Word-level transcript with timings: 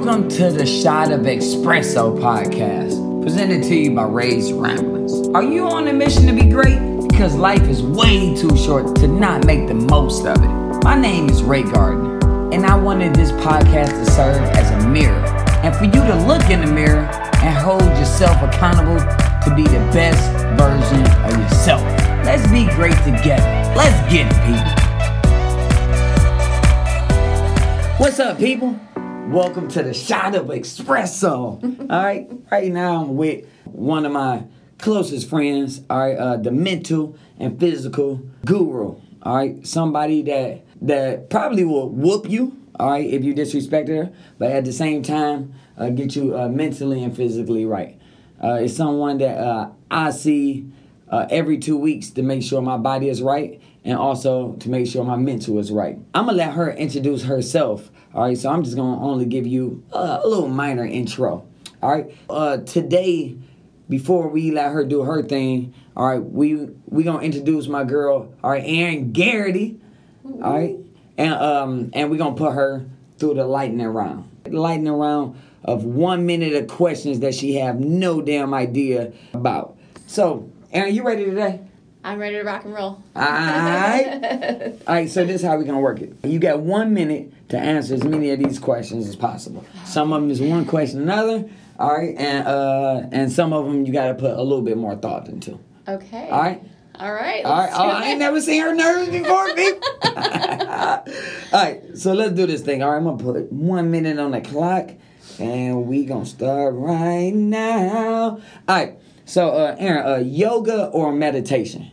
Welcome 0.00 0.30
to 0.30 0.50
the 0.50 0.64
Shot 0.64 1.12
of 1.12 1.20
Espresso 1.20 2.18
podcast, 2.18 3.22
presented 3.22 3.62
to 3.64 3.74
you 3.74 3.94
by 3.94 4.04
Ray's 4.04 4.50
Ramblings. 4.50 5.28
Are 5.34 5.42
you 5.42 5.68
on 5.68 5.88
a 5.88 5.92
mission 5.92 6.26
to 6.26 6.32
be 6.32 6.48
great? 6.48 6.78
Because 7.06 7.34
life 7.34 7.64
is 7.64 7.82
way 7.82 8.34
too 8.34 8.56
short 8.56 8.96
to 8.96 9.06
not 9.06 9.44
make 9.44 9.68
the 9.68 9.74
most 9.74 10.24
of 10.24 10.42
it. 10.42 10.84
My 10.84 10.98
name 10.98 11.28
is 11.28 11.42
Ray 11.42 11.64
Gardner, 11.64 12.18
and 12.50 12.64
I 12.64 12.76
wanted 12.76 13.14
this 13.14 13.30
podcast 13.32 13.90
to 13.90 14.10
serve 14.12 14.42
as 14.56 14.70
a 14.70 14.88
mirror, 14.88 15.22
and 15.62 15.76
for 15.76 15.84
you 15.84 15.90
to 15.90 16.14
look 16.26 16.48
in 16.48 16.62
the 16.64 16.72
mirror 16.72 17.04
and 17.42 17.54
hold 17.58 17.82
yourself 17.82 18.40
accountable 18.40 18.96
to 18.96 19.54
be 19.54 19.64
the 19.64 19.84
best 19.92 20.32
version 20.58 21.04
of 21.26 21.38
yourself. 21.38 21.82
Let's 22.24 22.50
be 22.50 22.64
great 22.74 22.96
together. 23.04 23.74
Let's 23.76 24.10
get 24.10 24.32
it, 24.32 24.40
people. 24.46 24.80
What's 27.98 28.18
up, 28.18 28.38
people? 28.38 28.80
Welcome 29.30 29.68
to 29.68 29.84
the 29.84 29.94
Shot 29.94 30.34
of 30.34 30.46
Espresso. 30.46 31.62
all 31.88 32.04
right, 32.04 32.28
right 32.50 32.72
now 32.72 33.02
I'm 33.02 33.16
with 33.16 33.46
one 33.64 34.04
of 34.04 34.10
my 34.10 34.42
closest 34.78 35.30
friends. 35.30 35.82
All 35.88 36.00
right, 36.00 36.16
uh, 36.16 36.36
the 36.38 36.50
mental 36.50 37.16
and 37.38 37.58
physical 37.60 38.20
guru. 38.44 38.96
All 39.22 39.36
right, 39.36 39.64
somebody 39.64 40.22
that 40.22 40.64
that 40.82 41.30
probably 41.30 41.62
will 41.62 41.88
whoop 41.88 42.28
you. 42.28 42.58
All 42.80 42.90
right, 42.90 43.08
if 43.08 43.22
you 43.22 43.32
disrespect 43.32 43.88
her, 43.88 44.10
but 44.38 44.50
at 44.50 44.64
the 44.64 44.72
same 44.72 45.04
time 45.04 45.54
uh, 45.78 45.90
get 45.90 46.16
you 46.16 46.36
uh, 46.36 46.48
mentally 46.48 47.04
and 47.04 47.16
physically 47.16 47.64
right. 47.64 48.00
Uh, 48.42 48.54
it's 48.54 48.74
someone 48.74 49.18
that 49.18 49.38
uh, 49.38 49.70
I 49.92 50.10
see 50.10 50.66
uh, 51.08 51.28
every 51.30 51.58
two 51.58 51.76
weeks 51.76 52.10
to 52.10 52.24
make 52.24 52.42
sure 52.42 52.60
my 52.62 52.78
body 52.78 53.08
is 53.08 53.22
right 53.22 53.62
and 53.84 53.96
also 53.96 54.52
to 54.54 54.68
make 54.68 54.86
sure 54.86 55.04
my 55.04 55.16
mental 55.16 55.58
is 55.58 55.72
right. 55.72 55.98
I'm 56.14 56.26
gonna 56.26 56.36
let 56.36 56.52
her 56.54 56.70
introduce 56.70 57.24
herself. 57.24 57.90
All 58.14 58.22
right, 58.24 58.36
so 58.36 58.50
I'm 58.50 58.62
just 58.64 58.76
gonna 58.76 59.02
only 59.02 59.24
give 59.24 59.46
you 59.46 59.82
a, 59.92 60.20
a 60.22 60.28
little 60.28 60.48
minor 60.48 60.84
intro. 60.84 61.46
All 61.82 61.90
right, 61.90 62.14
uh, 62.28 62.58
today, 62.58 63.36
before 63.88 64.28
we 64.28 64.50
let 64.50 64.72
her 64.72 64.84
do 64.84 65.02
her 65.02 65.22
thing, 65.22 65.74
all 65.96 66.06
right, 66.08 66.22
we 66.22 66.68
we 66.86 67.02
gonna 67.04 67.20
introduce 67.20 67.68
my 67.68 67.84
girl, 67.84 68.32
all 68.42 68.50
right, 68.50 68.64
Erin 68.64 69.12
Geraghty, 69.12 69.80
all 70.24 70.54
right, 70.54 70.76
and 71.16 71.34
um 71.34 71.90
and 71.94 72.10
we 72.10 72.18
gonna 72.18 72.36
put 72.36 72.52
her 72.52 72.86
through 73.18 73.34
the 73.34 73.46
lightning 73.46 73.86
round, 73.86 74.28
lightning 74.46 74.92
round 74.92 75.36
of 75.64 75.84
one 75.84 76.26
minute 76.26 76.54
of 76.54 76.68
questions 76.68 77.20
that 77.20 77.34
she 77.34 77.56
have 77.56 77.80
no 77.80 78.20
damn 78.20 78.54
idea 78.54 79.12
about. 79.34 79.76
So, 80.06 80.50
Erin, 80.72 80.94
you 80.94 81.02
ready 81.02 81.24
today? 81.24 81.60
I'm 82.02 82.18
ready 82.18 82.36
to 82.36 82.42
rock 82.42 82.64
and 82.64 82.72
roll. 82.72 83.02
Alright. 83.14 84.06
Alright, 84.86 85.10
so 85.10 85.24
this 85.24 85.36
is 85.36 85.42
how 85.42 85.56
we're 85.56 85.64
gonna 85.64 85.80
work 85.80 86.00
it. 86.00 86.14
You 86.24 86.38
got 86.38 86.60
one 86.60 86.94
minute 86.94 87.32
to 87.50 87.58
answer 87.58 87.94
as 87.94 88.04
many 88.04 88.30
of 88.30 88.38
these 88.38 88.58
questions 88.58 89.06
as 89.06 89.16
possible. 89.16 89.64
Some 89.84 90.12
of 90.12 90.22
them 90.22 90.30
is 90.30 90.40
one 90.40 90.64
question 90.64 91.02
another. 91.02 91.48
Alright, 91.78 92.16
and 92.16 92.46
uh 92.46 93.02
and 93.12 93.30
some 93.30 93.52
of 93.52 93.66
them 93.66 93.84
you 93.84 93.92
gotta 93.92 94.14
put 94.14 94.32
a 94.32 94.42
little 94.42 94.62
bit 94.62 94.78
more 94.78 94.96
thought 94.96 95.28
into. 95.28 95.58
Okay. 95.86 96.30
Alright? 96.30 96.62
All 96.94 97.12
right. 97.12 97.44
Alright, 97.44 97.70
oh, 97.74 97.88
I 97.88 98.04
ain't 98.06 98.18
never 98.18 98.40
seen 98.40 98.62
her 98.62 98.74
nervous 98.74 99.08
before, 99.10 99.54
people. 99.54 99.88
Alright, 101.52 101.98
so 101.98 102.14
let's 102.14 102.32
do 102.32 102.46
this 102.46 102.62
thing. 102.62 102.82
Alright, 102.82 102.98
I'm 102.98 103.04
gonna 103.04 103.22
put 103.22 103.52
one 103.52 103.90
minute 103.90 104.18
on 104.18 104.30
the 104.30 104.40
clock 104.40 104.90
and 105.38 105.86
we 105.86 106.06
gonna 106.06 106.24
start 106.24 106.74
right 106.74 107.34
now. 107.34 108.40
Alright, 108.68 108.98
so 109.30 109.50
uh 109.50 109.76
Erin, 109.78 110.06
uh 110.06 110.16
yoga 110.16 110.86
or 110.86 111.12
meditation? 111.12 111.90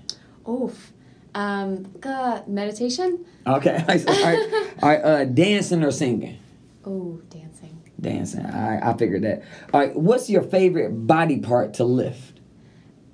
Oof. 0.47 0.93
Um, 1.35 1.93
uh, 2.01 2.41
meditation. 2.47 3.23
Okay. 3.45 3.75
all 3.87 4.23
right. 4.23 4.73
All 4.81 4.89
right. 4.89 5.01
Uh, 5.01 5.25
dancing 5.25 5.83
or 5.83 5.91
singing? 5.91 6.39
Oh, 6.83 7.21
dancing. 7.29 7.79
Dancing. 8.01 8.43
All 8.43 8.69
right. 8.71 8.83
I 8.83 8.97
figured 8.97 9.21
that. 9.21 9.43
All 9.71 9.79
right. 9.79 9.95
What's 9.95 10.31
your 10.31 10.41
favorite 10.41 11.05
body 11.05 11.39
part 11.39 11.75
to 11.75 11.83
lift? 11.83 12.39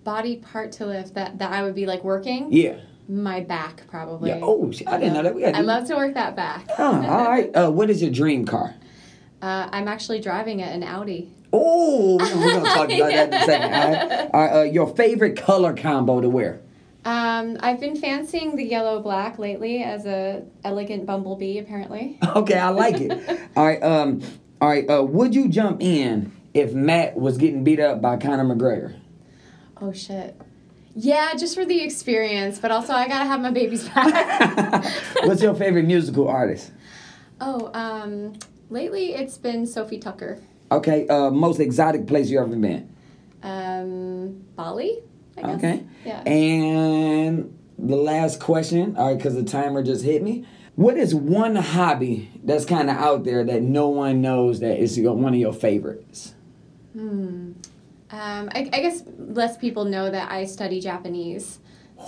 Body 0.05 0.37
part 0.37 0.71
to 0.73 0.85
lift 0.85 1.15
that 1.15 1.39
that 1.39 1.51
I 1.51 1.63
would 1.63 1.75
be 1.75 1.85
like 1.85 2.03
working. 2.05 2.51
Yeah. 2.53 2.79
My 3.09 3.41
back 3.41 3.83
probably. 3.87 4.29
Yeah. 4.29 4.39
Oh, 4.41 4.71
I 4.87 4.97
didn't 4.97 5.13
know 5.15 5.23
that. 5.23 5.35
We 5.35 5.45
I 5.45 5.59
love 5.59 5.85
to 5.87 5.95
work 5.95 6.13
that 6.13 6.35
back. 6.37 6.65
All 6.79 6.99
right. 7.01 7.53
Uh, 7.53 7.71
what 7.71 7.89
is 7.89 8.01
your 8.01 8.11
dream 8.11 8.45
car? 8.45 8.73
Uh, 9.43 9.67
I'm 9.73 9.89
actually 9.89 10.21
driving 10.21 10.61
it, 10.61 10.73
an 10.73 10.83
Audi. 10.83 11.29
Oh, 11.51 12.15
we're 12.15 12.53
gonna 12.53 12.63
talk 12.63 12.89
about 12.89 13.11
that 13.11 13.27
in 13.27 13.33
a 13.33 13.45
second. 13.45 13.73
All 13.73 14.09
right. 14.09 14.29
All 14.33 14.41
right. 14.41 14.59
Uh, 14.59 14.63
your 14.63 14.87
favorite 14.95 15.35
color 15.35 15.75
combo 15.75 16.21
to 16.21 16.29
wear? 16.29 16.61
Um, 17.03 17.57
I've 17.59 17.81
been 17.81 17.97
fancying 17.97 18.55
the 18.55 18.63
yellow 18.63 19.01
black 19.01 19.37
lately 19.37 19.83
as 19.83 20.05
a 20.05 20.45
elegant 20.63 21.05
bumblebee. 21.05 21.57
Apparently. 21.59 22.17
Okay, 22.35 22.57
I 22.57 22.69
like 22.69 23.01
it. 23.01 23.11
all 23.57 23.65
right. 23.65 23.83
Um. 23.83 24.21
All 24.61 24.69
right. 24.69 24.89
Uh, 24.89 25.03
would 25.03 25.35
you 25.35 25.49
jump 25.49 25.83
in 25.83 26.31
if 26.53 26.73
Matt 26.73 27.17
was 27.17 27.37
getting 27.37 27.65
beat 27.65 27.81
up 27.81 28.01
by 28.01 28.15
Conor 28.15 28.45
McGregor? 28.45 28.97
Oh 29.81 29.91
shit. 29.91 30.39
Yeah, 30.95 31.33
just 31.35 31.55
for 31.55 31.65
the 31.65 31.83
experience, 31.83 32.59
but 32.59 32.71
also 32.71 32.93
I 32.93 33.09
gotta 33.09 33.25
have 33.25 33.41
my 33.41 33.51
baby's 33.51 33.89
back. 33.89 34.85
What's 35.25 35.41
your 35.41 35.53
favorite 35.53 35.83
musical 35.85 36.29
artist? 36.29 36.71
Oh, 37.41 37.71
um, 37.73 38.35
lately 38.73 39.13
it's 39.13 39.37
been 39.37 39.65
Sofi 39.65 39.99
Tukker. 39.99 40.41
Okay. 40.71 41.07
Uh, 41.07 41.29
most 41.29 41.59
exotic 41.59 42.07
place 42.07 42.29
you 42.29 42.39
ever 42.39 42.55
been? 42.55 42.89
Um, 43.43 44.43
Bali, 44.55 44.99
I 45.37 45.41
guess. 45.41 45.55
Okay. 45.57 45.83
Yeah. 46.03 46.21
And 46.21 47.57
the 47.77 47.95
last 47.95 48.39
question, 48.39 48.95
all 48.97 49.07
right, 49.07 49.17
because 49.17 49.35
the 49.35 49.43
timer 49.43 49.83
just 49.83 50.03
hit 50.03 50.23
me. 50.23 50.45
What 50.75 50.97
is 50.97 51.13
one 51.13 51.55
hobby 51.55 52.31
that's 52.43 52.65
kind 52.65 52.89
of 52.89 52.97
out 52.97 53.23
there 53.23 53.43
that 53.43 53.61
no 53.61 53.89
one 53.89 54.21
knows 54.21 54.59
that 54.61 54.79
is 54.81 54.97
your, 54.97 55.13
one 55.13 55.33
of 55.33 55.39
your 55.39 55.53
favorites? 55.53 56.33
Um, 56.95 58.49
I, 58.53 58.69
I 58.71 58.81
guess 58.81 59.03
less 59.17 59.57
people 59.57 59.85
know 59.85 60.09
that 60.09 60.31
I 60.31 60.45
study 60.45 60.79
Japanese, 60.79 61.59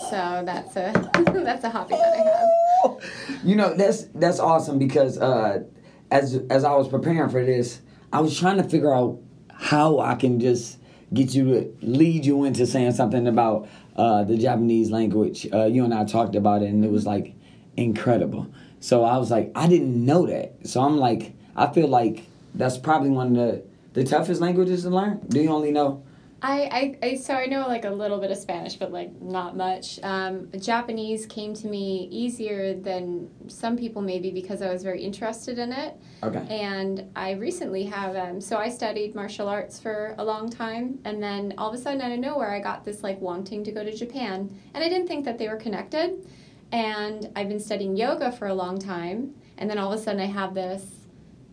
so 0.09 0.44
that's 0.46 0.75
a 0.75 0.92
that's 1.34 1.64
a 1.64 1.70
hobby 1.70 1.96
that 1.96 2.14
I 2.14 2.88
have. 2.88 3.12
You 3.44 3.56
know 3.56 3.74
that's 3.75 4.04
that's 4.14 4.40
awesome 4.40 4.78
because 4.78 5.18
uh, 5.18 5.64
as 6.12 6.42
as 6.50 6.64
I 6.64 6.74
was 6.76 6.88
preparing 6.88 7.30
for 7.30 7.44
this, 7.44 7.82
I 8.12 8.22
was 8.22 8.38
trying 8.38 8.58
to 8.58 8.64
figure 8.64 8.94
out 8.94 9.20
how 9.52 10.00
I 10.00 10.16
can 10.16 10.40
just 10.40 10.78
get 11.14 11.34
you 11.34 11.46
to 11.46 11.78
lead 11.82 12.26
you 12.26 12.44
into 12.44 12.66
saying 12.66 12.94
something 12.94 13.28
about 13.28 13.68
uh, 13.96 14.24
the 14.24 14.38
Japanese 14.38 14.92
language. 14.92 15.48
Uh, 15.54 15.66
you 15.66 15.84
and 15.84 15.94
I 15.94 16.06
talked 16.06 16.36
about 16.36 16.62
it, 16.62 16.70
and 16.70 16.84
it 16.84 16.92
was 16.92 17.06
like 17.06 17.34
incredible. 17.78 18.48
So 18.80 19.04
I 19.04 19.18
was 19.18 19.32
like, 19.32 19.52
I 19.56 19.68
didn't 19.68 20.06
know 20.06 20.28
that. 20.28 20.68
So 20.68 20.82
I'm 20.82 20.98
like, 20.98 21.34
I 21.56 21.68
feel 21.68 21.88
like 21.88 22.26
that's 22.54 22.78
probably 22.78 23.10
one 23.10 23.28
of 23.28 23.36
the 23.36 23.64
the 23.94 24.04
toughest 24.04 24.42
languages 24.42 24.84
to 24.84 24.90
learn. 24.90 25.22
Do 25.28 25.42
you 25.42 25.50
only 25.50 25.72
know? 25.72 26.04
I, 26.45 26.97
I, 27.01 27.07
I 27.07 27.16
so 27.16 27.33
I 27.33 27.47
know 27.47 27.67
like 27.67 27.85
a 27.85 27.89
little 27.89 28.19
bit 28.19 28.29
of 28.29 28.38
Spanish, 28.38 28.75
but 28.75 28.91
like 28.91 29.19
not 29.19 29.57
much. 29.57 30.00
Um, 30.03 30.51
Japanese 30.59 31.25
came 31.25 31.56
to 31.56 31.67
me 31.67 32.07
easier 32.11 32.75
than 32.75 33.31
some 33.47 33.75
people 33.75 34.03
maybe 34.03 34.29
because 34.29 34.61
I 34.61 34.72
was 34.72 34.83
very 34.83 35.01
interested 35.03 35.57
in 35.57 35.72
it. 35.72 35.95
Okay. 36.22 36.45
And 36.47 37.09
I 37.16 37.31
recently 37.31 37.85
have, 37.85 38.16
um, 38.16 38.39
so 38.39 38.57
I 38.57 38.69
studied 38.69 39.16
martial 39.16 39.47
arts 39.47 39.79
for 39.79 40.13
a 40.19 40.23
long 40.23 40.51
time, 40.51 41.00
and 41.03 41.22
then 41.22 41.56
all 41.57 41.69
of 41.69 41.73
a 41.73 41.81
sudden, 41.81 42.00
out 42.00 42.11
of 42.11 42.19
nowhere, 42.19 42.51
I 42.53 42.59
got 42.59 42.85
this 42.85 43.01
like 43.01 43.19
wanting 43.19 43.63
to 43.63 43.72
go 43.72 43.83
to 43.83 43.95
Japan, 43.95 44.56
and 44.75 44.83
I 44.83 44.88
didn't 44.88 45.07
think 45.07 45.25
that 45.25 45.39
they 45.39 45.47
were 45.47 45.57
connected. 45.57 46.27
And 46.72 47.31
I've 47.35 47.50
been 47.50 47.59
studying 47.59 47.95
yoga 47.95 48.31
for 48.31 48.47
a 48.47 48.53
long 48.53 48.77
time, 48.77 49.33
and 49.57 49.67
then 49.67 49.79
all 49.79 49.91
of 49.91 50.00
a 50.00 50.03
sudden, 50.03 50.22
I 50.22 50.25
have 50.25 50.53
this 50.53 50.94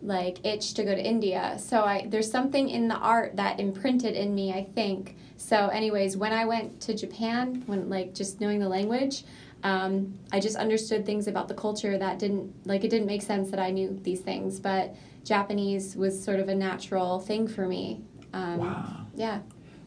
like 0.03 0.45
itch 0.45 0.73
to 0.75 0.83
go 0.83 0.93
to 0.93 1.01
India. 1.01 1.57
So 1.59 1.81
I 1.81 2.05
there's 2.07 2.29
something 2.29 2.69
in 2.69 2.87
the 2.87 2.95
art 2.95 3.35
that 3.37 3.59
imprinted 3.59 4.15
in 4.15 4.35
me, 4.35 4.53
I 4.53 4.63
think. 4.75 5.15
So, 5.37 5.67
anyways, 5.67 6.15
when 6.15 6.31
I 6.31 6.45
went 6.45 6.79
to 6.81 6.93
Japan, 6.95 7.63
when 7.65 7.89
like 7.89 8.13
just 8.13 8.39
knowing 8.39 8.59
the 8.59 8.69
language, 8.69 9.23
um, 9.63 10.17
I 10.31 10.39
just 10.39 10.55
understood 10.55 11.05
things 11.05 11.27
about 11.27 11.47
the 11.47 11.53
culture 11.53 11.97
that 11.97 12.19
didn't 12.19 12.53
like 12.65 12.83
it 12.83 12.89
didn't 12.89 13.07
make 13.07 13.21
sense 13.21 13.49
that 13.51 13.59
I 13.59 13.71
knew 13.71 13.99
these 14.03 14.21
things, 14.21 14.59
but 14.59 14.95
Japanese 15.23 15.95
was 15.95 16.21
sort 16.21 16.39
of 16.39 16.49
a 16.49 16.55
natural 16.55 17.19
thing 17.19 17.47
for 17.47 17.67
me. 17.67 18.01
Um, 18.33 18.59
Wow. 18.59 19.05
Yeah. 19.15 19.39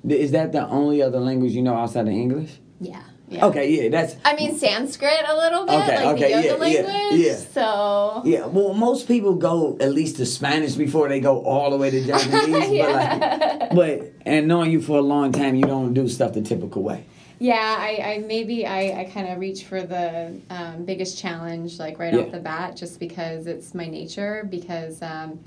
Is 0.09 0.31
that 0.33 0.53
the 0.53 0.67
only 0.69 1.03
other 1.03 1.19
language 1.19 1.53
you 1.53 1.63
know 1.63 1.75
outside 1.75 2.07
of 2.07 2.15
English? 2.15 2.61
Yeah. 2.81 3.03
Yeah. 3.29 3.47
Okay, 3.47 3.71
yeah, 3.83 3.89
that's 3.89 4.15
I 4.25 4.37
mean 4.37 4.57
Sanskrit 4.57 5.25
a 5.27 5.37
little 5.37 5.67
bit, 5.67 5.75
Okay, 5.75 6.05
like 6.05 6.15
okay, 6.17 6.35
the 6.35 6.47
yoga 6.47 6.71
yeah, 6.71 7.11
yeah, 7.11 7.11
yeah. 7.11 7.35
So 7.35 8.23
Yeah, 8.25 8.47
well, 8.47 8.73
most 8.73 9.09
people 9.09 9.35
go 9.35 9.77
at 9.81 9.93
least 9.93 10.17
to 10.19 10.27
Spanish 10.27 10.75
before 10.75 11.09
they 11.09 11.19
go 11.19 11.43
all 11.43 11.71
the 11.71 11.77
way 11.77 11.91
to 11.91 12.05
Japanese. 12.07 12.71
Yeah. 12.71 13.59
but, 13.59 13.61
like, 13.61 13.71
but 13.75 14.13
and 14.25 14.47
knowing 14.47 14.71
you 14.71 14.81
for 14.81 14.99
a 14.99 15.03
long 15.03 15.33
time, 15.33 15.57
you 15.57 15.65
don't 15.65 15.93
do 15.93 16.09
stuff 16.09 16.35
the 16.35 16.41
typical 16.43 16.83
way. 16.85 17.05
Yeah, 17.39 17.77
I, 17.79 18.15
I 18.15 18.19
maybe 18.27 18.65
I, 18.67 19.01
I 19.01 19.05
kind 19.13 19.29
of 19.29 19.39
reach 19.39 19.65
for 19.65 19.83
the 19.83 20.41
um, 20.49 20.85
biggest 20.85 21.19
challenge 21.19 21.79
like 21.81 21.99
right 21.99 22.15
Yeah. 22.15 22.21
off 22.21 22.31
the 22.31 22.39
bat, 22.39 22.77
just 22.77 22.99
because 23.01 23.47
it's 23.49 23.75
my 23.75 23.87
nature. 23.89 24.47
Because 24.49 25.03
um, 25.03 25.41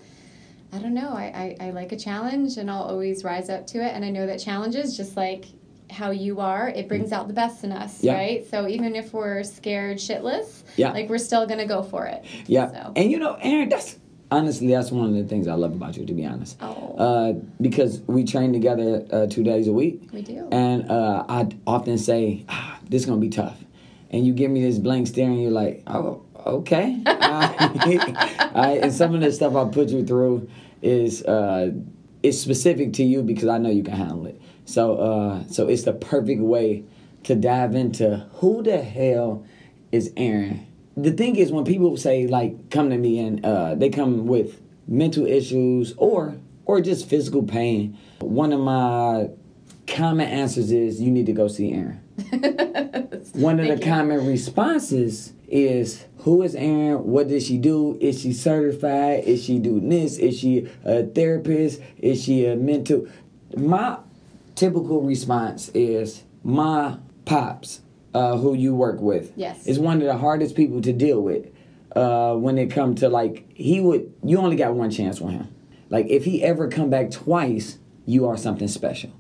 I 0.72 0.78
don't 0.80 0.94
know, 0.94 1.10
I, 1.14 1.56
I, 1.60 1.68
I 1.68 1.70
like 1.72 1.92
a 1.94 1.98
challenge, 1.98 2.58
and 2.58 2.70
I'll 2.70 2.84
always 2.84 3.24
rise 3.24 3.50
up 3.50 3.66
to 3.68 3.78
it. 3.80 3.92
And 3.96 4.04
I 4.06 4.10
know 4.12 4.28
that 4.28 4.40
challenges, 4.40 4.96
just 4.98 5.16
like 5.18 5.46
how 5.92 6.12
you 6.12 6.40
are, 6.40 6.70
it 6.70 6.88
brings 6.88 7.12
out 7.12 7.28
the 7.28 7.34
best 7.34 7.64
in 7.64 7.72
us, 7.72 8.04
Yeah. 8.04 8.14
right? 8.14 8.48
So 8.50 8.68
even 8.68 8.96
if 8.96 9.14
we're 9.14 9.44
scared 9.44 9.98
shitless, 9.98 10.64
Yeah. 10.78 10.92
like 10.92 11.10
we're 11.10 11.18
still 11.18 11.46
gonna 11.46 11.66
go 11.68 11.82
for 11.84 12.06
it. 12.06 12.24
Yeah, 12.48 12.72
So. 12.72 12.92
and 12.96 13.12
you 13.12 13.20
know, 13.20 13.38
Erin, 13.42 13.70
that's 13.70 13.98
honestly, 14.32 14.68
that's 14.68 14.92
one 14.92 15.08
of 15.10 15.16
the 15.16 15.24
things 15.24 15.48
I 15.48 15.54
love 15.56 15.74
about 15.74 15.98
you, 15.98 16.06
to 16.06 16.14
be 16.14 16.26
honest. 16.26 16.58
Oh. 16.62 16.96
Uh, 16.98 17.34
because 17.62 18.02
we 18.08 18.24
train 18.24 18.54
together 18.54 19.06
uh, 19.12 19.28
two 19.28 19.44
days 19.44 19.68
a 19.68 19.74
week. 19.74 20.10
We 20.14 20.22
do. 20.22 20.48
And 20.52 20.90
uh, 20.90 21.26
I 21.28 21.48
often 21.66 21.98
say, 21.98 22.46
ah, 22.50 22.78
"This 22.88 23.02
is 23.04 23.06
gonna 23.08 23.20
be 23.22 23.30
tough," 23.30 23.58
and 24.12 24.26
you 24.26 24.34
give 24.34 24.52
me 24.52 24.62
this 24.62 24.78
blank 24.78 25.08
stare, 25.08 25.26
and 25.30 25.42
you're 25.42 25.52
like, 25.52 25.82
"Oh, 25.88 26.22
okay." 26.46 27.02
I, 27.06 28.80
and 28.84 28.94
some 28.94 29.16
of 29.16 29.22
the 29.22 29.32
stuff 29.32 29.56
I 29.56 29.66
put 29.66 29.90
you 29.90 30.06
through 30.06 30.48
is 30.82 31.24
uh, 31.26 31.72
is 32.22 32.40
specific 32.40 32.94
to 32.94 33.04
you 33.04 33.24
because 33.24 33.48
I 33.48 33.58
know 33.58 33.70
you 33.70 33.84
can 33.84 33.94
handle 33.96 34.26
it. 34.28 34.40
So, 34.70 34.98
uh, 34.98 35.48
so 35.48 35.68
it's 35.68 35.82
the 35.82 35.94
perfect 35.94 36.42
way 36.42 36.84
to 37.24 37.34
dive 37.34 37.74
into 37.74 38.28
who 38.34 38.62
the 38.62 38.80
hell 38.80 39.44
is 39.92 40.14
Erin. 40.16 40.68
The 40.96 41.12
thing 41.12 41.38
is, 41.38 41.52
when 41.52 41.66
people 41.66 41.98
say 41.98 42.28
like, 42.28 42.70
"Come 42.70 42.92
to 42.92 42.98
me," 42.98 43.18
and 43.18 43.44
uh, 43.44 43.74
they 43.74 43.90
come 43.90 44.28
with 44.28 44.62
mental 44.88 45.26
issues 45.26 45.96
or 45.98 46.36
or 46.66 46.82
just 46.82 47.10
physical 47.10 47.42
pain, 47.42 47.98
one 48.20 48.54
of 48.54 48.60
my 48.60 49.30
common 49.88 50.28
answers 50.28 50.72
is, 50.72 51.02
"You 51.02 51.10
need 51.10 51.26
to 51.26 51.34
go 51.34 51.48
see 51.48 51.74
Erin." 51.74 52.00
one 53.34 53.60
of 53.60 53.66
the 53.66 53.76
you. 53.76 53.82
common 53.82 54.24
responses 54.28 55.34
is 55.48 56.06
who 56.20 56.44
is 56.44 56.54
Erin? 56.54 57.08
What 57.08 57.30
does 57.30 57.48
she 57.48 57.58
do? 57.58 57.98
Is 58.00 58.22
she 58.22 58.34
certified? 58.34 59.24
Is 59.24 59.44
she 59.44 59.58
doing 59.58 59.90
this? 59.90 60.20
Is 60.20 60.38
she 60.38 60.70
a 60.86 61.08
therapist? 61.08 61.82
Is 61.98 62.24
she 62.24 62.46
a 62.46 62.56
mental? 62.56 63.08
My 63.58 63.98
typical 64.60 65.02
response 65.02 65.70
is 65.74 66.24
my 66.44 66.98
pops, 67.24 67.82
uh, 68.14 68.36
who 68.38 68.54
you 68.54 68.76
work 68.76 69.00
with, 69.00 69.32
Yes. 69.38 69.66
is 69.66 69.80
one 69.80 69.98
of 70.02 70.04
the 70.08 70.18
hardest 70.18 70.56
people 70.56 70.82
to 70.82 70.92
deal 70.92 71.22
with. 71.22 71.48
Uh, 71.96 72.36
when 72.36 72.58
it 72.60 72.70
come 72.70 72.94
to 72.96 73.10
like 73.10 73.46
he 73.56 73.80
would, 73.82 74.14
you 74.24 74.38
only 74.38 74.56
got 74.56 74.76
one 74.76 74.92
chance 74.92 75.20
with 75.22 75.32
him. 75.34 75.48
Like 75.90 76.08
if 76.08 76.24
he 76.26 76.44
ever 76.44 76.68
come 76.68 76.90
back 76.90 77.10
twice, 77.10 77.80
you 78.06 78.28
are 78.28 78.38
something 78.38 78.68
special. 78.68 79.12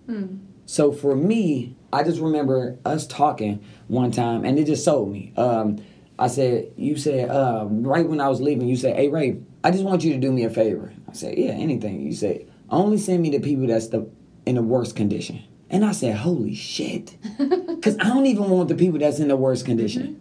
So 0.66 0.92
for 0.92 1.16
me, 1.16 1.76
I 1.92 2.04
just 2.04 2.20
remember 2.22 2.78
us 2.86 3.08
talking 3.08 3.62
one 3.88 4.12
time, 4.12 4.46
and 4.46 4.60
it 4.60 4.66
just 4.66 4.84
sold 4.86 5.12
me. 5.12 5.34
Um, 5.36 5.78
I 6.20 6.28
said, 6.28 6.72
"You 6.78 6.96
said 6.96 7.30
um, 7.32 7.82
right 7.84 8.08
when 8.08 8.22
I 8.22 8.28
was 8.30 8.40
leaving, 8.40 8.68
you 8.68 8.76
said, 8.76 8.96
hey 8.98 9.08
Ray, 9.08 9.40
I 9.64 9.72
just 9.72 9.84
want 9.84 10.04
you 10.04 10.14
to 10.14 10.20
do 10.20 10.32
me 10.32 10.44
a 10.44 10.50
favor." 10.50 10.94
I 11.10 11.14
said, 11.14 11.38
"Yeah, 11.40 11.52
anything." 11.52 12.02
You 12.02 12.14
said, 12.14 12.46
"Only 12.70 12.98
send 13.00 13.22
me 13.24 13.32
the 13.32 13.40
people 13.40 13.66
that's 13.66 13.88
the 13.88 14.02
in 14.50 14.56
the 14.56 14.62
worst 14.64 14.96
condition." 14.96 15.42
And 15.70 15.86
I 15.86 15.92
said, 15.94 16.16
"Holy 16.18 16.56
shit," 16.56 17.16
because 17.38 17.96
I 18.00 18.06
don't 18.10 18.26
even 18.26 18.50
want 18.50 18.68
the 18.70 18.76
people 18.76 19.00
that's 19.00 19.20
in 19.20 19.28
the 19.30 19.38
worst 19.38 19.66
condition. 19.66 20.20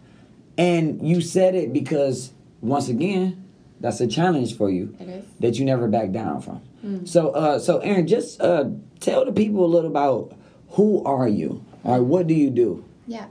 And 0.57 1.07
you 1.07 1.21
said 1.21 1.55
it 1.55 1.73
because 1.73 2.33
once 2.61 2.89
again, 2.89 3.45
that's 3.81 4.01
a 4.01 4.07
challenge 4.07 4.57
for 4.57 4.69
you 4.71 4.95
It 5.01 5.09
is. 5.09 5.25
that 5.41 5.59
you 5.59 5.65
never 5.65 5.87
back 5.89 6.11
down 6.11 6.43
from. 6.43 6.61
So, 7.07 7.31
uh, 7.31 7.59
so 7.59 7.79
Erin, 7.79 8.07
just 8.07 8.41
uh, 8.41 8.71
tell 9.01 9.25
the 9.25 9.33
people 9.33 9.65
a 9.65 9.67
little 9.67 9.91
about 9.91 10.33
who 10.71 11.03
are 11.05 11.29
you, 11.29 11.65
or 11.85 12.03
what 12.03 12.27
do 12.27 12.35
you 12.35 12.51
do? 12.51 12.85
Yeah. 13.07 13.27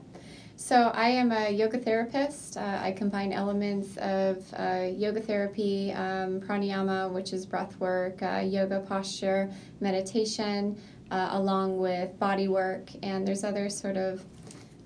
So 0.60 0.92
I 0.96 1.10
am 1.10 1.32
a 1.32 1.52
yoga 1.52 1.78
therapist. 1.78 2.58
Uh, 2.58 2.80
I 2.82 2.92
combine 2.92 3.32
elements 3.32 3.96
of 3.98 4.44
uh, 4.56 4.88
yoga 4.92 5.22
therapy, 5.22 5.92
um, 5.92 6.42
pranayama, 6.42 7.12
which 7.12 7.32
is 7.32 7.46
breath 7.46 7.80
work, 7.80 8.24
uh, 8.24 8.44
yoga 8.44 8.80
posture, 8.80 9.52
meditation, 9.82 10.76
uh, 11.12 11.30
along 11.34 11.78
with 11.78 12.18
body 12.18 12.48
work, 12.48 12.90
and 13.04 13.26
there's 13.26 13.44
other 13.44 13.70
sort 13.70 13.98
of 13.98 14.26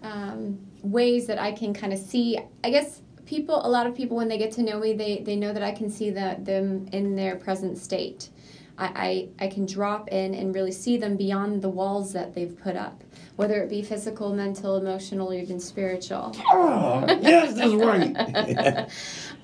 um, 0.04 0.60
ways 0.84 1.26
that 1.28 1.40
I 1.40 1.54
can 1.54 1.74
kind 1.74 1.94
of 1.94 2.00
see. 2.00 2.38
I 2.66 2.70
guess 2.70 3.02
people, 3.26 3.66
a 3.66 3.70
lot 3.70 3.88
of 3.88 3.96
people, 3.96 4.18
when 4.18 4.28
they 4.28 4.38
get 4.38 4.52
to 4.54 4.64
know 4.64 4.78
me, 4.78 4.92
they 4.92 5.20
they 5.20 5.38
know 5.38 5.54
that 5.54 5.64
I 5.64 5.72
can 5.72 5.90
see 5.90 6.10
the, 6.10 6.36
them 6.38 6.90
in 6.92 7.16
their 7.16 7.38
present 7.38 7.78
state. 7.78 8.30
I, 8.78 9.30
I, 9.40 9.46
I 9.46 9.48
can 9.48 9.66
drop 9.66 10.10
in 10.10 10.36
and 10.36 10.54
really 10.54 10.72
see 10.72 10.98
them 10.98 11.16
beyond 11.16 11.62
the 11.62 11.70
walls 11.70 12.12
that 12.14 12.34
they've 12.34 12.58
put 12.58 12.76
up, 12.76 13.04
whether 13.42 13.64
it 13.64 13.70
be 13.70 13.82
physical, 13.82 14.32
mental, 14.32 14.78
emotional, 14.78 15.32
or 15.32 15.34
even 15.34 15.60
spiritual. 15.60 16.32
Oh, 16.52 17.04
yes, 17.22 17.56
that's 17.56 17.74
right. 17.74 18.88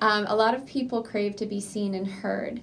um, 0.00 0.24
a 0.28 0.36
lot 0.36 0.54
of 0.54 0.64
people 0.66 1.02
crave 1.02 1.34
to 1.34 1.46
be 1.46 1.60
seen 1.60 1.96
and 1.96 2.06
heard, 2.06 2.62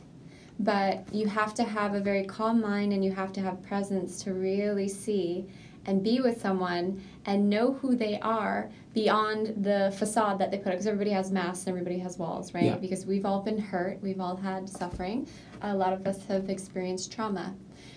but 0.60 1.06
you 1.14 1.28
have 1.28 1.54
to 1.56 1.66
have 1.66 1.94
a 1.94 2.00
very 2.00 2.24
calm 2.24 2.62
mind 2.62 2.94
and 2.94 3.04
you 3.04 3.12
have 3.12 3.34
to 3.34 3.42
have 3.42 3.62
presence 3.64 4.24
to 4.24 4.34
really 4.34 4.88
see 4.88 5.46
and 5.86 6.02
be 6.02 6.22
with 6.22 6.40
someone 6.40 7.04
and 7.26 7.50
know 7.50 7.74
who 7.74 7.98
they 7.98 8.18
are 8.22 8.72
beyond 8.94 9.62
the 9.62 9.94
facade 10.00 10.40
that 10.40 10.52
they 10.52 10.58
put 10.58 10.68
up. 10.68 10.76
Because 10.76 10.88
everybody 10.88 11.12
has 11.12 11.34
masks, 11.34 11.68
everybody 11.68 12.00
has 12.00 12.18
walls, 12.18 12.54
right? 12.54 12.64
Yeah. 12.64 12.78
Because 12.78 13.06
we've 13.06 13.26
all 13.26 13.42
been 13.42 13.58
hurt, 13.58 14.02
we've 14.02 14.22
all 14.22 14.38
had 14.38 14.70
suffering. 14.70 15.28
A 15.64 15.76
lot 15.76 15.92
of 15.92 16.08
us 16.08 16.24
have 16.28 16.50
experienced 16.50 17.12
trauma. 17.12 17.54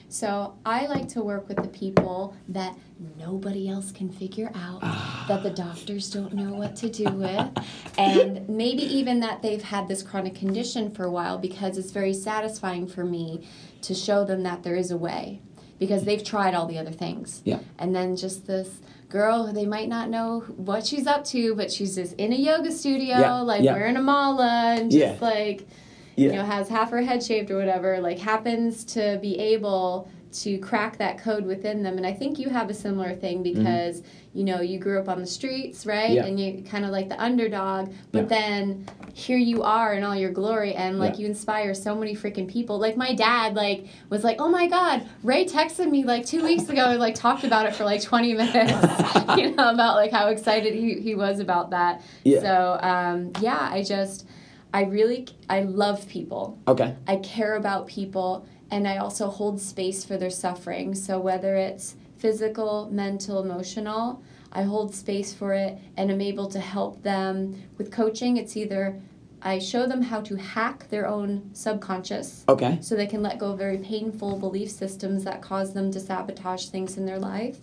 So 0.08 0.54
I 0.64 0.86
like 0.86 1.08
to 1.10 1.22
work 1.22 1.48
with 1.48 1.58
the 1.58 1.68
people 1.68 2.34
that 2.48 2.74
nobody 3.18 3.68
else 3.68 3.92
can 3.92 4.10
figure 4.10 4.50
out, 4.54 4.80
that 5.28 5.42
the 5.42 5.50
doctors 5.50 6.10
don't 6.10 6.32
know 6.32 6.54
what 6.54 6.74
to 6.76 6.88
do 6.88 7.04
with, 7.04 7.46
and 7.98 8.48
maybe 8.48 8.82
even 8.82 9.20
that 9.20 9.42
they've 9.42 9.62
had 9.62 9.86
this 9.86 10.02
chronic 10.02 10.34
condition 10.34 10.90
for 10.90 11.04
a 11.04 11.10
while 11.10 11.36
because 11.38 11.76
it's 11.76 11.90
very 11.90 12.14
satisfying 12.14 12.86
for 12.86 13.04
me 13.04 13.46
to 13.82 13.94
show 13.94 14.24
them 14.24 14.42
that 14.44 14.62
there 14.62 14.76
is 14.76 14.90
a 14.90 14.96
way 14.96 15.40
because 15.78 16.04
they've 16.04 16.24
tried 16.24 16.54
all 16.54 16.66
the 16.66 16.78
other 16.78 16.90
things. 16.90 17.42
Yeah. 17.44 17.60
And 17.78 17.94
then 17.94 18.16
just 18.16 18.46
this 18.46 18.80
girl 19.08 19.50
they 19.52 19.64
might 19.64 19.88
not 19.88 20.10
know 20.10 20.40
what 20.56 20.86
she's 20.86 21.06
up 21.06 21.24
to, 21.26 21.54
but 21.54 21.70
she's 21.70 21.94
just 21.94 22.14
in 22.14 22.32
a 22.32 22.36
yoga 22.36 22.72
studio, 22.72 23.18
Yeah, 23.18 23.40
like 23.40 23.62
yeah. 23.62 23.74
wearing 23.74 23.96
a 23.96 24.02
mala 24.02 24.74
and 24.76 24.90
just 24.90 25.00
Yeah. 25.00 25.16
like 25.20 25.68
Yeah. 26.18 26.30
you 26.30 26.36
know, 26.36 26.44
has 26.44 26.68
half 26.68 26.90
her 26.90 27.00
head 27.02 27.22
shaved 27.22 27.50
or 27.50 27.56
whatever, 27.56 28.00
like 28.00 28.18
happens 28.18 28.84
to 28.86 29.18
be 29.22 29.38
able 29.38 30.10
to 30.30 30.58
crack 30.58 30.98
that 30.98 31.16
code 31.18 31.46
within 31.46 31.82
them. 31.82 31.96
And 31.96 32.06
I 32.06 32.12
think 32.12 32.38
you 32.38 32.50
have 32.50 32.68
a 32.68 32.74
similar 32.74 33.14
thing 33.14 33.42
because, 33.42 34.02
you 34.34 34.44
know, 34.44 34.60
you 34.60 34.78
grew 34.78 34.98
up 35.00 35.08
on 35.08 35.20
the 35.20 35.26
streets, 35.26 35.86
right? 35.86 36.08
Mm-hmm. 36.10 36.14
Yeah. 36.16 36.26
And 36.26 36.38
you 36.40 36.62
kind 36.64 36.84
of 36.84 36.90
like 36.90 37.08
the 37.08 37.18
underdog, 37.22 37.90
but 38.12 38.22
Yeah. 38.24 38.28
then 38.28 38.86
here 39.14 39.38
you 39.38 39.62
are 39.62 39.94
in 39.94 40.04
all 40.04 40.14
your 40.14 40.30
glory 40.30 40.74
and 40.74 40.98
like 40.98 41.14
Yeah. 41.14 41.20
you 41.20 41.26
inspire 41.28 41.72
so 41.72 41.94
many 41.94 42.14
freaking 42.14 42.46
people. 42.46 42.78
Like 42.78 42.96
my 42.96 43.14
dad 43.14 43.54
like 43.54 43.86
was 44.10 44.22
like, 44.22 44.36
"Oh 44.38 44.48
my 44.50 44.66
god, 44.66 45.08
Ray 45.22 45.46
texted 45.46 45.88
me 45.90 46.04
like 46.04 46.26
2 46.26 46.42
weeks 46.44 46.68
ago 46.68 46.90
and 46.90 47.00
like 47.00 47.14
talked 47.14 47.44
about 47.44 47.64
it 47.66 47.74
for 47.74 47.84
like 47.84 48.02
20 48.02 48.34
minutes." 48.34 48.72
you 49.38 49.54
know, 49.54 49.70
about 49.70 49.96
like 49.96 50.10
how 50.12 50.28
excited 50.28 50.74
he, 50.74 51.00
he 51.00 51.14
was 51.14 51.40
about 51.40 51.70
that. 51.70 52.02
Yeah. 52.24 52.40
So, 52.40 52.78
um, 52.82 53.32
yeah, 53.40 53.66
I 53.72 53.82
just 53.82 54.26
I 54.72 54.84
really 54.84 55.26
I 55.48 55.62
love 55.62 56.08
people. 56.08 56.58
Okay. 56.68 56.94
I 57.06 57.16
care 57.16 57.56
about 57.56 57.86
people 57.86 58.46
and 58.70 58.86
I 58.86 58.98
also 58.98 59.28
hold 59.28 59.60
space 59.60 60.04
for 60.04 60.16
their 60.18 60.30
suffering. 60.30 60.94
So 60.94 61.18
whether 61.18 61.56
it's 61.56 61.96
physical, 62.18 62.88
mental, 62.90 63.42
emotional, 63.42 64.22
I 64.52 64.62
hold 64.62 64.94
space 64.94 65.32
for 65.32 65.54
it 65.54 65.78
and 65.96 66.10
I'm 66.10 66.20
able 66.20 66.48
to 66.48 66.60
help 66.60 67.02
them 67.02 67.62
with 67.78 67.90
coaching. 67.90 68.36
It's 68.36 68.56
either 68.56 69.00
I 69.40 69.58
show 69.60 69.86
them 69.86 70.02
how 70.02 70.20
to 70.22 70.34
hack 70.36 70.88
their 70.90 71.06
own 71.06 71.50
subconscious 71.52 72.44
Okay. 72.48 72.78
so 72.80 72.96
they 72.96 73.06
can 73.06 73.22
let 73.22 73.38
go 73.38 73.52
of 73.52 73.58
very 73.58 73.78
painful 73.78 74.36
belief 74.36 74.70
systems 74.70 75.24
that 75.24 75.40
cause 75.42 75.74
them 75.74 75.92
to 75.92 76.00
sabotage 76.00 76.66
things 76.66 76.96
in 76.96 77.06
their 77.06 77.20
life. 77.20 77.58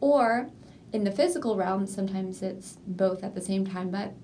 Or 0.00 0.48
in 0.92 1.02
the 1.04 1.10
physical 1.10 1.56
realm, 1.56 1.86
sometimes 1.86 2.42
it's 2.42 2.78
both 2.86 3.24
at 3.24 3.34
the 3.34 3.40
same 3.40 3.66
time, 3.66 3.90
but 3.90 4.14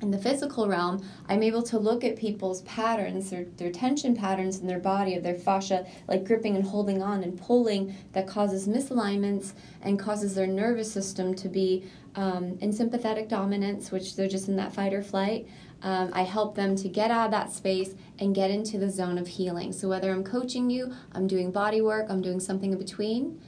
in 0.00 0.10
the 0.10 0.18
physical 0.18 0.66
realm, 0.66 1.06
I'm 1.28 1.42
able 1.42 1.62
to 1.64 1.78
look 1.78 2.04
at 2.04 2.16
people's 2.16 2.62
patterns, 2.62 3.30
their, 3.30 3.44
their 3.56 3.70
tension 3.70 4.16
patterns 4.16 4.58
in 4.58 4.66
their 4.66 4.78
body, 4.78 5.14
of 5.14 5.22
their 5.22 5.34
fascia, 5.34 5.86
like 6.08 6.24
gripping 6.24 6.56
and 6.56 6.64
holding 6.64 7.02
on 7.02 7.22
and 7.22 7.38
pulling, 7.38 7.94
that 8.12 8.26
causes 8.26 8.66
misalignments 8.66 9.52
and 9.82 9.98
causes 9.98 10.34
their 10.34 10.46
nervous 10.46 10.90
system 10.90 11.34
to 11.34 11.48
be 11.48 11.84
um, 12.16 12.56
in 12.60 12.72
sympathetic 12.72 13.28
dominance, 13.28 13.90
which 13.90 14.16
they're 14.16 14.28
just 14.28 14.48
in 14.48 14.56
that 14.56 14.72
fight 14.72 14.94
or 14.94 15.02
flight. 15.02 15.46
Um, 15.82 16.10
I 16.12 16.22
help 16.22 16.54
them 16.54 16.76
to 16.76 16.88
get 16.88 17.10
out 17.10 17.26
of 17.26 17.30
that 17.32 17.52
space 17.52 17.94
and 18.18 18.34
get 18.34 18.50
into 18.50 18.78
the 18.78 18.90
zone 18.90 19.16
of 19.16 19.26
healing. 19.26 19.72
So, 19.72 19.88
whether 19.88 20.10
I'm 20.10 20.24
coaching 20.24 20.68
you, 20.68 20.92
I'm 21.12 21.26
doing 21.26 21.50
body 21.50 21.80
work, 21.80 22.06
I'm 22.10 22.20
doing 22.20 22.40
something 22.40 22.72
in 22.72 22.78
between, 22.78 23.40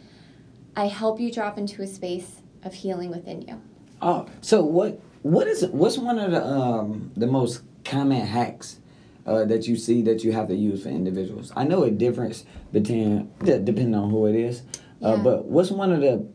I 0.75 0.87
help 0.87 1.21
you 1.21 1.31
drop 1.31 1.59
into 1.59 1.83
a 1.83 1.87
space 1.87 2.41
of 2.63 2.73
healing 2.73 3.11
within 3.11 3.43
you. 3.43 3.61
Oh, 4.01 4.27
so 4.41 4.63
what? 4.63 4.99
What 5.23 5.47
is? 5.47 5.64
What's 5.67 5.99
one 5.99 6.19
of 6.19 6.31
the 6.31 6.45
um 6.45 7.12
the 7.17 7.26
most 7.26 7.62
common 7.85 8.21
hacks 8.26 8.79
uh, 9.26 9.45
that 9.45 9.67
you 9.69 9.76
see 9.76 10.02
that 10.02 10.25
you 10.25 10.33
have 10.33 10.49
to 10.49 10.55
use 10.55 10.83
for 10.83 10.88
individuals? 10.88 11.52
I 11.55 11.64
know 11.64 11.85
a 11.85 11.91
difference 11.91 12.45
between 12.73 13.31
depending 13.45 13.95
on 13.95 14.11
who 14.11 14.26
it 14.26 14.35
is, 14.35 14.62
uh, 15.02 15.11
Yeah. 15.17 15.23
but 15.23 15.45
what's 15.47 15.71
one 15.71 15.93
of 15.93 16.00
the 16.00 16.26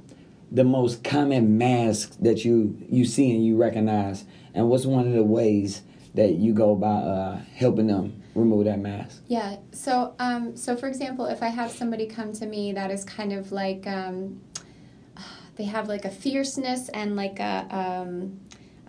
the 0.51 0.63
most 0.63 1.03
common 1.03 1.57
masks 1.57 2.15
that 2.21 2.45
you 2.45 2.77
you 2.89 3.03
see 3.05 3.31
and 3.35 3.45
you 3.45 3.57
recognize, 3.57 4.23
and 4.53 4.69
what's 4.69 4.85
one 4.85 5.05
of 5.07 5.13
the 5.13 5.23
ways 5.23 5.81
that 6.15 6.35
you 6.35 6.53
go 6.53 6.71
about 6.71 7.03
uh, 7.03 7.35
helping 7.55 7.87
them 7.87 8.21
remove 8.35 8.65
that 8.65 8.79
mask? 8.79 9.21
Yeah. 9.27 9.57
So, 9.73 10.15
um, 10.19 10.55
so 10.55 10.75
for 10.77 10.87
example, 10.87 11.25
if 11.25 11.43
I 11.43 11.49
have 11.49 11.71
somebody 11.71 12.07
come 12.07 12.31
to 12.33 12.45
me 12.45 12.71
that 12.73 12.89
is 12.89 13.03
kind 13.03 13.33
of 13.33 13.51
like, 13.51 13.85
um, 13.85 14.39
they 15.57 15.65
have 15.65 15.87
like 15.89 16.05
a 16.05 16.09
fierceness 16.09 16.89
and 16.89 17.15
like 17.15 17.39
a, 17.39 17.67
um, 17.69 18.39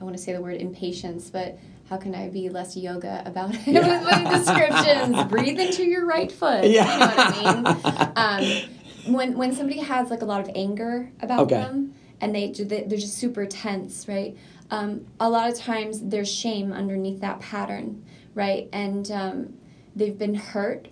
I 0.00 0.05
want 0.05 0.17
to 0.17 0.23
say 0.23 0.33
the 0.33 0.40
word 0.40 0.57
impatience, 0.57 1.31
but 1.31 1.59
how 1.88 1.97
can 1.97 2.14
I 2.14 2.28
be 2.28 2.49
less 2.49 2.76
yoga 2.76 3.23
about 3.26 3.55
it 3.55 3.67
with 3.67 4.02
my 4.02 4.31
descriptions? 4.37 5.25
Breathe 5.25 5.59
into 5.59 5.85
your 5.85 6.07
right 6.07 6.31
foot. 6.31 6.64
Yeah. 6.64 6.93
You 6.93 7.00
know 7.00 7.07
what 7.07 7.37
I 7.37 7.55
mean? 7.55 8.62
Um, 9.09 9.14
when 9.14 9.38
when 9.38 9.55
somebody 9.55 9.78
has 9.81 10.11
like 10.11 10.23
a 10.23 10.25
lot 10.26 10.40
of 10.40 10.50
anger 10.55 11.11
about 11.23 11.40
Okay. 11.40 11.55
them 11.55 11.95
and 12.21 12.35
they- 12.35 12.50
they're 12.52 12.99
just 12.99 13.14
super 13.14 13.47
tense, 13.47 14.07
right? 14.09 14.37
Um, 14.71 15.07
a 15.19 15.31
lot 15.31 15.49
of 15.49 15.55
times 15.57 16.00
there's 16.02 16.31
shame 16.31 16.73
underneath 16.73 17.21
that 17.21 17.40
pattern, 17.40 18.05
right? 18.35 18.69
And 18.73 19.11
um, 19.11 19.55
they've 19.97 20.19
been 20.19 20.35
hurt, 20.35 20.88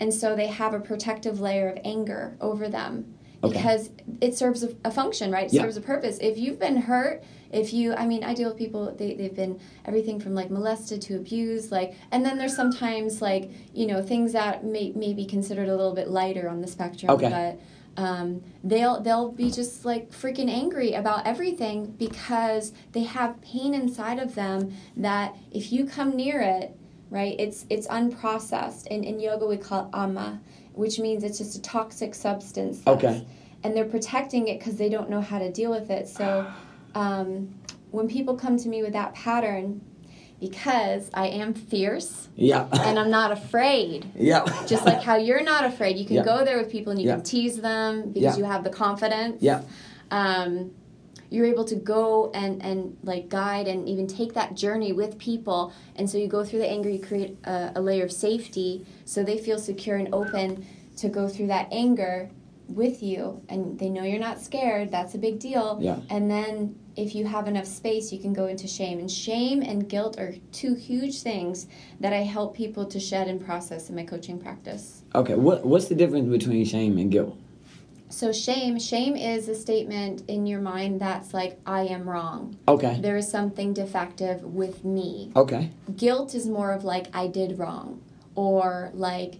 and 0.00 0.12
so 0.12 0.36
they 0.36 0.48
have 0.48 0.74
a 0.74 0.80
protective 0.80 1.40
layer 1.40 1.70
of 1.70 1.78
anger 1.84 2.36
over 2.40 2.68
them 2.68 3.14
Okay. 3.46 3.56
because 3.58 3.90
it 4.20 4.34
serves 4.36 4.62
a, 4.62 4.70
a 4.84 4.90
function, 4.90 5.30
right? 5.30 5.46
It 5.46 5.52
Yeah. 5.52 5.62
serves 5.62 5.76
a 5.76 5.80
purpose. 5.80 6.18
If 6.20 6.38
you've 6.38 6.58
been 6.58 6.76
hurt, 6.76 7.22
if 7.52 7.72
you, 7.72 7.94
I 7.94 8.06
mean, 8.06 8.24
I 8.24 8.34
deal 8.34 8.48
with 8.48 8.58
people, 8.58 8.94
they, 8.96 9.14
they've 9.14 9.34
been 9.34 9.58
everything 9.84 10.18
from 10.20 10.34
like 10.34 10.50
molested 10.50 11.00
to 11.02 11.16
abused, 11.16 11.70
like, 11.70 11.94
and 12.10 12.24
then 12.24 12.38
there's 12.38 12.54
sometimes 12.56 13.22
like, 13.22 13.50
you 13.74 13.86
know, 13.86 14.02
things 14.02 14.32
that 14.32 14.64
may, 14.64 14.92
may 14.96 15.12
be 15.12 15.24
considered 15.24 15.68
a 15.68 15.76
little 15.76 15.94
bit 15.94 16.08
lighter 16.08 16.48
on 16.48 16.60
the 16.60 16.66
spectrum, 16.66 17.10
Okay. 17.12 17.28
but 17.30 17.60
um, 18.02 18.42
they'll 18.62 19.00
they'll 19.00 19.32
be 19.32 19.50
just 19.50 19.86
like 19.86 20.10
freaking 20.10 20.50
angry 20.50 20.92
about 20.92 21.26
everything 21.26 21.86
because 21.92 22.74
they 22.92 23.04
have 23.04 23.40
pain 23.40 23.72
inside 23.72 24.18
of 24.18 24.34
them 24.34 24.74
that 24.98 25.34
if 25.50 25.72
you 25.72 25.86
come 25.86 26.14
near 26.14 26.42
it, 26.42 26.76
right, 27.08 27.34
it's 27.38 27.64
it's 27.70 27.86
unprocessed. 27.86 28.86
And 28.90 29.02
in 29.02 29.18
yoga 29.18 29.46
we 29.46 29.56
call 29.56 29.84
it 29.86 29.90
ama, 29.96 30.40
which 30.76 30.98
means 30.98 31.24
it's 31.24 31.38
just 31.38 31.56
a 31.56 31.62
toxic 31.62 32.14
substance. 32.14 32.82
Okay. 32.86 33.26
And 33.64 33.74
they're 33.74 33.86
protecting 33.86 34.48
it 34.48 34.58
because 34.58 34.76
they 34.76 34.88
don't 34.88 35.08
know 35.10 35.20
how 35.22 35.38
to 35.38 35.50
deal 35.50 35.70
with 35.70 35.90
it. 35.90 36.06
So 36.08 36.46
um, 36.94 37.54
when 37.90 38.08
people 38.08 38.36
come 38.36 38.56
to 38.58 38.68
me 38.68 38.82
with 38.82 38.92
that 38.92 39.14
pattern, 39.14 39.80
because 40.38 41.10
I 41.14 41.28
am 41.28 41.54
fierce 41.54 42.28
Yeah. 42.36 42.68
and 42.72 42.98
I'm 42.98 43.10
not 43.10 43.32
afraid, 43.32 44.10
yeah. 44.16 44.44
just 44.66 44.84
like 44.84 45.02
how 45.02 45.16
you're 45.16 45.42
not 45.42 45.64
afraid, 45.64 45.96
you 45.96 46.04
can 46.04 46.16
Yeah. 46.16 46.24
go 46.24 46.44
there 46.44 46.58
with 46.58 46.70
people 46.70 46.90
and 46.92 47.00
you 47.00 47.08
Yeah. 47.08 47.14
can 47.16 47.24
tease 47.24 47.56
them 47.56 48.10
because 48.12 48.36
Yeah. 48.36 48.36
you 48.36 48.44
have 48.44 48.62
the 48.62 48.68
confidence. 48.70 49.42
Yeah. 49.42 49.62
Um, 50.10 50.72
you're 51.30 51.46
able 51.46 51.64
to 51.64 51.76
go 51.76 52.30
and, 52.34 52.62
and 52.62 52.96
like 53.02 53.28
guide 53.28 53.68
and 53.68 53.88
even 53.88 54.06
take 54.06 54.34
that 54.34 54.54
journey 54.54 54.92
with 54.92 55.18
people. 55.18 55.72
And 55.96 56.08
so 56.08 56.18
you 56.18 56.28
go 56.28 56.44
through 56.44 56.60
the 56.60 56.68
anger, 56.68 56.88
you 56.88 57.00
create 57.00 57.36
a, 57.44 57.72
a 57.76 57.80
layer 57.80 58.04
of 58.04 58.12
safety 58.12 58.86
so 59.04 59.22
they 59.22 59.38
feel 59.38 59.58
secure 59.58 59.96
and 59.96 60.12
open 60.12 60.66
to 60.96 61.08
go 61.08 61.28
through 61.28 61.48
that 61.48 61.68
anger 61.72 62.30
with 62.68 63.02
you. 63.02 63.42
And 63.48 63.78
they 63.78 63.88
know 63.88 64.02
you're 64.02 64.18
not 64.18 64.40
scared. 64.40 64.90
That's 64.90 65.14
a 65.14 65.18
big 65.18 65.38
deal. 65.38 65.78
Yeah. 65.80 66.00
And 66.10 66.30
then 66.30 66.78
if 66.96 67.14
you 67.14 67.26
have 67.26 67.46
enough 67.46 67.66
space, 67.66 68.12
you 68.12 68.18
can 68.18 68.32
go 68.32 68.46
into 68.46 68.66
shame. 68.66 68.98
And 68.98 69.10
shame 69.10 69.62
and 69.62 69.88
guilt 69.88 70.18
are 70.18 70.34
two 70.52 70.74
huge 70.74 71.22
things 71.22 71.66
that 72.00 72.12
I 72.12 72.22
help 72.22 72.56
people 72.56 72.86
to 72.86 72.98
shed 72.98 73.28
and 73.28 73.44
process 73.44 73.88
in 73.90 73.94
my 73.94 74.04
coaching 74.04 74.38
practice. 74.40 75.04
Okay. 75.14 75.34
What 75.34 75.64
What's 75.64 75.88
the 75.88 75.94
difference 75.94 76.28
between 76.28 76.64
shame 76.64 76.98
and 76.98 77.10
guilt? 77.10 77.36
So 78.08 78.32
shame, 78.32 78.78
shame 78.78 79.16
is 79.16 79.48
a 79.48 79.54
statement 79.54 80.22
in 80.28 80.46
your 80.46 80.60
mind 80.60 81.00
that's 81.00 81.34
like 81.34 81.58
I 81.66 81.82
am 81.82 82.08
wrong. 82.08 82.56
Okay. 82.68 82.98
There 83.00 83.16
is 83.16 83.28
something 83.30 83.72
defective 83.74 84.42
with 84.42 84.84
me. 84.84 85.32
Okay. 85.34 85.70
Guilt 85.96 86.34
is 86.34 86.46
more 86.46 86.72
of 86.72 86.84
like 86.84 87.06
I 87.14 87.26
did 87.26 87.58
wrong 87.58 88.00
or 88.34 88.90
like 88.94 89.36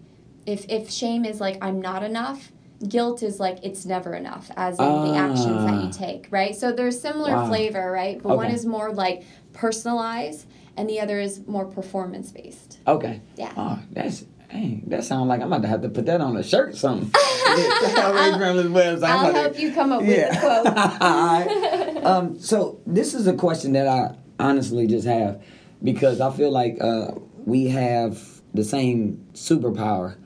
if 0.47 0.67
if 0.69 0.91
shame 0.91 1.25
is 1.25 1.41
like 1.41 1.59
I'm 1.63 1.81
not 1.81 2.03
enough, 2.03 2.51
guilt 2.89 3.23
is 3.23 3.39
like 3.41 3.59
it's 3.63 3.87
never 3.87 4.15
enough 4.15 4.51
as 4.57 4.79
in 4.79 4.85
the 5.03 5.15
actions 5.17 5.65
that 5.65 5.75
you 5.75 5.89
Ah. 5.89 5.91
take, 5.93 6.29
right? 6.31 6.55
So 6.55 6.73
there's 6.73 7.01
similar 7.01 7.33
Wow. 7.35 7.47
flavor, 7.47 7.91
right? 7.91 8.21
But 8.23 8.37
one 8.37 8.51
is 8.51 8.67
more 8.67 8.93
like 8.93 9.25
personalized 9.53 10.47
and 10.77 10.89
the 10.91 11.01
other 11.01 11.19
is 11.21 11.47
more 11.47 11.65
performance 11.65 12.33
based. 12.33 12.79
Okay. 12.87 13.21
Yeah. 13.37 13.53
Oh, 13.57 13.79
that's. 13.93 14.25
Hey, 14.49 14.83
that 14.87 15.05
sounds 15.05 15.29
like 15.29 15.41
I'm 15.41 15.49
about 15.49 15.63
to 15.63 15.69
have 15.69 15.83
to 15.83 15.89
put 15.89 16.07
that 16.07 16.21
on 16.21 16.37
a 16.37 16.43
shirt 16.43 16.71
or 16.71 16.77
something. 16.77 17.11
I'll. 19.03 19.27
I'll 19.27 19.33
to- 19.33 19.39
help 19.41 19.59
you 19.59 19.73
come 19.73 19.93
up 19.93 20.03
with 20.03 20.37
a 20.37 20.39
quote. 20.41 21.97
Um, 22.07 22.39
so 22.39 22.81
this 22.87 23.15
is 23.15 23.27
a 23.27 23.33
question 23.33 23.73
that 23.73 23.89
I 23.89 24.15
honestly 24.39 24.87
just 24.87 25.09
have 25.09 25.43
because 25.83 26.21
I 26.21 26.31
feel 26.31 26.53
like 26.53 26.79
uh, 26.81 27.13
we 27.45 27.67
have 27.69 28.23
the 28.55 28.63
same 28.63 29.27
superpower. 29.33 30.17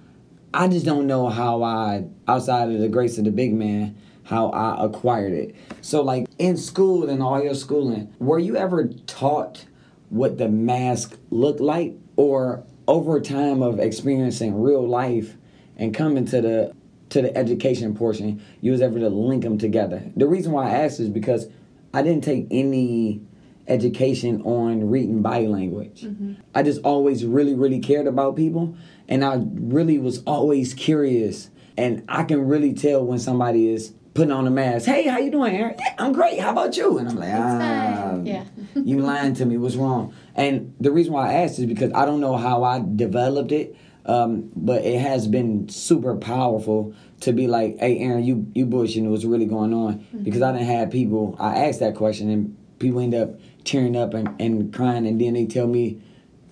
I 0.52 0.68
just 0.68 0.84
don't 0.84 1.06
know 1.06 1.28
how 1.30 1.62
I, 1.62 2.04
outside 2.28 2.70
of 2.70 2.80
the 2.80 2.88
grace 2.88 3.16
of 3.16 3.24
the 3.24 3.30
big 3.30 3.54
man, 3.54 3.96
how 4.24 4.50
I 4.50 4.84
acquired 4.84 5.32
it. 5.32 5.54
So, 5.80 6.02
like 6.02 6.26
in 6.38 6.58
school 6.58 7.08
and 7.08 7.22
all 7.22 7.42
your 7.42 7.54
schooling, 7.54 8.12
were 8.18 8.38
you 8.38 8.56
ever 8.56 8.88
taught 9.06 9.64
what 10.10 10.36
the 10.36 10.48
mask 10.50 11.16
looked 11.30 11.60
like, 11.60 11.94
or 12.16 12.62
over 12.90 13.20
time 13.20 13.62
of 13.62 13.78
experiencing 13.78 14.60
real 14.60 14.86
life 14.86 15.36
and 15.76 15.94
coming 15.94 16.24
to 16.26 16.40
the 16.40 16.74
to 17.10 17.22
the 17.22 17.36
education 17.36 17.94
portion, 17.94 18.42
you 18.60 18.72
was 18.72 18.82
able 18.82 18.98
to 18.98 19.08
link 19.08 19.42
them 19.44 19.58
together. 19.58 20.02
The 20.16 20.26
reason 20.26 20.52
why 20.52 20.68
I 20.68 20.84
asked 20.84 21.00
is 21.00 21.08
because 21.08 21.46
I 21.94 22.02
didn't 22.02 22.22
take 22.24 22.46
any 22.50 23.22
education 23.66 24.42
on 24.42 24.90
reading 24.90 25.22
body 25.22 25.46
language. 25.46 26.06
I 26.54 26.62
just 26.62 26.80
always 26.82 27.24
really, 27.24 27.54
really 27.54 27.80
cared 27.80 28.06
about 28.08 28.36
people, 28.36 28.76
and 29.08 29.24
I 29.24 29.40
really 29.54 29.98
was 29.98 30.22
always 30.24 30.74
curious. 30.74 31.50
And 31.76 32.04
I 32.08 32.24
can 32.24 32.46
really 32.46 32.74
tell 32.74 33.04
when 33.04 33.18
somebody 33.18 33.68
is 33.68 33.92
putting 34.14 34.32
on 34.32 34.46
a 34.46 34.50
mask. 34.50 34.86
Hey, 34.86 35.06
how 35.06 35.18
you 35.18 35.30
doing, 35.30 35.56
Erin? 35.56 35.76
Yeah, 35.78 35.94
I'm 35.98 36.12
great. 36.12 36.38
How 36.40 36.50
about 36.50 36.76
you? 36.76 36.98
And 36.98 37.08
I'm 37.08 37.16
like, 37.16 37.30
ah. 37.32 38.20
Yeah. 38.22 38.44
you 38.74 38.98
lying 38.98 39.34
to 39.34 39.46
me. 39.46 39.56
What's 39.56 39.76
wrong? 39.76 40.12
And 40.34 40.74
the 40.80 40.90
reason 40.90 41.12
why 41.12 41.30
I 41.30 41.32
asked 41.42 41.58
is 41.58 41.66
because 41.66 41.92
I 41.92 42.06
don't 42.06 42.20
know 42.20 42.36
how 42.36 42.64
I 42.64 42.82
developed 42.94 43.52
it, 43.52 43.76
um, 44.06 44.50
but 44.56 44.84
it 44.84 45.00
has 45.00 45.26
been 45.26 45.68
super 45.68 46.16
powerful 46.16 46.94
to 47.20 47.32
be 47.32 47.46
like, 47.46 47.78
"Hey, 47.78 47.98
Erin, 47.98 48.24
you 48.24 48.46
you 48.54 48.66
bullshitting. 48.66 49.10
What's 49.10 49.24
really 49.24 49.46
going 49.46 49.74
on?" 49.74 50.04
Because 50.22 50.42
I 50.42 50.52
didn't 50.52 50.66
have 50.68 50.90
people. 50.90 51.36
I 51.38 51.66
asked 51.66 51.80
that 51.80 51.94
question, 51.94 52.30
and 52.30 52.56
people 52.78 53.00
end 53.00 53.14
up 53.14 53.38
tearing 53.64 53.96
up 53.96 54.14
and, 54.14 54.40
and 54.40 54.72
crying, 54.72 55.06
and 55.06 55.20
then 55.20 55.34
they 55.34 55.46
tell 55.46 55.66
me 55.66 56.00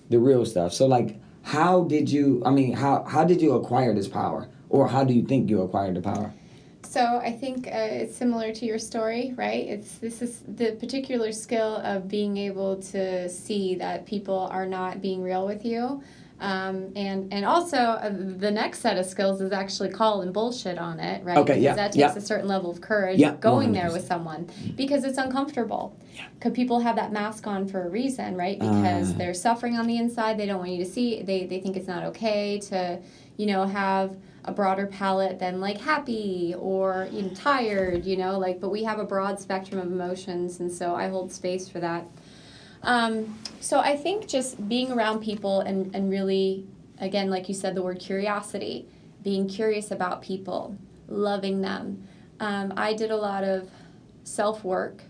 the 0.09 0.19
real 0.19 0.45
stuff. 0.45 0.73
So, 0.73 0.85
like, 0.85 1.19
how 1.43 1.83
did 1.83 2.11
you? 2.11 2.41
I 2.45 2.51
mean, 2.51 2.73
how 2.73 3.03
how 3.03 3.23
did 3.23 3.41
you 3.41 3.53
acquire 3.53 3.93
this 3.93 4.07
power, 4.07 4.47
or 4.69 4.87
how 4.87 5.03
do 5.03 5.13
you 5.13 5.23
think 5.23 5.49
you 5.49 5.61
acquired 5.61 5.95
the 5.95 6.01
power? 6.01 6.33
So 6.89 7.17
I 7.23 7.31
think 7.33 7.67
uh, 7.67 8.01
it's 8.01 8.17
similar 8.17 8.51
to 8.51 8.65
your 8.65 8.79
story, 8.79 9.35
right? 9.37 9.67
It's 9.67 9.99
this 9.99 10.23
is 10.23 10.41
the 10.47 10.71
particular 10.71 11.31
skill 11.31 11.75
of 11.83 12.07
being 12.07 12.35
able 12.37 12.77
to 12.93 13.29
see 13.29 13.75
that 13.75 14.07
people 14.07 14.49
are 14.51 14.65
not 14.65 14.99
being 14.99 15.21
real 15.21 15.45
with 15.45 15.63
you. 15.63 16.01
Um, 16.39 16.91
and 16.95 17.31
and 17.31 17.45
also 17.45 17.77
uh, 17.77 18.09
the 18.09 18.49
next 18.49 18.79
set 18.79 18.97
of 18.97 19.05
skills 19.05 19.39
is 19.39 19.51
actually 19.51 19.89
calling 19.89 20.31
bullshit 20.31 20.79
on 20.79 20.99
it, 20.99 21.23
right? 21.23 21.37
Okay, 21.37 21.53
because 21.53 21.63
yeah, 21.63 21.75
that 21.75 21.91
takes 21.91 21.97
yeah. 22.15 22.15
a 22.15 22.21
certain 22.21 22.47
level 22.47 22.71
of 22.71 22.81
courage 22.81 23.19
Yeah, 23.19 23.35
going 23.35 23.71
there 23.71 23.89
100%. 23.89 23.93
with 23.93 24.07
someone 24.07 24.49
because 24.75 25.03
it's 25.03 25.19
uncomfortable. 25.19 25.95
Because 26.39 26.53
people 26.53 26.79
have 26.79 26.95
that 26.95 27.11
mask 27.11 27.45
on 27.45 27.67
for 27.67 27.85
a 27.85 27.89
reason, 27.89 28.35
right? 28.35 28.57
Because 28.57 29.11
Ah. 29.11 29.17
they're 29.19 29.33
suffering 29.35 29.77
on 29.77 29.85
the 29.85 29.97
inside. 29.97 30.39
They 30.39 30.47
don't 30.47 30.57
want 30.59 30.71
you 30.71 30.83
to 30.83 30.89
see. 30.89 31.21
They 31.21 31.45
they 31.45 31.59
think 31.59 31.77
it's 31.77 31.87
not 31.87 32.03
okay 32.05 32.57
to, 32.71 32.97
you 33.37 33.45
know, 33.45 33.65
have 33.65 34.15
a 34.49 34.51
broader 34.51 34.87
palette 34.87 35.37
than 35.39 35.61
like 35.61 35.79
happy 35.79 36.55
or 36.57 37.07
you 37.11 37.21
know 37.23 37.29
tired. 37.29 38.03
You 38.05 38.17
know, 38.17 38.37
like 38.39 38.59
but 38.59 38.69
we 38.69 38.83
have 38.83 38.99
a 38.99 39.03
broad 39.05 39.39
spectrum 39.39 39.79
of 39.79 39.87
emotions, 39.91 40.59
and 40.59 40.71
so 40.71 40.95
I 40.95 41.07
hold 41.07 41.31
space 41.31 41.69
for 41.69 41.79
that. 41.79 42.05
Um, 42.81 43.37
so 43.59 43.79
I 43.79 43.95
think 43.95 44.27
just 44.27 44.67
being 44.69 44.91
around 44.91 45.19
people 45.19 45.59
and, 45.61 45.93
and 45.93 46.09
really, 46.09 46.65
again, 46.99 47.29
like 47.29 47.49
you 47.49 47.55
said, 47.55 47.75
the 47.75 47.83
word 47.83 47.99
curiosity, 47.99 48.87
being 49.21 49.47
curious 49.49 49.91
about 49.91 50.21
people, 50.21 50.77
loving 51.09 51.61
them. 51.61 52.07
Um, 52.39 52.73
I 52.77 52.93
did 52.93 53.11
a 53.11 53.17
lot 53.17 53.43
of 53.43 53.69
self 54.23 54.63
work 54.63 55.03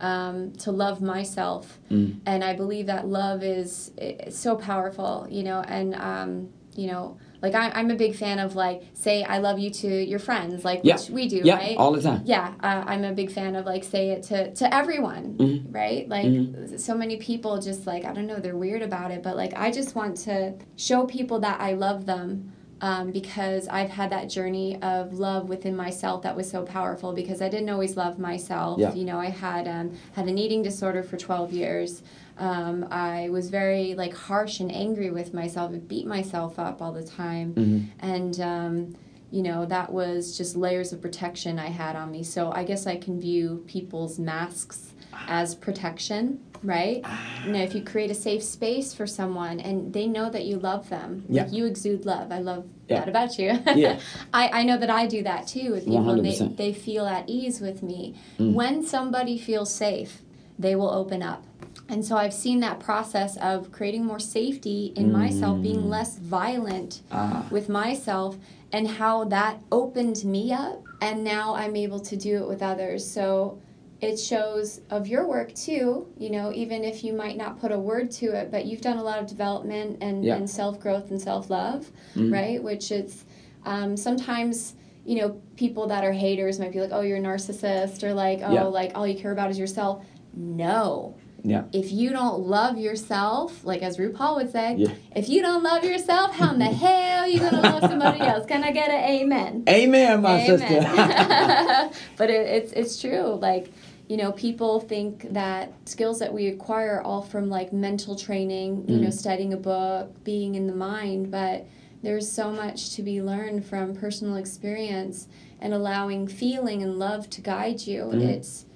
um, 0.00 0.52
to 0.58 0.70
love 0.72 1.00
myself, 1.00 1.78
Mm. 1.90 2.18
and 2.26 2.44
I 2.44 2.52
believe 2.54 2.86
that 2.86 3.06
love 3.08 3.42
is, 3.42 3.92
is 3.96 4.36
so 4.36 4.56
powerful, 4.56 5.26
you 5.30 5.42
know, 5.42 5.60
and 5.66 5.94
um, 5.94 6.48
you 6.76 6.88
know. 6.88 7.16
Like 7.44 7.54
I, 7.54 7.70
I'm 7.78 7.90
a 7.90 7.94
big 7.94 8.14
fan 8.16 8.38
of 8.38 8.56
like 8.56 8.82
say 8.94 9.22
I 9.22 9.36
love 9.38 9.58
you 9.58 9.68
to 9.82 9.88
your 10.12 10.18
friends 10.18 10.64
like 10.64 10.80
Yeah. 10.82 10.96
which 10.96 11.10
we 11.10 11.28
do 11.28 11.42
Yeah, 11.44 11.56
right 11.56 11.76
all 11.76 11.92
the 11.92 12.00
time. 12.00 12.22
yeah 12.24 12.54
uh, 12.62 12.82
i'm 12.86 13.04
a 13.04 13.12
big 13.12 13.30
fan 13.30 13.54
of 13.54 13.66
like 13.66 13.84
say 13.84 14.04
it 14.14 14.22
to, 14.30 14.38
to 14.54 14.74
everyone 14.80 15.24
Mhm. 15.38 15.66
right 15.82 16.08
like 16.08 16.24
Mhm. 16.24 16.80
so 16.80 16.94
many 17.02 17.16
people 17.18 17.52
just 17.60 17.86
like 17.86 18.02
i 18.06 18.12
don't 18.14 18.26
know 18.26 18.38
they're 18.44 18.56
weird 18.66 18.80
about 18.90 19.10
it 19.10 19.22
but 19.22 19.36
like 19.36 19.52
i 19.66 19.70
just 19.70 19.94
want 19.94 20.16
to 20.28 20.54
show 20.76 21.04
people 21.04 21.38
that 21.40 21.60
i 21.60 21.70
love 21.86 22.06
them 22.06 22.50
um, 22.80 23.10
because 23.12 23.68
i've 23.68 23.90
had 23.90 24.08
that 24.10 24.26
journey 24.36 24.70
of 24.82 25.12
love 25.28 25.48
within 25.54 25.76
myself 25.76 26.22
that 26.22 26.34
was 26.40 26.48
so 26.50 26.62
powerful 26.64 27.12
because 27.12 27.40
i 27.42 27.48
didn't 27.54 27.68
always 27.76 27.94
love 27.96 28.18
myself 28.18 28.78
Yeah. 28.80 28.94
you 28.94 29.04
know 29.04 29.18
i 29.18 29.30
had 29.46 29.68
um, 29.68 29.86
had 30.16 30.26
an 30.32 30.38
eating 30.38 30.62
disorder 30.62 31.02
for 31.02 31.16
12 31.18 31.52
years 31.52 32.02
um, 32.38 32.86
i 32.90 33.28
was 33.30 33.50
very 33.50 33.94
like 33.94 34.14
harsh 34.14 34.60
and 34.60 34.70
angry 34.72 35.10
with 35.10 35.32
myself 35.34 35.72
i 35.72 35.78
beat 35.78 36.06
myself 36.06 36.58
up 36.58 36.82
all 36.82 36.92
the 36.92 37.04
time 37.04 37.54
Mhm. 37.54 37.86
and 38.00 38.40
um, 38.40 38.94
you 39.30 39.42
know, 39.42 39.66
that 39.66 39.92
was 39.92 40.36
just 40.38 40.54
layers 40.54 40.92
of 40.92 41.02
protection 41.02 41.58
I 41.58 41.66
had 41.66 41.96
on 41.96 42.12
me. 42.12 42.22
So 42.22 42.52
I 42.52 42.62
guess 42.62 42.86
I 42.86 42.94
can 42.96 43.20
view 43.20 43.64
people's 43.66 44.16
masks 44.16 44.92
as 45.26 45.56
protection, 45.56 46.38
right? 46.62 47.04
You 47.44 47.50
know, 47.50 47.58
if 47.58 47.74
you 47.74 47.82
create 47.82 48.12
a 48.12 48.14
safe 48.14 48.44
space 48.44 48.94
for 48.94 49.08
someone 49.08 49.58
and 49.58 49.92
they 49.92 50.06
know 50.06 50.30
that 50.30 50.44
you 50.44 50.60
love 50.60 50.88
them, 50.88 51.24
Yeah. 51.28 51.44
like 51.44 51.52
you 51.52 51.66
exude 51.66 52.06
love. 52.06 52.30
I 52.30 52.38
love 52.38 52.64
Yeah. 52.88 53.00
that 53.00 53.08
about 53.08 53.36
you. 53.36 53.58
Yeah. 53.74 53.98
I, 54.32 54.60
I 54.60 54.62
know 54.62 54.76
that 54.78 54.90
I 54.90 55.08
do 55.08 55.24
that 55.24 55.48
too 55.48 55.72
with 55.72 55.84
people. 55.86 56.10
and 56.10 56.24
They, 56.24 56.38
they 56.70 56.72
feel 56.72 57.04
at 57.04 57.24
ease 57.28 57.60
with 57.60 57.82
me. 57.82 58.14
Mm. 58.38 58.52
When 58.52 58.86
somebody 58.86 59.36
feels 59.36 59.74
safe, 59.74 60.22
they 60.60 60.76
will 60.76 60.90
open 60.90 61.24
up. 61.24 61.42
And 61.88 62.04
so 62.04 62.16
I've 62.16 62.32
seen 62.34 62.60
that 62.60 62.80
process 62.80 63.36
of 63.36 63.70
creating 63.70 64.04
more 64.04 64.18
safety 64.18 64.92
in 64.96 65.12
myself, 65.12 65.60
being 65.62 65.88
less 65.88 66.16
violent 66.18 67.02
Mm. 67.10 67.12
Ah. 67.12 67.46
with 67.50 67.68
myself, 67.68 68.36
and 68.72 68.88
how 68.88 69.24
that 69.24 69.60
opened 69.70 70.24
me 70.24 70.52
up. 70.52 70.82
And 71.02 71.22
now 71.22 71.54
I'm 71.54 71.76
able 71.76 72.00
to 72.00 72.16
do 72.16 72.42
it 72.42 72.48
with 72.48 72.62
others. 72.62 73.06
So 73.06 73.58
it 74.00 74.18
shows 74.18 74.80
of 74.90 75.06
your 75.06 75.26
work 75.26 75.54
too, 75.54 76.06
you 76.18 76.30
know, 76.30 76.52
even 76.52 76.84
if 76.84 77.04
you 77.04 77.12
might 77.12 77.36
not 77.36 77.60
put 77.60 77.70
a 77.72 77.78
word 77.78 78.10
to 78.10 78.26
it, 78.26 78.50
but 78.50 78.64
you've 78.66 78.80
done 78.80 78.98
a 78.98 79.02
lot 79.02 79.18
of 79.18 79.26
development 79.26 79.98
and, 80.00 80.24
Yeah. 80.24 80.36
and 80.36 80.48
self 80.48 80.80
growth 80.80 81.10
and 81.10 81.20
self 81.20 81.48
love, 81.50 81.90
Mhm. 82.16 82.32
right? 82.32 82.62
Which 82.62 82.90
it's 82.90 83.24
um, 83.66 83.96
sometimes 83.96 84.74
you 85.06 85.16
know 85.20 85.36
people 85.56 85.86
that 85.86 86.02
are 86.04 86.12
haters 86.12 86.58
might 86.58 86.72
be 86.72 86.80
like 86.80 86.90
oh 86.92 87.00
you're 87.02 87.16
a 87.18 87.20
narcissist 87.20 88.02
or 88.02 88.12
like 88.14 88.40
oh 88.42 88.52
Yeah. 88.52 88.62
like 88.64 88.92
all 88.94 89.06
you 89.06 89.18
care 89.18 89.32
about 89.32 89.50
is 89.50 89.58
yourself 89.58 90.02
no 90.34 91.14
Yeah. 91.46 91.64
if 91.74 91.92
you 91.92 92.08
don't 92.10 92.40
love 92.46 92.78
yourself 92.78 93.64
like 93.64 93.82
as 93.82 93.98
rupaul 93.98 94.36
would 94.36 94.50
say 94.50 94.76
Yeah. 94.78 94.94
if 95.14 95.28
you 95.28 95.42
don't 95.42 95.62
love 95.62 95.84
yourself 95.84 96.34
how 96.34 96.52
in 96.54 96.58
the 96.58 96.64
hell 96.84 97.24
are 97.24 97.28
you 97.28 97.38
gonna 97.38 97.60
love 97.60 97.82
somebody 97.82 98.20
else 98.20 98.46
can 98.46 98.64
i 98.64 98.70
get 98.72 98.88
an 98.88 99.04
amen 99.16 99.64
Amen, 99.68 100.22
my 100.22 100.46
sister. 100.46 100.80
But 102.16 102.30
it, 102.30 102.46
it's 102.56 102.72
it's 102.72 103.00
true. 103.00 103.38
Like 103.48 103.72
you 104.08 104.16
know, 104.18 104.32
people 104.32 104.80
think 104.80 105.32
that 105.32 105.72
skills 105.86 106.18
that 106.18 106.32
we 106.32 106.46
acquire 106.48 106.96
are 106.96 107.02
all 107.02 107.22
from 107.22 107.48
like 107.48 107.72
mental 107.72 108.14
training. 108.16 108.84
You 108.88 108.96
know, 109.00 109.08
Mhm. 109.08 109.12
studying 109.12 109.52
a 109.54 109.56
book, 109.56 110.22
being 110.24 110.54
in 110.56 110.66
the 110.66 110.74
mind, 110.74 111.30
but 111.30 111.64
there's 112.02 112.30
so 112.30 112.50
much 112.52 112.94
to 112.96 113.02
be 113.02 113.22
learned 113.22 113.64
from 113.64 113.94
personal 113.94 114.36
experience 114.36 115.26
and 115.60 115.72
allowing 115.72 116.26
feeling 116.28 116.82
and 116.82 116.98
love 116.98 117.30
to 117.30 117.40
guide 117.40 117.86
you. 117.86 118.00
Mhm. 118.12 118.20
It's 118.34 118.66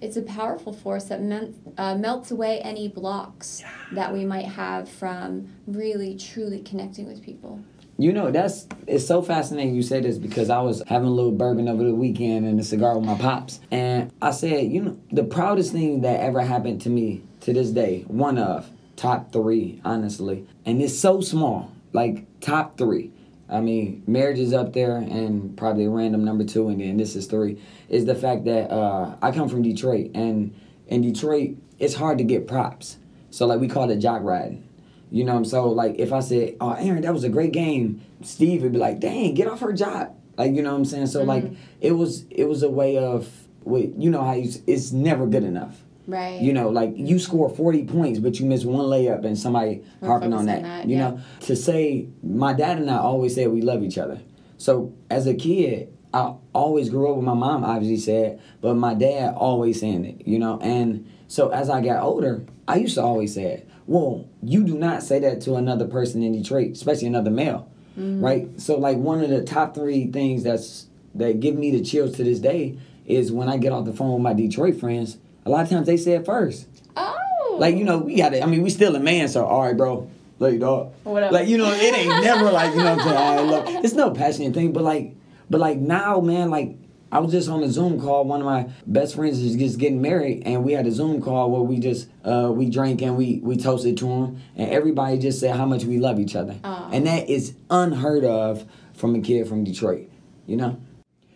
it's 0.00 0.16
a 0.16 0.22
powerful 0.22 0.72
force 0.72 1.04
that 1.04 1.22
men, 1.22 1.54
uh, 1.78 1.94
melts 1.94 2.30
away 2.30 2.60
any 2.60 2.88
blocks 2.88 3.62
that 3.92 4.12
we 4.12 4.24
might 4.24 4.46
have 4.46 4.88
from 4.88 5.48
really 5.66 6.16
truly 6.16 6.60
connecting 6.60 7.06
with 7.06 7.22
people. 7.22 7.60
You 7.98 8.12
know, 8.12 8.30
that's 8.30 8.66
it's 8.86 9.06
so 9.06 9.22
fascinating 9.22 9.74
you 9.74 9.82
say 9.82 10.00
this 10.00 10.18
because 10.18 10.50
I 10.50 10.60
was 10.60 10.82
having 10.86 11.08
a 11.08 11.10
little 11.10 11.32
bourbon 11.32 11.66
over 11.66 11.82
the 11.82 11.94
weekend 11.94 12.44
and 12.44 12.60
a 12.60 12.64
cigar 12.64 12.98
with 12.98 13.06
my 13.06 13.16
pops. 13.16 13.60
And 13.70 14.12
I 14.20 14.32
said, 14.32 14.70
you 14.70 14.82
know, 14.82 14.98
the 15.10 15.24
proudest 15.24 15.72
thing 15.72 16.02
that 16.02 16.20
ever 16.20 16.42
happened 16.42 16.82
to 16.82 16.90
me 16.90 17.22
to 17.40 17.54
this 17.54 17.70
day, 17.70 18.04
one 18.08 18.36
of 18.36 18.68
top 18.96 19.32
three, 19.32 19.80
honestly. 19.82 20.46
And 20.66 20.82
it's 20.82 20.98
so 20.98 21.22
small. 21.22 21.72
Like 21.92 22.26
top 22.40 22.76
three. 22.76 23.12
I 23.48 23.60
mean, 23.60 24.02
marriage 24.06 24.38
is 24.38 24.52
up 24.52 24.72
there 24.72 24.96
and 24.96 25.56
probably 25.56 25.86
random 25.86 26.24
number 26.24 26.44
two, 26.44 26.68
and 26.68 26.80
then 26.80 26.96
this 26.96 27.14
is 27.14 27.26
three. 27.26 27.62
Is 27.88 28.04
the 28.04 28.14
fact 28.14 28.44
that 28.44 28.70
uh, 28.70 29.16
I 29.22 29.30
come 29.30 29.48
from 29.48 29.62
Detroit, 29.62 30.10
and 30.14 30.58
in 30.88 31.02
Detroit, 31.02 31.56
it's 31.78 31.94
hard 31.94 32.18
to 32.18 32.24
get 32.24 32.48
props. 32.48 32.98
So 33.30 33.46
like 33.46 33.60
we 33.60 33.68
call 33.68 33.90
it 33.90 33.98
jock 33.98 34.22
riding. 34.22 34.66
You 35.10 35.24
know, 35.24 35.34
what 35.34 35.38
I'm 35.38 35.44
so 35.44 35.68
like 35.68 35.96
if 35.98 36.12
I 36.12 36.20
said, 36.20 36.56
"Oh, 36.60 36.72
Erin, 36.72 37.02
that 37.02 37.12
was 37.12 37.24
a 37.24 37.28
great 37.28 37.52
game," 37.52 38.02
Steve 38.22 38.62
would 38.62 38.72
be 38.72 38.78
like, 38.78 38.98
"Dang, 38.98 39.34
get 39.34 39.46
off 39.46 39.60
her 39.60 39.72
job." 39.72 40.16
Like 40.36 40.52
you 40.52 40.62
know 40.62 40.72
what 40.72 40.78
I'm 40.78 40.84
saying? 40.84 41.06
So 41.06 41.22
like 41.22 41.44
it 41.80 41.92
was 41.92 42.24
it 42.30 42.44
was 42.44 42.62
a 42.62 42.70
way 42.70 42.98
of 42.98 43.28
wait, 43.64 43.94
you 43.96 44.10
know 44.10 44.22
how 44.22 44.32
you, 44.32 44.50
it's 44.66 44.92
never 44.92 45.26
good 45.26 45.44
enough. 45.44 45.82
Right. 46.06 46.40
You 46.40 46.52
know, 46.52 46.68
like 46.68 46.92
you 46.96 47.18
score 47.18 47.48
40 47.48 47.84
points, 47.84 48.18
but 48.20 48.38
you 48.38 48.46
miss 48.46 48.64
one 48.64 48.86
layup 48.86 49.24
and 49.24 49.36
somebody 49.38 49.82
Or 50.00 50.08
harping 50.08 50.32
on 50.32 50.46
that. 50.46 50.62
that, 50.62 50.88
you 50.88 50.96
yeah. 50.96 51.10
know, 51.10 51.20
to 51.40 51.56
say, 51.56 52.08
my 52.22 52.52
dad 52.52 52.78
and 52.78 52.90
I 52.90 52.98
always 52.98 53.34
said 53.34 53.50
we 53.50 53.62
love 53.62 53.82
each 53.82 53.98
other. 53.98 54.20
So 54.58 54.94
as 55.10 55.26
a 55.26 55.34
kid, 55.34 55.92
I 56.14 56.34
always 56.54 56.88
grew 56.88 57.10
up 57.10 57.16
with 57.16 57.24
my 57.26 57.34
mom, 57.34 57.64
obviously 57.64 57.96
said, 57.98 58.40
but 58.60 58.74
my 58.74 58.94
dad 58.94 59.34
always 59.34 59.80
saying 59.80 60.04
it, 60.04 60.26
you 60.26 60.38
know. 60.38 60.58
And 60.60 61.10
so 61.28 61.48
as 61.50 61.68
I 61.68 61.80
got 61.80 62.02
older, 62.02 62.44
I 62.68 62.76
used 62.76 62.94
to 62.94 63.02
always 63.02 63.34
say 63.34 63.44
it. 63.44 63.68
Well, 63.86 64.28
you 64.42 64.64
do 64.64 64.78
not 64.78 65.02
say 65.02 65.18
that 65.20 65.40
to 65.42 65.56
another 65.56 65.86
person 65.86 66.22
in 66.22 66.32
Detroit, 66.32 66.72
especially 66.72 67.08
another 67.08 67.30
male, 67.30 67.70
Mm-hmm. 67.98 68.22
right? 68.22 68.60
So 68.60 68.76
like 68.78 68.98
one 68.98 69.22
of 69.24 69.30
the 69.30 69.42
top 69.42 69.74
three 69.74 70.06
things 70.10 70.42
that's 70.44 70.86
that 71.14 71.40
give 71.40 71.54
me 71.56 71.70
the 71.70 71.82
chills 71.82 72.14
to 72.16 72.24
this 72.24 72.38
day 72.40 72.76
is 73.06 73.32
when 73.32 73.48
I 73.48 73.56
get 73.56 73.72
off 73.72 73.86
the 73.86 73.92
phone 73.94 74.12
with 74.12 74.20
my 74.22 74.34
Detroit 74.34 74.78
friends. 74.78 75.16
A 75.46 75.50
lot 75.50 75.62
of 75.62 75.70
times 75.70 75.86
they 75.86 75.96
say 75.96 76.12
it 76.12 76.26
first. 76.26 76.66
Oh. 76.96 77.56
Like 77.58 77.76
you 77.76 77.84
know, 77.84 77.98
we 77.98 78.16
got 78.16 78.30
to 78.30 78.42
I 78.42 78.46
mean, 78.46 78.62
we 78.62 78.70
still 78.70 78.94
a 78.96 79.00
man, 79.00 79.28
so 79.28 79.46
all 79.46 79.62
right, 79.62 79.76
bro. 79.76 80.10
Like 80.38 80.58
dog. 80.58 80.92
Whatever. 81.04 81.32
Like 81.32 81.48
you 81.48 81.56
know, 81.56 81.72
it 81.72 81.94
ain't 81.94 82.08
never 82.24 82.50
like 82.50 82.72
you 82.72 82.78
know 82.78 82.96
what 82.96 83.06
I'm 83.06 83.08
saying. 83.08 83.16
I 83.16 83.40
love. 83.40 83.84
It's 83.84 83.94
no 83.94 84.10
passionate 84.10 84.54
thing, 84.54 84.72
but 84.72 84.82
like, 84.82 85.14
but 85.48 85.60
like 85.60 85.78
now, 85.78 86.20
man, 86.20 86.50
like. 86.50 86.76
I 87.12 87.20
was 87.20 87.30
just 87.30 87.48
on 87.48 87.62
a 87.62 87.70
Zoom 87.70 88.00
call. 88.00 88.24
One 88.24 88.40
of 88.40 88.46
my 88.46 88.68
best 88.84 89.14
friends 89.14 89.38
is 89.38 89.54
just 89.54 89.78
getting 89.78 90.02
married, 90.02 90.42
and 90.44 90.64
we 90.64 90.72
had 90.72 90.88
a 90.88 90.90
Zoom 90.90 91.22
call 91.22 91.52
where 91.52 91.62
we 91.62 91.78
just 91.78 92.08
uh, 92.24 92.50
we 92.52 92.68
drank 92.68 93.00
and 93.00 93.16
we 93.16 93.38
we 93.44 93.56
toasted 93.56 93.96
to 93.98 94.08
him, 94.08 94.42
and 94.56 94.70
everybody 94.72 95.16
just 95.16 95.38
said 95.38 95.54
how 95.54 95.64
much 95.66 95.84
we 95.84 95.98
love 96.00 96.18
each 96.18 96.34
other, 96.34 96.56
Aw. 96.64 96.90
and 96.90 97.06
that 97.06 97.30
is 97.30 97.54
unheard 97.70 98.24
of 98.24 98.66
from 98.92 99.14
a 99.14 99.20
kid 99.20 99.46
from 99.46 99.62
Detroit, 99.62 100.10
you 100.46 100.56
know. 100.56 100.80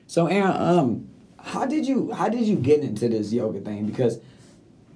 So 0.08 0.26
Erin, 0.26 0.50
um, 0.56 1.09
how 1.42 1.66
did 1.66 1.86
you 1.86 2.12
how 2.12 2.28
did 2.28 2.42
you 2.42 2.56
get 2.56 2.80
into 2.80 3.08
this 3.08 3.32
yoga 3.32 3.60
thing? 3.60 3.86
Because 3.86 4.18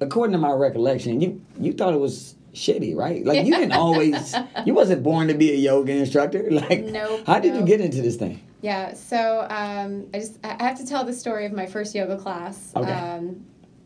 according 0.00 0.32
to 0.32 0.38
my 0.38 0.52
recollection, 0.52 1.20
you 1.20 1.40
you 1.58 1.72
thought 1.72 1.94
it 1.94 2.00
was 2.00 2.34
shitty, 2.52 2.94
right? 2.94 3.24
Like 3.24 3.44
you 3.46 3.54
didn't 3.54 3.72
always 3.84 4.34
you 4.64 4.74
wasn't 4.74 5.02
born 5.02 5.28
to 5.28 5.34
be 5.34 5.50
a 5.52 5.56
yoga 5.56 5.92
instructor. 5.92 6.44
Like 6.50 6.84
Nope, 6.84 7.22
how 7.26 7.38
did 7.40 7.54
you 7.56 7.62
get 7.62 7.80
into 7.80 8.02
this 8.02 8.16
thing? 8.16 8.40
Yeah, 8.62 8.94
so 8.94 9.46
um, 9.50 10.06
I 10.14 10.20
just 10.20 10.38
I 10.44 10.62
have 10.62 10.78
to 10.78 10.86
tell 10.86 11.04
the 11.04 11.12
story 11.12 11.44
of 11.46 11.52
my 11.52 11.66
first 11.66 11.94
yoga 11.94 12.16
class. 12.16 12.72
Okay. 12.74 12.90
Um, 12.92 13.44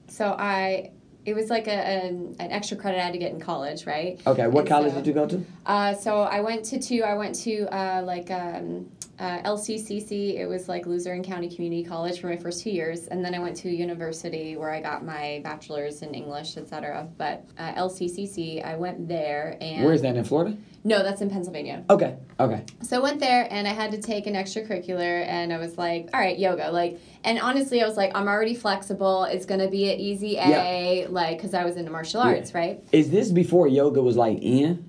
so 0.09 0.37
I 0.39 0.93
it 1.25 1.35
was 1.35 1.51
like 1.51 1.67
a, 1.67 1.73
an, 1.73 2.37
an 2.39 2.51
extra 2.53 2.77
credit 2.77 2.99
I 3.01 3.05
had 3.05 3.13
to 3.13 3.19
get 3.19 3.33
in 3.33 3.41
college, 3.41 3.85
right? 3.87 4.19
Okay, 4.27 4.47
what 4.47 4.61
And 4.61 4.69
college 4.69 4.93
so- 4.93 4.99
did 4.99 5.07
you 5.07 5.13
go 5.13 5.27
to? 5.27 5.45
Uh, 5.67 5.95
so 5.95 6.21
I 6.23 6.41
went 6.41 6.65
to 6.67 6.79
two. 6.81 7.03
I 7.03 7.15
went 7.15 7.35
to 7.47 7.67
uh, 7.75 8.03
like 8.05 8.31
um, 8.31 8.89
uh, 9.19 9.41
LCCC. 9.43 10.39
It 10.39 10.47
was 10.47 10.69
like 10.69 10.87
Luzerne 10.87 11.23
County 11.23 11.49
Community 11.49 11.85
College 11.85 12.21
for 12.21 12.29
my 12.29 12.37
first 12.37 12.63
two 12.63 12.71
years, 12.71 13.07
and 13.09 13.25
then 13.25 13.35
I 13.35 13.39
went 13.39 13.57
to 13.59 13.71
university 13.71 14.57
where 14.57 14.71
I 14.71 14.81
got 14.81 15.05
my 15.05 15.41
bachelor's 15.45 16.03
in 16.03 16.15
English, 16.15 16.57
etc. 16.57 17.09
But 17.17 17.45
uh, 17.59 17.73
LCCC, 17.75 18.65
I 18.65 18.77
went 18.77 19.09
there, 19.09 19.57
and 19.61 19.85
Where 19.85 19.95
is 19.95 20.03
that 20.03 20.17
in 20.17 20.25
Florida? 20.25 20.57
No, 20.85 21.03
that's 21.03 21.21
in 21.21 21.29
Pennsylvania. 21.29 21.85
Okay, 21.91 22.17
okay. 22.39 22.65
So 22.83 22.97
I 22.99 23.01
went 23.01 23.19
there 23.21 23.47
and 23.51 23.67
I 23.67 23.73
had 23.73 23.91
to 23.91 23.99
take 24.01 24.27
an 24.27 24.35
extracurricular 24.35 25.27
and 25.27 25.53
I 25.53 25.59
was 25.59 25.77
like, 25.77 26.09
all 26.15 26.21
right, 26.21 26.39
yoga. 26.39 26.71
Like, 26.71 27.01
and 27.25 27.39
honestly, 27.41 27.83
I 27.83 27.87
was 27.87 27.97
like, 27.97 28.13
I'm 28.15 28.29
already 28.29 28.55
flexible. 28.55 29.25
It's 29.25 29.45
going 29.45 29.61
to 29.61 29.69
be 29.69 29.93
an 29.93 29.99
easy 29.99 30.39
A, 30.39 31.07
like, 31.09 31.37
because 31.37 31.53
I 31.53 31.65
was 31.65 31.77
into 31.77 31.91
martial 31.91 32.23
Yeah. 32.23 32.29
arts, 32.37 32.55
right? 32.55 32.81
Is 32.93 33.11
this 33.11 33.33
before 33.33 33.67
yoga 33.67 34.01
was 34.01 34.17
like 34.17 34.39
in? 34.41 34.88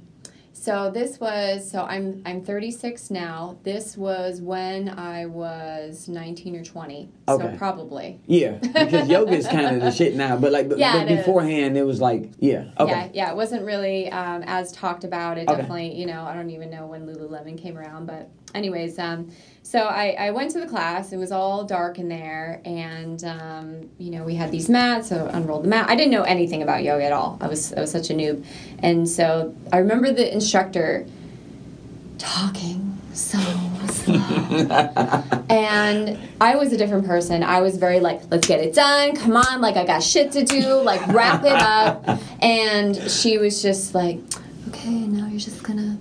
So 0.62 0.92
this 0.92 1.22
was, 1.22 1.72
so 1.72 1.84
I'm, 1.84 2.22
I'm 2.26 2.44
36 2.44 3.12
now. 3.12 3.58
This 3.64 3.96
was 3.96 4.42
when 4.42 4.90
I 4.90 5.26
was 5.26 6.10
19 6.10 6.58
or 6.58 6.66
20. 6.66 7.10
Okay. 7.30 7.52
So 7.52 7.58
probably. 7.58 8.20
Yeah, 8.28 8.58
because 8.62 9.08
yoga 9.16 9.34
is 9.34 9.48
kind 9.48 9.76
of 9.76 9.82
the 9.82 9.92
shit 9.92 10.16
now. 10.16 10.38
But 10.38 10.52
like, 10.52 10.70
but, 10.70 10.78
Yeah, 10.78 10.94
but 10.94 11.04
it 11.04 11.12
is. 11.12 11.18
beforehand, 11.20 11.78
it 11.78 11.84
was 11.84 12.02
like, 12.02 12.32
yeah, 12.40 12.72
okay. 12.80 12.92
Yeah, 12.92 13.10
yeah, 13.14 13.30
it 13.32 13.36
wasn't 13.36 13.66
really 13.66 14.12
um, 14.12 14.44
as 14.48 14.72
talked 14.72 15.04
about. 15.04 15.38
It 15.38 15.48
Okay. 15.48 15.58
definitely, 15.58 15.96
you 15.96 16.06
know, 16.06 16.24
I 16.24 16.34
don't 16.34 16.50
even 16.50 16.70
know 16.70 16.86
when 16.88 17.06
Lululemon 17.08 17.58
came 17.58 17.78
around, 17.78 18.06
but 18.06 18.30
anyways, 18.56 18.98
um, 19.00 19.32
so 19.62 19.80
I, 19.82 20.16
I 20.20 20.32
went 20.32 20.52
to 20.52 20.60
the 20.60 20.66
class. 20.68 21.12
It 21.12 21.18
was 21.18 21.32
all 21.32 21.64
dark 21.64 22.00
in 22.00 22.10
there, 22.10 22.62
and 22.66 23.24
um, 23.24 23.90
you 24.00 24.10
know, 24.12 24.24
we 24.24 24.36
had 24.36 24.52
these 24.52 24.70
mats. 24.70 25.10
So 25.10 25.30
I 25.32 25.38
unrolled 25.38 25.64
the 25.66 25.68
mat. 25.70 25.88
I 25.90 25.96
didn't 25.96 26.12
know 26.12 26.24
anything 26.24 26.64
about 26.64 26.84
yoga 26.84 27.04
at 27.06 27.12
all. 27.12 27.38
I 27.42 27.48
was 27.48 27.74
I 27.74 27.82
was 27.82 27.92
such 27.92 28.10
a 28.10 28.14
noob, 28.14 28.44
and 28.80 29.08
so 29.08 29.56
I 29.72 29.78
remember 29.78 30.12
the 30.12 30.32
instructor 30.34 31.06
talking 32.18 32.89
so 33.14 33.38
slow. 33.88 34.16
and 35.50 36.18
I 36.42 36.56
was 36.56 36.74
a 36.74 36.78
different 36.78 37.06
person. 37.06 37.44
I 37.44 37.62
was 37.62 37.78
very 37.78 38.00
like, 38.00 38.22
let's 38.32 38.48
get 38.48 38.60
it 38.60 38.74
done. 38.74 39.16
Come 39.16 39.36
on, 39.36 39.62
like 39.62 39.76
I 39.76 39.86
got 39.86 40.04
shit 40.04 40.32
to 40.34 40.44
do. 40.44 40.82
Like 40.82 41.06
wrap 41.08 41.44
it 41.44 41.52
up. 41.52 42.20
And 42.42 42.96
she 43.10 43.38
was 43.38 43.62
just 43.62 43.94
like, 43.94 44.20
okay, 44.70 44.90
now 44.90 45.28
you're 45.28 45.40
just 45.40 45.64
gonna 45.64 45.98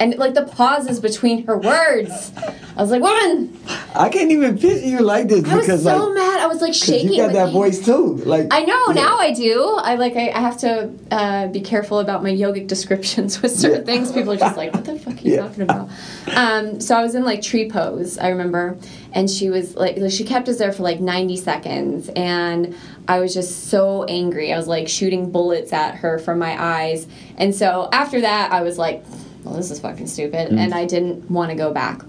and 0.00 0.16
like 0.16 0.34
the 0.34 0.44
pauses 0.44 1.00
between 1.00 1.46
her 1.46 1.56
words. 1.58 2.32
I 2.76 2.82
was 2.82 2.90
like, 2.90 3.02
woman, 3.02 3.56
I 3.94 4.08
can't 4.08 4.30
even 4.30 4.56
picture 4.58 4.86
you 4.86 5.00
like 5.00 5.28
this 5.28 5.44
I 5.44 5.56
was 5.56 5.82
so 5.82 6.04
like 6.06 6.14
mad. 6.14 6.40
I 6.40 6.46
was 6.46 6.60
like 6.60 6.74
shaking. 6.74 7.10
you 7.12 7.16
got 7.22 7.32
that 7.32 7.48
anger. 7.48 7.52
voice 7.52 7.84
too. 7.84 8.16
Like 8.24 8.46
I 8.52 8.60
know 8.62 8.84
yeah. 8.88 8.92
now 8.94 9.18
I 9.18 9.32
do. 9.32 9.76
I 9.82 9.96
like 9.96 10.14
I, 10.16 10.28
I 10.30 10.40
have 10.40 10.56
to 10.58 10.90
uh, 11.10 11.48
be 11.48 11.60
careful 11.60 11.98
about 11.98 12.22
my 12.22 12.30
yogic 12.30 12.66
descriptions 12.68 13.42
with 13.42 13.52
certain 13.56 13.78
Yeah. 13.80 13.84
things. 13.84 14.12
People 14.12 14.32
are 14.32 14.36
just 14.36 14.56
like, 14.56 14.72
"What 14.74 14.84
the 14.84 14.98
fuck 14.98 15.14
are 15.14 15.18
you 15.18 15.34
Yeah. 15.34 15.42
talking 15.48 15.62
about?" 15.62 15.90
Um, 16.34 16.80
so 16.80 16.96
I 16.96 17.02
was 17.02 17.14
in 17.14 17.24
like 17.24 17.42
tree 17.42 17.68
pose. 17.68 18.16
I 18.18 18.28
remember, 18.28 18.76
and 19.12 19.28
she 19.28 19.50
was 19.50 19.74
like, 19.74 19.96
like, 19.98 20.12
she 20.12 20.24
kept 20.24 20.48
us 20.48 20.58
there 20.58 20.72
for 20.72 20.82
like 20.84 21.00
ninety 21.00 21.36
seconds, 21.36 22.08
and 22.14 22.76
I 23.08 23.18
was 23.20 23.34
just 23.34 23.68
so 23.68 24.04
angry. 24.04 24.52
I 24.52 24.56
was 24.56 24.68
like 24.68 24.88
shooting 24.88 25.30
bullets 25.32 25.72
at 25.72 25.96
her 25.96 26.18
from 26.20 26.38
my 26.38 26.56
eyes, 26.62 27.06
and 27.36 27.54
so 27.54 27.88
after 27.92 28.20
that, 28.20 28.52
I 28.52 28.62
was 28.62 28.78
like. 28.78 29.04
Well, 29.44 29.54
this 29.54 29.70
is 29.70 29.80
fucking 29.80 30.06
stupid, 30.08 30.50
Mm. 30.50 30.58
and 30.58 30.74
I 30.74 30.84
didn't 30.84 31.30
want 31.30 31.50
to 31.50 31.56
go 31.56 31.72
back. 31.72 32.02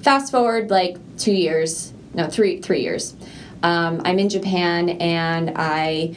Fast 0.00 0.30
forward 0.30 0.70
like 0.70 0.96
two 1.18 1.32
years, 1.32 1.92
no, 2.14 2.28
three 2.28 2.60
three 2.60 2.82
years. 2.82 3.14
Um, 3.62 4.02
I'm 4.04 4.18
in 4.18 4.28
Japan, 4.28 4.90
and 4.90 5.52
I 5.56 6.14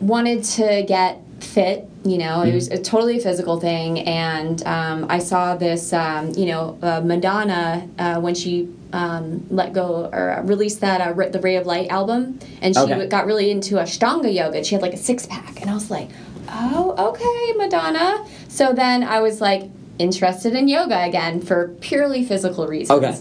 wanted 0.00 0.44
to 0.44 0.84
get 0.86 1.20
fit. 1.40 1.88
You 2.04 2.18
know, 2.18 2.42
it 2.42 2.54
was 2.54 2.68
a 2.68 2.78
totally 2.78 3.18
physical 3.18 3.58
thing, 3.58 4.00
and 4.00 4.62
um, 4.66 5.06
I 5.08 5.18
saw 5.18 5.56
this. 5.56 5.92
Um, 5.92 6.30
you 6.36 6.46
know, 6.46 6.78
uh, 6.82 7.00
Madonna 7.04 7.88
uh, 7.98 8.20
when 8.20 8.34
she 8.34 8.68
um, 8.92 9.44
let 9.50 9.72
go 9.72 10.08
or 10.12 10.40
released 10.44 10.80
that 10.82 11.00
uh, 11.00 11.28
the 11.30 11.40
Ray 11.40 11.56
of 11.56 11.66
Light 11.66 11.88
album, 11.88 12.38
and 12.62 12.74
she 12.74 12.80
Okay. 12.82 13.06
got 13.08 13.26
really 13.26 13.50
into 13.50 13.74
Ashtanga 13.76 14.32
yoga. 14.32 14.62
She 14.62 14.74
had 14.76 14.82
like 14.82 14.92
a 14.94 14.98
six 14.98 15.26
pack, 15.26 15.60
and 15.60 15.68
I 15.70 15.74
was 15.74 15.90
like, 15.90 16.10
oh, 16.48 16.94
okay, 17.10 17.58
Madonna. 17.58 18.24
So 18.48 18.72
then 18.72 19.02
I 19.02 19.20
was 19.20 19.40
like 19.40 19.64
interested 19.98 20.54
in 20.54 20.68
yoga 20.68 21.04
again 21.04 21.40
for 21.40 21.68
purely 21.80 22.24
physical 22.24 22.66
reasons. 22.66 23.04
Okay. 23.04 23.20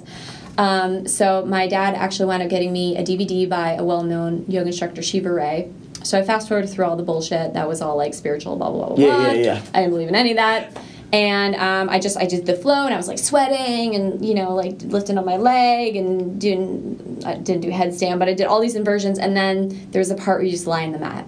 Um, 0.57 1.07
so 1.07 1.45
my 1.45 1.67
dad 1.67 1.95
actually 1.95 2.27
wound 2.27 2.43
up 2.43 2.49
getting 2.49 2.71
me 2.71 2.95
a 2.97 3.03
DVD 3.03 3.49
by 3.49 3.73
a 3.73 3.83
well-known 3.83 4.45
yoga 4.47 4.67
instructor, 4.67 5.01
Shiva 5.01 5.33
Rea. 5.33 5.71
So 6.03 6.19
I 6.19 6.23
fast 6.23 6.47
forwarded 6.47 6.69
through 6.69 6.85
all 6.85 6.95
the 6.95 7.03
bullshit 7.03 7.53
that 7.53 7.67
was 7.67 7.81
all 7.81 7.95
like 7.95 8.13
spiritual, 8.13 8.57
blah 8.57 8.69
blah 8.69 8.87
blah. 8.87 8.95
blah. 8.95 9.05
Yeah, 9.05 9.31
yeah, 9.31 9.43
yeah. 9.43 9.61
I 9.73 9.79
didn't 9.79 9.91
believe 9.91 10.09
in 10.09 10.15
any 10.15 10.31
of 10.31 10.37
that. 10.37 10.77
And 11.13 11.55
um, 11.55 11.89
I 11.89 11.99
just 11.99 12.17
I 12.17 12.25
did 12.25 12.47
the 12.47 12.55
flow 12.55 12.85
and 12.85 12.93
I 12.93 12.97
was 12.97 13.07
like 13.07 13.19
sweating 13.19 13.93
and 13.93 14.25
you 14.25 14.33
know 14.33 14.55
like 14.55 14.81
lifting 14.81 15.17
up 15.19 15.25
my 15.25 15.37
leg 15.37 15.95
and 15.95 16.41
doing 16.41 17.21
I 17.23 17.35
didn't 17.35 17.61
do 17.61 17.69
headstand 17.69 18.17
but 18.17 18.27
I 18.27 18.33
did 18.33 18.47
all 18.47 18.59
these 18.59 18.75
inversions 18.75 19.19
and 19.19 19.37
then 19.37 19.91
there 19.91 19.99
was 19.99 20.09
a 20.09 20.15
part 20.15 20.39
where 20.39 20.45
you 20.45 20.51
just 20.51 20.65
lie 20.65 20.81
in 20.81 20.91
the 20.91 20.97
mat 20.97 21.27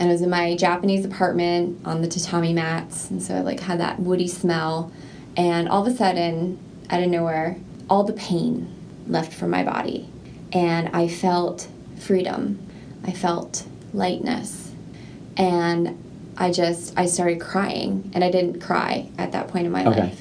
and 0.00 0.08
it 0.08 0.12
was 0.12 0.22
in 0.22 0.30
my 0.30 0.56
Japanese 0.56 1.04
apartment 1.04 1.78
on 1.84 2.00
the 2.00 2.08
tatami 2.08 2.54
mats, 2.54 3.10
and 3.10 3.22
so 3.22 3.36
I 3.36 3.40
like 3.42 3.60
had 3.60 3.78
that 3.80 4.00
woody 4.00 4.26
smell, 4.26 4.90
and 5.36 5.68
all 5.68 5.86
of 5.86 5.92
a 5.92 5.96
sudden, 5.96 6.58
out 6.88 7.02
of 7.02 7.08
nowhere, 7.10 7.58
all 7.88 8.02
the 8.04 8.14
pain 8.14 8.74
left 9.06 9.32
from 9.32 9.50
my 9.50 9.62
body, 9.62 10.08
and 10.52 10.88
I 10.96 11.06
felt 11.06 11.68
freedom, 11.98 12.58
I 13.04 13.12
felt 13.12 13.64
lightness, 13.92 14.72
and 15.36 16.02
I 16.38 16.50
just 16.50 16.98
I 16.98 17.04
started 17.04 17.38
crying, 17.38 18.10
and 18.14 18.24
I 18.24 18.30
didn't 18.30 18.60
cry 18.60 19.06
at 19.18 19.32
that 19.32 19.48
point 19.48 19.66
in 19.66 19.72
my 19.72 19.86
Okay. 19.86 20.00
life, 20.00 20.20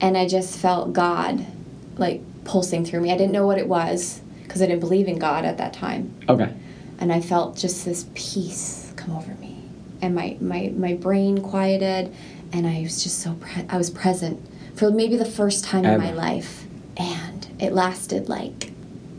and 0.00 0.18
I 0.18 0.26
just 0.26 0.58
felt 0.58 0.92
God, 0.92 1.46
like 1.98 2.20
pulsing 2.44 2.84
through 2.84 3.00
me. 3.02 3.12
I 3.12 3.16
didn't 3.16 3.32
know 3.32 3.46
what 3.46 3.58
it 3.58 3.68
was 3.68 4.22
because 4.42 4.60
I 4.60 4.66
didn't 4.66 4.80
believe 4.80 5.06
in 5.06 5.18
God 5.20 5.44
at 5.44 5.58
that 5.58 5.72
time 5.72 6.12
Okay. 6.28 6.52
and 6.98 7.12
I 7.12 7.20
felt 7.20 7.56
just 7.56 7.84
this 7.84 8.06
peace 8.14 8.89
come 9.00 9.16
over 9.16 9.34
me, 9.34 9.62
and 10.02 10.14
my 10.14 10.36
my 10.40 10.72
my 10.76 10.94
brain 10.94 11.42
quieted, 11.42 12.14
and 12.52 12.66
I 12.66 12.82
was 12.82 13.02
just 13.02 13.18
so 13.20 13.34
pre- 13.34 13.66
I 13.68 13.76
was 13.76 13.90
present 13.90 14.40
for 14.76 14.90
maybe 14.90 15.16
the 15.16 15.24
first 15.24 15.64
time 15.64 15.84
in 15.84 15.98
my 15.98 16.12
life, 16.12 16.64
and 16.96 17.46
it 17.58 17.72
lasted 17.72 18.28
like 18.28 18.72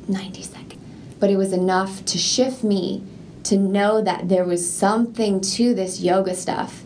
ninety 0.07 0.43
seconds, 0.43 0.81
but 1.19 1.29
it 1.29 1.37
was 1.37 1.51
enough 1.53 2.05
to 2.05 2.17
shift 2.17 2.63
me 2.63 3.03
to 3.43 3.57
know 3.57 4.01
that 4.01 4.29
there 4.29 4.45
was 4.45 4.71
something 4.71 5.41
to 5.41 5.73
this 5.73 5.99
yoga 5.99 6.35
stuff. 6.35 6.83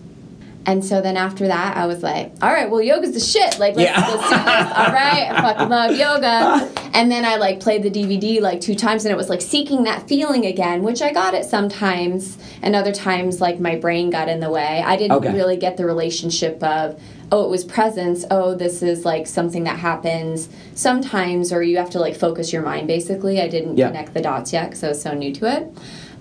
And 0.68 0.84
so 0.84 1.00
then 1.00 1.16
after 1.16 1.48
that, 1.48 1.78
I 1.78 1.86
was 1.86 2.02
like, 2.02 2.34
all 2.42 2.50
right, 2.52 2.70
well, 2.70 2.82
yoga's 2.82 3.14
the 3.14 3.20
shit. 3.20 3.60
Like, 3.60 3.76
let's, 3.76 3.92
Yeah. 3.92 4.00
let's 4.00 4.24
do 4.24 4.36
this. 4.36 4.78
All 4.78 4.94
right, 4.94 5.30
I 5.32 5.42
fucking 5.42 5.70
love 5.70 5.96
yoga. 5.96 6.72
And 6.96 7.12
then 7.12 7.26
I 7.26 7.36
like 7.36 7.60
played 7.60 7.84
the 7.84 7.92
DVD 7.92 8.40
like 8.40 8.62
two 8.62 8.74
times, 8.74 9.04
and 9.04 9.12
it 9.12 9.18
was 9.18 9.28
like 9.28 9.42
seeking 9.42 9.84
that 9.84 10.08
feeling 10.08 10.46
again, 10.46 10.82
which 10.82 11.02
I 11.02 11.12
got 11.12 11.34
it 11.34 11.44
sometimes, 11.44 12.38
and 12.62 12.74
other 12.74 12.94
times 12.94 13.42
like 13.42 13.60
my 13.60 13.76
brain 13.76 14.10
got 14.10 14.30
in 14.30 14.40
the 14.40 14.50
way. 14.50 14.82
I 14.82 14.96
didn't 14.96 15.18
Okay. 15.18 15.34
really 15.34 15.58
get 15.58 15.76
the 15.76 15.86
relationship 15.86 16.64
of, 16.64 16.98
oh, 17.34 17.44
it 17.44 17.50
was 17.50 17.66
presence. 17.66 18.24
Oh, 18.32 18.56
this 18.56 18.82
is 18.82 19.04
like 19.04 19.28
something 19.28 19.66
that 19.66 19.78
happens 19.78 20.48
sometimes, 20.74 21.52
or 21.52 21.62
you 21.62 21.76
have 21.80 21.90
to 21.90 22.00
like 22.00 22.16
focus 22.16 22.54
your 22.54 22.62
mind. 22.62 22.88
Basically, 22.88 23.42
I 23.42 23.50
didn't 23.50 23.76
Yeah. 23.78 23.88
connect 23.88 24.14
the 24.14 24.22
dots 24.22 24.54
yet 24.54 24.70
because 24.70 24.82
I 24.86 24.88
was 24.88 25.02
so 25.02 25.14
new 25.14 25.34
to 25.34 25.54
it. 25.54 25.68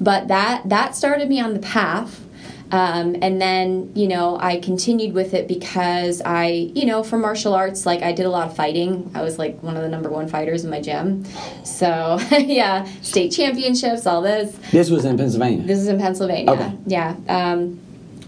But 0.01 0.27
that 0.27 0.69
that 0.69 0.97
started 0.97 1.29
me 1.29 1.41
on 1.41 1.55
the 1.55 1.61
path. 1.61 2.21
Um, 2.75 3.15
and 3.23 3.41
then, 3.41 3.93
you 3.95 4.09
know, 4.09 4.37
I 4.37 4.59
continued 4.59 5.15
with 5.15 5.33
it 5.33 5.47
because 5.47 6.21
I, 6.25 6.73
you 6.75 6.87
know, 6.87 7.05
for 7.05 7.17
martial 7.17 7.55
arts, 7.55 7.87
like 7.87 8.03
I 8.03 8.11
did 8.11 8.27
a 8.27 8.29
lot 8.29 8.49
of 8.49 8.57
fighting. 8.57 9.13
I 9.15 9.23
was 9.23 9.39
like 9.39 9.63
one 9.63 9.77
of 9.77 9.85
the 9.85 9.89
number 9.89 10.11
one 10.11 10.27
fighters 10.27 10.65
in 10.65 10.71
my 10.71 10.81
gym. 10.81 11.25
So, 11.63 12.19
yeah, 12.33 12.85
state 13.01 13.31
championships, 13.31 14.09
all 14.09 14.23
this. 14.23 14.59
This 14.73 14.91
was 14.91 15.05
in 15.05 15.17
Pennsylvania. 15.17 15.65
This 15.65 15.79
is 15.79 15.87
in 15.87 16.01
Pennsylvania. 16.01 16.51
Okay. 16.51 16.73
Yeah. 16.89 17.15
Um, 17.29 17.79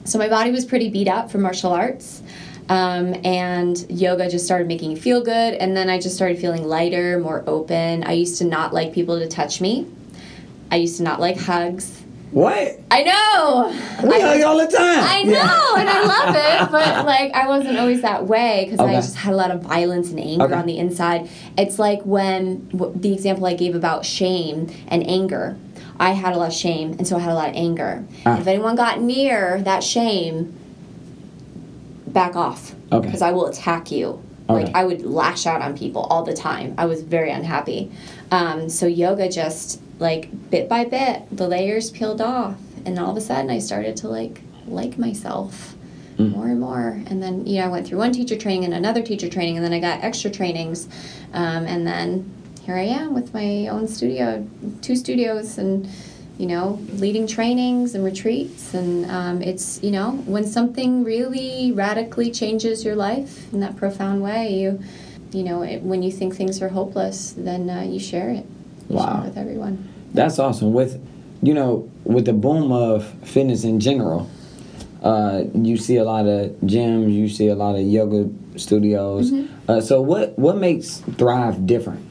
so 0.05 0.17
my 0.17 0.29
body 0.29 0.53
was 0.53 0.65
pretty 0.65 0.91
beat 0.91 1.09
up 1.09 1.29
from 1.29 1.43
martial 1.43 1.73
arts. 1.73 2.23
Um, 2.69 3.17
and 3.25 3.85
yoga 3.91 4.31
just 4.31 4.45
started 4.45 4.69
making 4.69 4.91
me 4.91 4.95
feel 4.95 5.25
good. 5.25 5.55
And 5.55 5.77
then 5.77 5.91
I 5.91 5.99
just 5.99 6.15
started 6.15 6.39
feeling 6.39 6.63
lighter, 6.63 7.19
more 7.19 7.43
open. 7.49 8.05
I 8.05 8.13
used 8.13 8.39
to 8.39 8.45
not 8.45 8.73
like 8.73 8.93
people 8.93 9.19
to 9.19 9.27
touch 9.27 9.61
me. 9.61 9.89
I 10.71 10.77
used 10.77 10.99
to 10.99 11.03
not 11.03 11.19
like 11.19 11.37
hugs. 11.37 12.05
What? 12.33 12.81
I 12.91 13.03
know. 13.03 13.69
We 14.09 14.15
I 14.17 14.21
hug 14.21 14.41
all 14.43 14.59
the 14.59 14.67
time. 14.67 14.99
I 15.01 15.23
know, 15.23 15.77
and 15.79 15.89
I 15.89 16.05
love 16.05 16.35
it, 16.37 16.71
but 16.73 17.07
like 17.07 17.33
I 17.33 17.47
wasn't 17.49 17.79
always 17.79 18.03
that 18.03 18.27
way 18.27 18.65
because 18.65 18.81
Okay. 18.81 18.93
I 18.97 19.01
just 19.01 19.17
had 19.17 19.33
a 19.33 19.37
lot 19.37 19.51
of 19.51 19.63
violence 19.63 20.11
and 20.11 20.21
anger 20.21 20.45
Okay. 20.45 20.55
on 20.55 20.67
the 20.67 20.77
inside. 20.79 21.31
It's 21.57 21.79
like 21.79 22.03
when 22.03 22.69
w- 22.71 22.93
the 22.99 23.13
example 23.15 23.47
I 23.47 23.55
gave 23.55 23.75
about 23.75 24.05
shame 24.05 24.69
and 24.89 25.07
anger. 25.09 25.57
I 25.99 26.11
had 26.11 26.35
a 26.35 26.37
lot 26.37 26.49
of 26.49 26.55
shame, 26.55 26.93
and 26.99 27.09
so 27.09 27.17
I 27.17 27.21
had 27.21 27.31
a 27.33 27.35
lot 27.35 27.49
of 27.49 27.55
anger. 27.55 28.05
Ah. 28.27 28.39
If 28.39 28.47
anyone 28.47 28.77
got 28.77 29.01
near 29.01 29.63
that 29.63 29.83
shame, 29.83 30.53
back 32.07 32.37
off. 32.37 32.75
Okay. 32.93 33.07
Because 33.07 33.23
I 33.23 33.31
will 33.33 33.47
attack 33.47 33.91
you. 33.91 34.23
Okay. 34.49 34.65
Like 34.65 34.75
I 34.75 34.85
would 34.85 35.05
lash 35.05 35.47
out 35.47 35.61
on 35.61 35.77
people 35.77 36.03
all 36.03 36.23
the 36.23 36.35
time. 36.35 36.75
I 36.79 36.87
was 36.87 37.03
very 37.03 37.31
unhappy. 37.31 37.91
Um, 38.31 38.69
so 38.69 38.87
yoga 38.87 39.29
just 39.29 39.81
like 39.99 40.51
bit 40.51 40.69
by 40.69 40.85
bit, 40.85 41.25
the 41.33 41.49
layers 41.49 41.91
peeled 41.91 42.21
off, 42.21 42.57
and 42.85 42.99
all 42.99 43.11
of 43.11 43.17
a 43.17 43.21
sudden 43.21 43.51
I 43.51 43.59
started 43.59 43.97
to 43.99 44.09
like 44.09 44.41
like 44.67 44.99
myself 44.99 45.75
more 46.19 46.47
and 46.47 46.61
more. 46.61 47.01
And 47.07 47.23
then 47.23 47.47
you 47.47 47.61
know 47.61 47.67
I 47.67 47.69
went 47.69 47.87
through 47.87 47.99
one 47.99 48.13
teacher 48.13 48.37
training 48.37 48.65
and 48.65 48.75
another 48.75 49.03
teacher 49.03 49.29
training, 49.29 49.57
and 49.57 49.65
then 49.65 49.73
I 49.73 49.81
got 49.81 50.03
extra 50.03 50.31
trainings, 50.31 50.89
um, 51.33 51.67
and 51.67 51.87
then 51.87 52.33
here 52.63 52.77
I 52.77 52.83
am 52.83 53.15
with 53.15 53.33
my 53.33 53.69
own 53.69 53.87
studio, 53.87 54.47
two 54.83 54.97
studios, 54.97 55.59
and 55.59 55.89
you 56.39 56.47
know, 56.47 56.79
leading 56.95 57.27
trainings 57.27 57.95
and 57.95 58.05
retreats. 58.05 58.75
And 58.75 59.11
um, 59.11 59.43
it's, 59.43 59.83
you 59.83 59.91
know, 59.91 60.13
when 60.27 60.47
something 60.47 61.05
really 61.05 61.73
radically 61.73 62.31
changes 62.31 62.85
your 62.85 62.97
life 62.97 63.53
in 63.53 63.61
that 63.61 63.77
profound 63.77 64.23
way, 64.23 64.53
you, 64.53 64.81
you 65.33 65.43
know, 65.43 65.63
it, 65.63 65.83
when 65.83 66.03
you 66.03 66.13
think 66.13 66.35
things 66.37 66.61
are 66.61 66.69
hopeless, 66.69 67.33
then 67.33 67.71
uh, 67.71 67.83
you 67.83 67.99
share 67.99 68.31
it. 68.31 68.47
You 68.89 68.99
share 68.99 69.19
it 69.19 69.25
with 69.25 69.39
everyone. 69.39 69.89
That's 70.15 70.39
awesome. 70.39 70.73
With 70.73 71.03
you 71.43 71.55
know, 71.55 71.91
with 72.05 72.25
the 72.25 72.33
boom 72.33 72.73
of 72.73 73.07
fitness 73.23 73.65
in 73.65 73.81
general, 73.81 74.31
uh, 75.03 75.45
you 75.55 75.77
see 75.77 75.97
a 75.97 76.05
lot 76.05 76.27
of 76.27 76.51
gyms, 76.63 77.13
you 77.13 77.29
see 77.29 77.49
a 77.49 77.55
lot 77.55 77.75
of 77.75 77.83
yoga 77.83 78.31
studios. 78.59 79.31
Mm-hmm. 79.31 79.71
Uh, 79.71 79.81
so 79.81 80.01
what 80.01 80.39
what 80.39 80.57
makes 80.57 80.99
Thrive 81.19 81.67
different? 81.67 82.06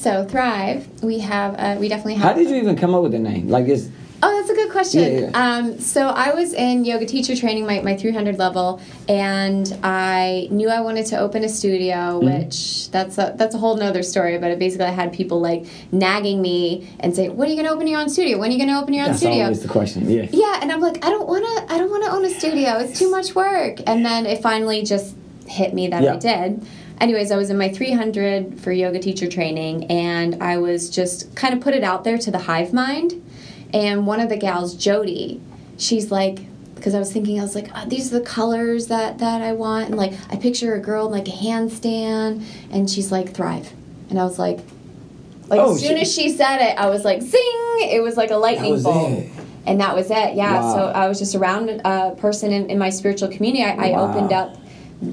So 0.00 0.24
Thrive, 0.24 0.88
we 1.02 1.18
have, 1.18 1.54
uh, 1.58 1.76
we 1.78 1.88
definitely 1.88 2.14
have. 2.14 2.22
How 2.30 2.32
did 2.32 2.48
you 2.48 2.56
even 2.56 2.74
come 2.74 2.94
up 2.94 3.02
with 3.02 3.12
the 3.12 3.18
name? 3.18 3.48
Like 3.48 3.68
it's 3.68 3.88
Oh, 4.22 4.36
that's 4.38 4.50
a 4.50 4.54
good 4.54 4.70
question. 4.70 5.02
Yeah, 5.02 5.20
yeah. 5.30 5.30
Um, 5.56 5.78
so 5.80 6.08
I 6.08 6.32
was 6.34 6.52
in 6.52 6.84
yoga 6.84 7.06
teacher 7.06 7.34
training, 7.34 7.64
my, 7.66 7.80
my 7.80 7.96
300 7.96 8.38
level, 8.38 8.80
and 9.08 9.78
I 9.82 10.46
knew 10.50 10.68
I 10.68 10.80
wanted 10.82 11.06
to 11.06 11.18
open 11.18 11.42
a 11.44 11.48
studio, 11.48 11.96
Mm-hmm. 12.20 12.26
which 12.44 12.90
that's 12.90 13.16
a 13.18 13.34
that's 13.36 13.54
a 13.54 13.58
whole 13.58 13.76
nother 13.76 14.02
story. 14.02 14.36
But 14.38 14.50
it 14.52 14.58
basically, 14.58 14.86
I 14.86 14.90
had 14.90 15.12
people 15.12 15.40
like 15.40 15.64
nagging 15.92 16.40
me 16.42 16.88
and 17.00 17.14
say, 17.16 17.28
"When 17.30 17.48
are 17.48 17.50
you 17.50 17.56
going 17.56 17.66
to 17.68 17.72
open 17.72 17.86
your 17.86 18.00
own 18.00 18.08
studio? 18.10 18.38
When 18.38 18.50
are 18.50 18.52
you 18.52 18.58
going 18.58 18.68
to 18.74 18.78
open 18.80 18.92
your 18.94 19.04
own 19.04 19.10
that's 19.10 19.20
studio?" 19.20 19.44
always 19.44 19.62
the 19.62 19.68
question. 19.68 20.08
Yeah. 20.10 20.26
Yeah, 20.30 20.60
and 20.62 20.70
I'm 20.72 20.80
like, 20.80 21.02
I 21.04 21.08
don't 21.10 21.26
want 21.26 21.44
to. 21.44 21.74
I 21.74 21.78
don't 21.78 21.90
want 21.90 22.04
to 22.04 22.10
own 22.10 22.24
a 22.26 22.30
studio. 22.30 22.76
It's 22.78 22.98
too 22.98 23.10
much 23.10 23.34
work. 23.34 23.78
And 23.86 24.04
then 24.04 24.24
it 24.26 24.42
finally 24.42 24.82
just 24.82 25.14
hit 25.46 25.72
me 25.72 25.88
that 25.88 26.02
Yeah. 26.02 26.14
I 26.14 26.18
did. 26.18 26.66
Anyways, 27.00 27.32
I 27.32 27.36
was 27.36 27.48
in 27.48 27.56
my 27.56 27.70
300 27.70 28.60
for 28.60 28.72
yoga 28.72 28.98
teacher 28.98 29.26
training, 29.26 29.84
and 29.90 30.42
I 30.42 30.58
was 30.58 30.90
just 30.90 31.34
kind 31.34 31.54
of 31.54 31.60
put 31.60 31.74
it 31.74 31.82
out 31.82 32.04
there 32.04 32.18
to 32.18 32.30
the 32.30 32.38
hive 32.38 32.72
mind. 32.74 33.14
And 33.72 34.06
one 34.06 34.20
of 34.20 34.28
the 34.28 34.36
gals, 34.36 34.74
Jody, 34.74 35.40
she's 35.78 36.10
like, 36.10 36.40
because 36.74 36.94
I 36.94 36.98
was 36.98 37.12
thinking 37.12 37.38
I 37.38 37.42
was 37.42 37.54
like 37.54 37.68
oh, 37.74 37.84
these 37.86 38.10
are 38.12 38.18
the 38.20 38.24
colors 38.24 38.86
that 38.86 39.18
that 39.18 39.42
I 39.42 39.52
want 39.52 39.88
and 39.88 39.96
like 39.98 40.14
I 40.30 40.36
picture 40.36 40.72
a 40.74 40.80
girl 40.80 41.04
in 41.06 41.12
like 41.12 41.28
a 41.28 41.30
handstand 41.30 42.42
and 42.72 42.88
she's 42.88 43.12
like 43.12 43.34
thrive 43.34 43.70
and 44.08 44.18
I 44.18 44.24
was 44.24 44.38
like 44.38 44.60
like 45.48 45.60
Oh, 45.60 45.74
as 45.74 45.80
soon 45.80 45.96
she- 45.96 46.00
as 46.02 46.14
she 46.14 46.28
said 46.30 46.56
it 46.62 46.78
I 46.78 46.88
was 46.88 47.04
like 47.04 47.20
zing 47.20 47.42
it 47.80 48.02
was 48.02 48.16
like 48.16 48.30
a 48.30 48.36
lightning 48.38 48.82
bolt 48.82 49.10
it. 49.12 49.28
and 49.66 49.78
that 49.82 49.94
was 49.94 50.10
it 50.10 50.36
yeah 50.36 50.58
Wow. 50.62 50.72
so 50.74 50.84
I 50.86 51.06
was 51.06 51.18
just 51.18 51.34
around 51.34 51.68
a 51.84 52.14
person 52.16 52.50
in, 52.50 52.70
in 52.70 52.78
my 52.78 52.88
spiritual 52.88 53.28
community 53.28 53.62
I, 53.62 53.88
I 53.88 53.90
Wow. 53.90 54.08
opened 54.08 54.32
up 54.32 54.56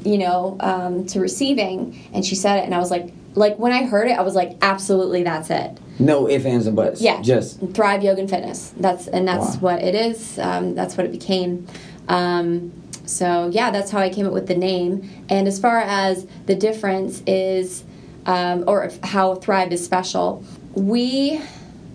you 0.03 0.17
know 0.17 0.57
um, 0.59 1.05
to 1.07 1.19
receiving. 1.19 1.97
And 2.13 2.25
she 2.25 2.35
said 2.35 2.57
it 2.57 2.65
and 2.65 2.73
I 2.75 2.79
was 2.79 2.91
like 2.91 3.13
like 3.35 3.57
when 3.59 3.71
I 3.71 3.83
heard 3.85 4.07
it 4.07 4.17
I 4.17 4.21
was 4.21 4.35
like 4.35 4.57
absolutely 4.61 5.23
that's 5.23 5.49
it. 5.49 5.77
No 5.99 6.29
ifs, 6.29 6.45
ands, 6.45 6.67
or 6.67 6.71
buts. 6.71 7.01
yeah. 7.01 7.21
Just 7.21 7.59
thrive 7.73 8.03
yoga 8.03 8.21
and 8.21 8.29
fitness. 8.29 8.73
That's 8.77 9.07
and 9.07 9.27
that's 9.27 9.55
Wow. 9.55 9.61
what 9.61 9.81
it 9.83 9.95
is. 9.95 10.37
Um, 10.39 10.75
that's 10.75 10.95
what 10.97 11.05
it 11.05 11.11
became. 11.11 11.67
Um, 12.07 12.71
so 13.05 13.49
yeah 13.53 13.71
that's 13.71 13.89
how 13.91 13.99
i 13.99 14.09
came 14.09 14.25
up 14.27 14.33
with 14.33 14.47
the 14.47 14.55
name. 14.55 15.09
And 15.29 15.47
as 15.47 15.59
far 15.59 15.79
as 15.79 16.27
the 16.45 16.55
difference 16.55 17.21
is 17.25 17.83
um, 18.25 18.65
or 18.67 18.89
how 19.03 19.35
thrive 19.35 19.71
is 19.71 19.83
special 19.85 20.43
we 20.73 21.41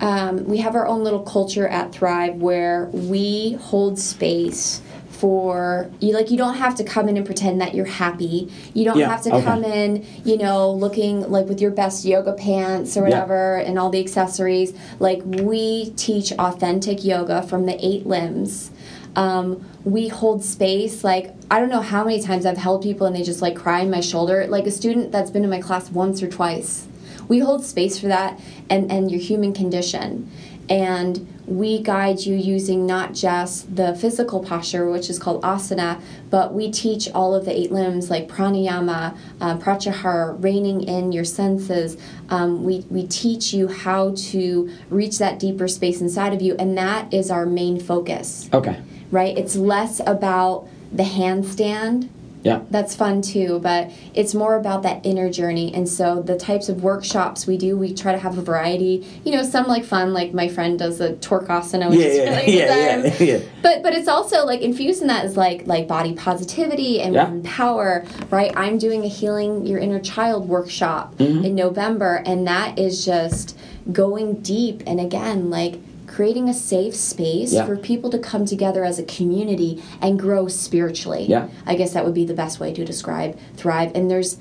um, 0.01 0.45
we 0.47 0.57
have 0.59 0.75
our 0.75 0.87
own 0.89 1.05
little 1.05 1.21
culture 1.23 1.69
at 1.69 1.93
thrive 1.93 2.35
where 2.37 2.87
we 2.93 3.53
hold 3.61 3.99
space 4.01 4.81
for 5.23 5.89
you 6.01 6.13
like 6.13 6.33
you 6.33 6.37
don't 6.37 6.57
have 6.57 6.75
to 6.75 6.83
come 6.83 7.09
in 7.09 7.17
and 7.17 7.25
pretend 7.25 7.61
that 7.61 7.77
you're 7.77 7.85
happy. 8.03 8.51
You 8.75 8.85
don't 8.85 8.99
Yeah, 8.99 9.09
have 9.09 9.23
to 9.23 9.33
okay. 9.33 9.45
come 9.45 9.63
in 9.63 10.05
you 10.25 10.37
know 10.37 10.73
looking 10.73 11.31
like 11.31 11.47
with 11.47 11.61
your 11.61 11.71
best 11.71 12.05
yoga 12.05 12.33
pants 12.33 12.97
or 12.97 13.01
Yeah. 13.03 13.21
whatever 13.21 13.57
and 13.59 13.79
all 13.79 13.89
the 13.89 14.01
accessories. 14.01 14.73
Like 14.99 15.23
we 15.25 15.91
teach 15.91 16.33
authentic 16.33 17.05
yoga 17.05 17.41
from 17.45 17.67
the 17.67 17.77
eight 17.87 18.05
limbs. 18.05 18.73
Um, 19.15 19.65
we 19.85 20.09
hold 20.09 20.43
space 20.43 21.05
like 21.05 21.27
i 21.53 21.61
don't 21.61 21.69
know 21.69 21.83
how 21.83 22.03
many 22.03 22.21
times 22.23 22.47
i've 22.47 22.57
held 22.57 22.83
people 22.83 23.07
and 23.07 23.15
they 23.15 23.23
just 23.23 23.43
like 23.43 23.55
cry 23.55 23.79
in 23.83 23.91
my 23.93 24.01
shoulder. 24.01 24.49
Like 24.49 24.67
a 24.67 24.73
student 24.73 25.13
that's 25.13 25.31
been 25.31 25.45
in 25.45 25.51
my 25.51 25.61
class 25.61 25.89
once 25.89 26.21
or 26.21 26.29
twice. 26.29 26.89
We 27.29 27.39
hold 27.39 27.65
space 27.65 27.97
for 28.01 28.09
that 28.09 28.41
and 28.69 28.91
and 28.91 29.09
your 29.09 29.21
human 29.21 29.53
condition. 29.53 30.29
And 30.69 31.29
we 31.59 31.81
guide 31.81 32.21
you 32.21 32.35
using 32.35 32.87
not 32.87 33.15
just 33.15 33.75
the 33.75 33.95
physical 33.95 34.43
posture 34.43 34.91
which 34.91 35.09
is 35.09 35.19
called 35.19 35.43
asana 35.43 36.01
but 36.31 36.55
we 36.55 36.71
teach 36.71 37.11
all 37.13 37.35
of 37.35 37.45
the 37.45 37.57
eight 37.57 37.71
limbs 37.71 38.11
like 38.11 38.29
pranayama 38.29 39.17
uh, 39.41 39.57
pratyahara 39.59 40.43
reining 40.43 40.83
in 40.83 41.13
your 41.13 41.25
senses. 41.25 41.97
Um, 42.29 42.65
we, 42.65 42.81
we 42.91 43.07
teach 43.07 43.53
you 43.53 43.69
how 43.69 44.15
to 44.31 44.71
reach 44.91 45.19
that 45.19 45.39
deeper 45.39 45.69
space 45.69 46.01
inside 46.01 46.33
of 46.33 46.43
you 46.43 46.57
and 46.59 46.77
that 46.79 47.13
is 47.13 47.31
our 47.31 47.47
main 47.47 47.81
focus. 47.81 48.49
Okay. 48.53 48.81
right? 49.11 49.37
It's 49.37 49.57
less 49.57 50.01
about 50.01 50.69
the 50.93 51.05
handstand 51.05 52.09
Yeah. 52.45 52.63
that's 52.71 52.95
fun 52.97 53.23
too 53.23 53.61
but 53.63 53.91
it's 54.15 54.35
more 54.35 54.57
about 54.57 54.83
that 54.83 55.07
inner 55.07 55.31
journey 55.31 55.73
and 55.73 55.89
so 55.89 56.21
the 56.23 56.37
types 56.37 56.69
of 56.69 56.83
workshops 56.83 57.47
we 57.47 57.57
do 57.57 57.77
we 57.77 57.95
try 57.95 58.11
to 58.13 58.19
have 58.19 58.37
a 58.37 58.43
variety 58.43 59.07
you 59.25 59.31
know 59.33 59.45
some 59.45 59.67
like 59.69 59.85
fun 59.85 60.13
like 60.13 60.35
my 60.35 60.49
friend 60.49 60.79
does 60.79 61.01
a 61.01 61.13
twerk 61.15 61.47
asana 61.47 61.89
which 61.89 62.01
Yeah, 62.01 62.07
is 62.07 62.17
yeah, 62.19 62.37
really 62.41 62.59
yeah, 62.59 62.97
yeah, 63.05 63.23
yeah. 63.39 63.41
but 63.63 63.83
but 63.85 63.95
it's 63.95 64.09
also 64.09 64.45
like 64.45 64.61
infused 64.61 65.03
in 65.03 65.09
that 65.09 65.25
is 65.25 65.37
like 65.37 65.67
like 65.69 65.87
body 65.87 66.15
positivity 66.15 67.01
and 67.01 67.15
Yeah. 67.15 67.33
power 67.45 68.05
right 68.31 68.53
i'm 68.57 68.77
doing 68.77 69.05
a 69.05 69.09
healing 69.09 69.65
your 69.67 69.79
inner 69.79 70.01
child 70.01 70.49
workshop 70.49 71.15
Mm-hmm. 71.19 71.45
in 71.45 71.55
november 71.55 72.23
and 72.27 72.47
that 72.49 72.79
is 72.79 73.05
just 73.05 73.57
going 73.93 74.41
deep 74.43 74.83
and 74.87 74.99
again 75.01 75.51
like 75.51 75.79
creating 76.13 76.47
a 76.49 76.55
safe 76.55 76.95
space 76.95 77.53
Yeah. 77.55 77.65
for 77.67 77.77
people 77.77 78.11
to 78.11 78.19
come 78.19 78.45
together 78.45 78.85
as 78.85 78.99
a 78.99 79.03
community 79.03 79.83
and 80.03 80.19
grow 80.19 80.47
spiritually 80.49 81.25
Yeah. 81.29 81.49
i 81.67 81.75
guess 81.75 81.93
that 81.95 82.05
would 82.05 82.15
be 82.15 82.27
the 82.27 82.35
best 82.35 82.61
way 82.61 82.73
to 82.75 82.85
describe 82.85 83.39
thrive 83.57 83.91
and 83.95 84.11
there's 84.11 84.37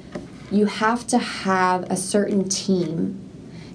you 0.52 0.66
have 0.66 1.08
to 1.08 1.18
have 1.18 1.84
a 1.90 1.96
certain 1.96 2.50
team 2.50 3.18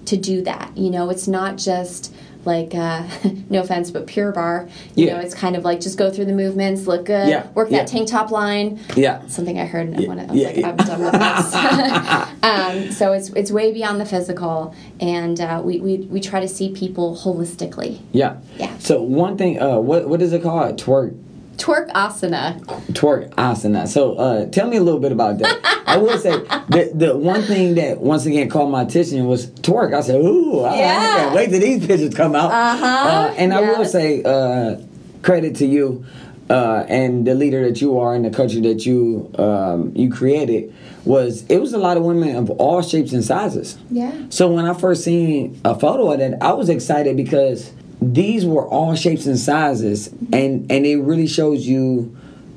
to 0.05 0.15
do 0.15 0.41
that 0.43 0.71
you 0.77 0.89
know 0.91 1.09
it's 1.09 1.27
not 1.27 1.57
just 1.57 2.13
like 2.47 2.73
uh, 2.73 3.03
no 3.49 3.59
offense 3.61 3.91
but 3.91 4.07
Pure 4.07 4.31
Barre 4.31 4.67
you 4.95 5.05
Yeah. 5.05 5.13
know 5.13 5.19
it's 5.19 5.35
kind 5.35 5.55
of 5.55 5.63
like 5.63 5.79
just 5.81 5.97
go 5.99 6.09
through 6.09 6.25
the 6.25 6.33
movements 6.33 6.87
look 6.87 7.05
good 7.05 7.27
Yeah, 7.29 7.45
work 7.53 7.69
yeah. 7.69 7.79
that 7.79 7.87
tank 7.87 8.07
top 8.07 8.31
line 8.31 8.79
Yeah. 8.95 9.21
something 9.27 9.59
i 9.59 9.65
heard 9.65 9.87
and 9.89 9.97
I, 9.97 10.07
wanna, 10.07 10.23
I 10.23 10.25
was 10.31 10.35
yeah, 10.41 10.47
like 10.47 10.57
yeah. 10.57 10.69
i'm 10.69 10.77
done 10.77 11.01
with 11.03 11.11
this 11.27 11.53
um, 12.43 12.91
so 12.91 13.11
it's 13.13 13.29
it's 13.29 13.51
way 13.51 13.71
beyond 13.71 13.99
the 14.01 14.05
physical 14.05 14.73
and 14.99 15.39
uh, 15.39 15.61
we, 15.63 15.79
we 15.79 15.97
we 16.09 16.19
try 16.19 16.39
to 16.39 16.47
see 16.47 16.71
people 16.71 17.15
holistically 17.15 17.99
Yeah. 18.13 18.37
Yeah. 18.57 18.75
So 18.79 19.01
one 19.01 19.37
thing, 19.37 19.61
uh, 19.61 19.77
what 19.79 20.07
what 20.09 20.21
is 20.21 20.31
it 20.33 20.41
called? 20.41 20.77
Twerk 20.79 21.15
twerk 21.57 21.91
asana 21.91 22.59
twerk 22.93 23.29
asana. 23.31 23.87
So 23.87 24.15
uh, 24.15 24.45
tell 24.47 24.67
me 24.67 24.77
a 24.77 24.81
little 24.81 24.99
bit 24.99 25.11
about 25.11 25.39
that. 25.39 25.83
I 25.85 25.97
will 25.97 26.17
say 26.17 26.31
the 26.69 26.91
the 26.93 27.17
one 27.17 27.41
thing 27.41 27.75
that 27.75 27.99
once 27.99 28.25
again 28.25 28.49
caught 28.49 28.69
my 28.69 28.83
attention 28.83 29.25
was 29.25 29.47
twerk. 29.47 29.93
I 29.93 30.01
said, 30.01 30.21
"Ooh, 30.21 30.61
I, 30.61 30.73
I 30.73 30.77
can't 30.77 31.35
wait 31.35 31.49
till 31.49 31.59
these 31.59 31.85
pictures 31.85 32.13
come 32.13 32.35
out." 32.35 32.51
Uh-huh. 32.51 33.33
and 33.37 33.53
I 33.53 33.61
will 33.61 33.85
say 33.85 34.23
uh, 34.23 34.77
credit 35.21 35.55
to 35.57 35.65
you 35.65 36.05
uh, 36.49 36.85
and 36.87 37.25
the 37.27 37.35
leader 37.35 37.67
that 37.67 37.81
you 37.81 37.99
are 37.99 38.15
and 38.15 38.23
the 38.25 38.29
culture 38.29 38.61
that 38.61 38.85
you 38.85 39.31
um, 39.37 39.91
you 39.95 40.11
created. 40.11 40.73
Was 41.05 41.45
it 41.47 41.59
was 41.59 41.71
a 41.71 41.77
lot 41.77 41.95
of 41.95 42.03
women 42.03 42.35
of 42.35 42.49
all 42.51 42.81
shapes 42.81 43.13
and 43.13 43.23
sizes. 43.23 43.77
yeah 43.89 44.11
So 44.29 44.51
when 44.51 44.65
I 44.65 44.73
first 44.73 45.05
seen 45.05 45.57
a 45.63 45.73
photo 45.79 46.11
of 46.11 46.19
that, 46.19 46.43
I 46.43 46.51
was 46.51 46.67
excited 46.67 47.15
because 47.15 47.71
these 48.01 48.45
were 48.45 48.65
all 48.67 48.95
shapes 48.95 49.25
and 49.25 49.39
sizes, 49.39 50.07
and 50.31 50.71
and 50.71 50.85
it 50.85 50.97
really 50.97 51.27
shows 51.27 51.67
you 51.67 52.15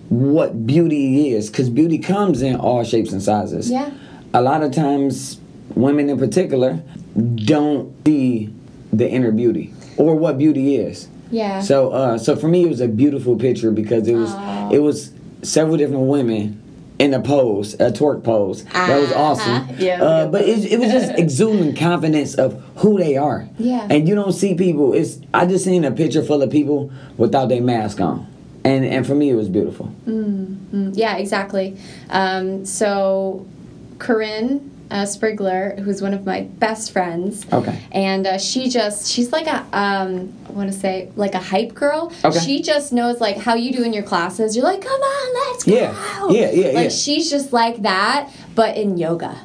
what 0.08 0.66
beauty 0.66 1.30
is. 1.30 1.48
Because 1.50 1.70
beauty 1.70 1.98
comes 1.98 2.42
in 2.42 2.56
all 2.56 2.84
shapes 2.84 3.12
and 3.12 3.22
sizes. 3.22 3.70
Yeah. 3.70 3.90
A 4.34 4.42
lot 4.42 4.62
of 4.62 4.72
times, 4.72 5.40
women 5.74 6.08
in 6.10 6.18
particular 6.18 6.82
don't 7.36 7.92
see 8.06 8.52
the 8.92 9.08
inner 9.08 9.32
beauty 9.32 9.72
or 9.96 10.14
what 10.14 10.38
beauty 10.38 10.76
is. 10.76 11.08
yeah 11.30 11.60
So 11.60 11.90
uh, 11.90 12.18
so 12.18 12.36
for 12.36 12.48
me, 12.48 12.64
it 12.64 12.68
was 12.68 12.80
a 12.80 12.88
beautiful 12.88 13.36
picture 13.36 13.70
because 13.70 14.06
it 14.08 14.14
was 14.14 14.30
Aw. 14.32 14.70
it 14.70 14.78
was 14.78 15.12
several 15.42 15.76
different 15.76 16.06
women 16.06 16.59
in 17.00 17.14
a 17.14 17.20
pose, 17.20 17.72
a 17.74 17.90
twerk 17.90 18.22
pose. 18.22 18.62
That 18.64 19.00
was 19.00 19.10
awesome. 19.12 19.52
Uh-huh. 19.54 19.72
Yeah, 19.78 20.02
Uh, 20.02 20.26
but 20.28 20.42
it, 20.42 20.70
it 20.70 20.78
was 20.78 20.92
just 20.92 21.10
exuding 21.18 21.74
confidence 21.74 22.34
of 22.34 22.62
who 22.76 22.98
they 22.98 23.16
are. 23.16 23.48
Yeah. 23.58 23.88
And 23.90 24.06
you 24.06 24.14
don't 24.14 24.34
see 24.34 24.54
people. 24.54 24.92
It's 24.92 25.18
I 25.32 25.46
just 25.46 25.64
seen 25.64 25.84
a 25.84 25.90
picture 25.92 26.22
full 26.22 26.42
of 26.42 26.50
people 26.50 26.92
without 27.16 27.48
their 27.48 27.62
mask 27.62 28.00
on, 28.02 28.26
and 28.64 28.84
and 28.84 29.06
for 29.06 29.14
me 29.14 29.30
it 29.30 29.34
was 29.34 29.48
beautiful. 29.48 29.90
Mm, 30.06 30.92
yeah, 30.94 31.16
exactly. 31.16 31.78
Um, 32.10 32.66
so, 32.66 33.46
Corinne 33.98 34.69
uh, 34.90 35.04
Sprigler, 35.04 35.78
who's 35.78 36.02
one 36.02 36.12
of 36.14 36.24
my 36.26 36.42
best 36.42 36.92
friends, 36.92 37.46
Okay. 37.52 37.78
and 37.92 38.26
uh, 38.26 38.38
she 38.38 38.68
just 38.68 39.10
she's 39.10 39.32
like 39.32 39.46
a 39.46 39.64
um, 39.72 40.32
I 40.48 40.52
want 40.52 40.72
to 40.72 40.78
say 40.78 41.10
like 41.16 41.34
a 41.34 41.38
hype 41.40 41.74
girl. 41.74 42.12
Okay. 42.24 42.38
She 42.40 42.62
just 42.62 42.92
knows 42.92 43.20
like 43.20 43.36
how 43.36 43.54
you 43.54 43.72
do 43.72 43.82
in 43.84 43.92
your 43.92 44.02
classes. 44.02 44.56
You're 44.56 44.64
like, 44.64 44.82
come 44.82 45.00
on, 45.00 45.34
let's 45.52 45.64
go. 45.64 45.72
Yeah, 45.74 45.94
yeah, 46.30 46.50
yeah, 46.50 46.66
Like 46.72 46.84
yeah. 46.84 46.88
she's 46.88 47.30
just 47.30 47.52
like 47.52 47.82
that, 47.82 48.30
but 48.54 48.76
in 48.76 48.98
yoga, 48.98 49.36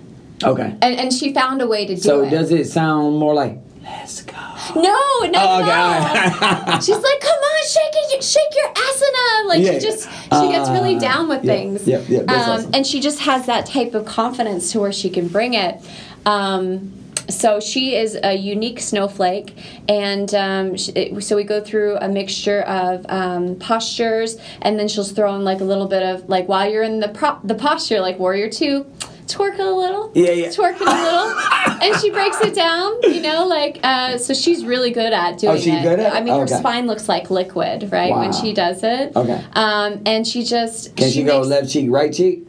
Okay. 0.43 0.75
and 0.81 0.95
and 0.99 1.13
she 1.13 1.33
found 1.33 1.61
a 1.61 1.67
way 1.67 1.85
to 1.85 1.95
do 1.95 2.01
So 2.01 2.21
it. 2.23 2.29
So 2.31 2.37
does 2.37 2.51
it 2.51 2.65
sound 2.67 3.17
more 3.17 3.33
like 3.33 3.59
let's 3.85 4.21
go? 4.23 4.33
no, 4.75 4.81
no, 4.81 5.31
Oh, 5.35 5.61
no. 5.61 6.79
She's 6.79 6.89
like, 6.89 7.19
come 7.21 7.39
on, 7.39 7.67
shake 7.67 7.93
it, 7.93 8.23
shake 8.23 8.55
your 8.55 8.69
asana. 8.73 9.47
Like 9.47 9.61
Yeah. 9.61 9.73
she 9.73 9.79
just 9.79 10.03
she 10.23 10.47
gets 10.49 10.69
really 10.69 10.95
Ah, 10.95 10.99
down 10.99 11.29
with 11.29 11.43
yeah, 11.43 11.53
things. 11.53 11.87
yeah, 11.87 12.01
yeah, 12.07 12.19
um, 12.21 12.29
awesome. 12.29 12.71
And 12.73 12.85
she 12.87 12.99
just 12.99 13.19
has 13.21 13.45
that 13.45 13.65
type 13.67 13.93
of 13.93 14.05
confidence 14.05 14.71
to 14.71 14.79
where 14.79 14.91
she 14.91 15.09
can 15.09 15.27
bring 15.27 15.53
it. 15.53 15.81
Um, 16.25 16.93
so 17.27 17.59
she 17.59 17.95
is 17.95 18.15
a 18.23 18.33
unique 18.35 18.79
snowflake, 18.79 19.57
and 19.89 20.31
um, 20.35 20.77
she, 20.77 20.91
it, 20.91 21.23
so 21.23 21.35
we 21.35 21.43
go 21.43 21.59
through 21.59 21.97
a 21.97 22.07
mixture 22.07 22.61
of 22.61 23.03
um, 23.09 23.55
postures, 23.55 24.37
and 24.61 24.77
then 24.79 24.87
she'll 24.87 25.03
throw 25.03 25.35
in 25.35 25.43
like 25.43 25.59
a 25.59 25.63
little 25.63 25.87
bit 25.87 26.03
of 26.03 26.29
like 26.29 26.47
while 26.47 26.69
you're 26.69 26.83
in 26.83 26.99
the 26.99 27.07
prop 27.07 27.41
the 27.47 27.55
posture, 27.55 27.99
like 27.99 28.19
warrior 28.19 28.47
two, 28.49 28.85
twerk 29.27 29.57
a 29.59 29.63
little, 29.63 30.11
Yeah, 30.13 30.31
yeah. 30.31 30.47
twerk 30.47 30.75
it 30.75 30.81
a 30.81 30.85
little, 30.85 31.81
and 31.83 32.01
she 32.01 32.09
breaks 32.11 32.39
it 32.41 32.53
down, 32.53 32.93
you 33.03 33.21
know, 33.21 33.45
like 33.47 33.79
uh, 33.83 34.17
so 34.17 34.33
she's 34.33 34.63
really 34.65 34.91
good 34.91 35.13
at 35.13 35.37
doing 35.39 35.53
Oh, 35.53 35.57
she's 35.57 35.67
it. 35.73 35.81
good 35.83 35.99
at 35.99 36.13
it? 36.13 36.15
I 36.15 36.21
mean, 36.21 36.33
her 36.35 36.43
Okay. 36.43 36.55
spine 36.57 36.87
looks 36.87 37.09
like 37.09 37.29
liquid, 37.31 37.89
right, 37.91 38.11
when 38.15 38.31
she 38.33 38.53
does 38.53 38.83
it. 38.83 39.15
Okay. 39.15 39.43
Um, 39.53 40.01
and 40.05 40.27
she 40.27 40.43
just 40.43 40.95
Can 40.95 41.09
she, 41.11 41.23
go 41.23 41.37
makes- 41.39 41.47
left 41.49 41.69
cheek, 41.71 41.87
right 41.89 42.13
cheek? 42.13 42.47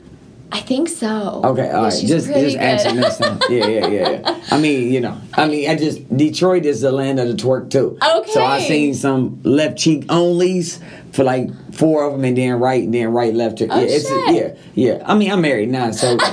I 0.53 0.61
think 0.61 0.89
so. 0.89 1.41
Okay, 1.45 1.47
all 1.47 1.57
Yeah, 1.57 1.83
right. 1.83 1.93
she's 1.93 2.09
Just 2.09 2.29
just 2.29 2.57
answer 2.57 2.93
next 2.95 3.17
time. 3.19 3.41
Yeah, 3.51 3.67
yeah, 3.67 3.87
yeah, 3.89 4.11
yeah. 4.11 4.41
I 4.53 4.59
mean, 4.61 4.93
you 4.93 5.01
know, 5.01 5.21
I 5.35 5.49
mean, 5.49 5.69
I 5.69 5.75
just 5.75 6.09
Detroit 6.17 6.65
is 6.67 6.83
the 6.83 6.93
land 6.93 7.19
of 7.19 7.27
the 7.27 7.35
twerk 7.35 7.69
too. 7.69 7.99
Okay. 8.01 8.31
So 8.31 8.45
I 8.45 8.61
seen 8.61 8.95
some 8.95 9.41
left 9.43 9.77
cheek 9.77 10.07
onlys 10.07 10.81
for 11.17 11.25
like 11.25 11.49
four 11.75 12.05
of 12.05 12.13
them, 12.13 12.25
and 12.25 12.37
then 12.37 12.61
right, 12.61 12.85
and 12.85 12.95
then 12.95 13.09
right, 13.09 13.35
left. 13.35 13.61
Oh, 13.63 13.65
yeah, 13.67 13.77
it's 13.81 14.09
shit. 14.09 14.35
yeah, 14.35 14.95
yeah. 14.97 15.03
I 15.07 15.15
mean, 15.17 15.33
I'm 15.33 15.41
married 15.41 15.71
now, 15.71 15.91
so. 15.91 16.17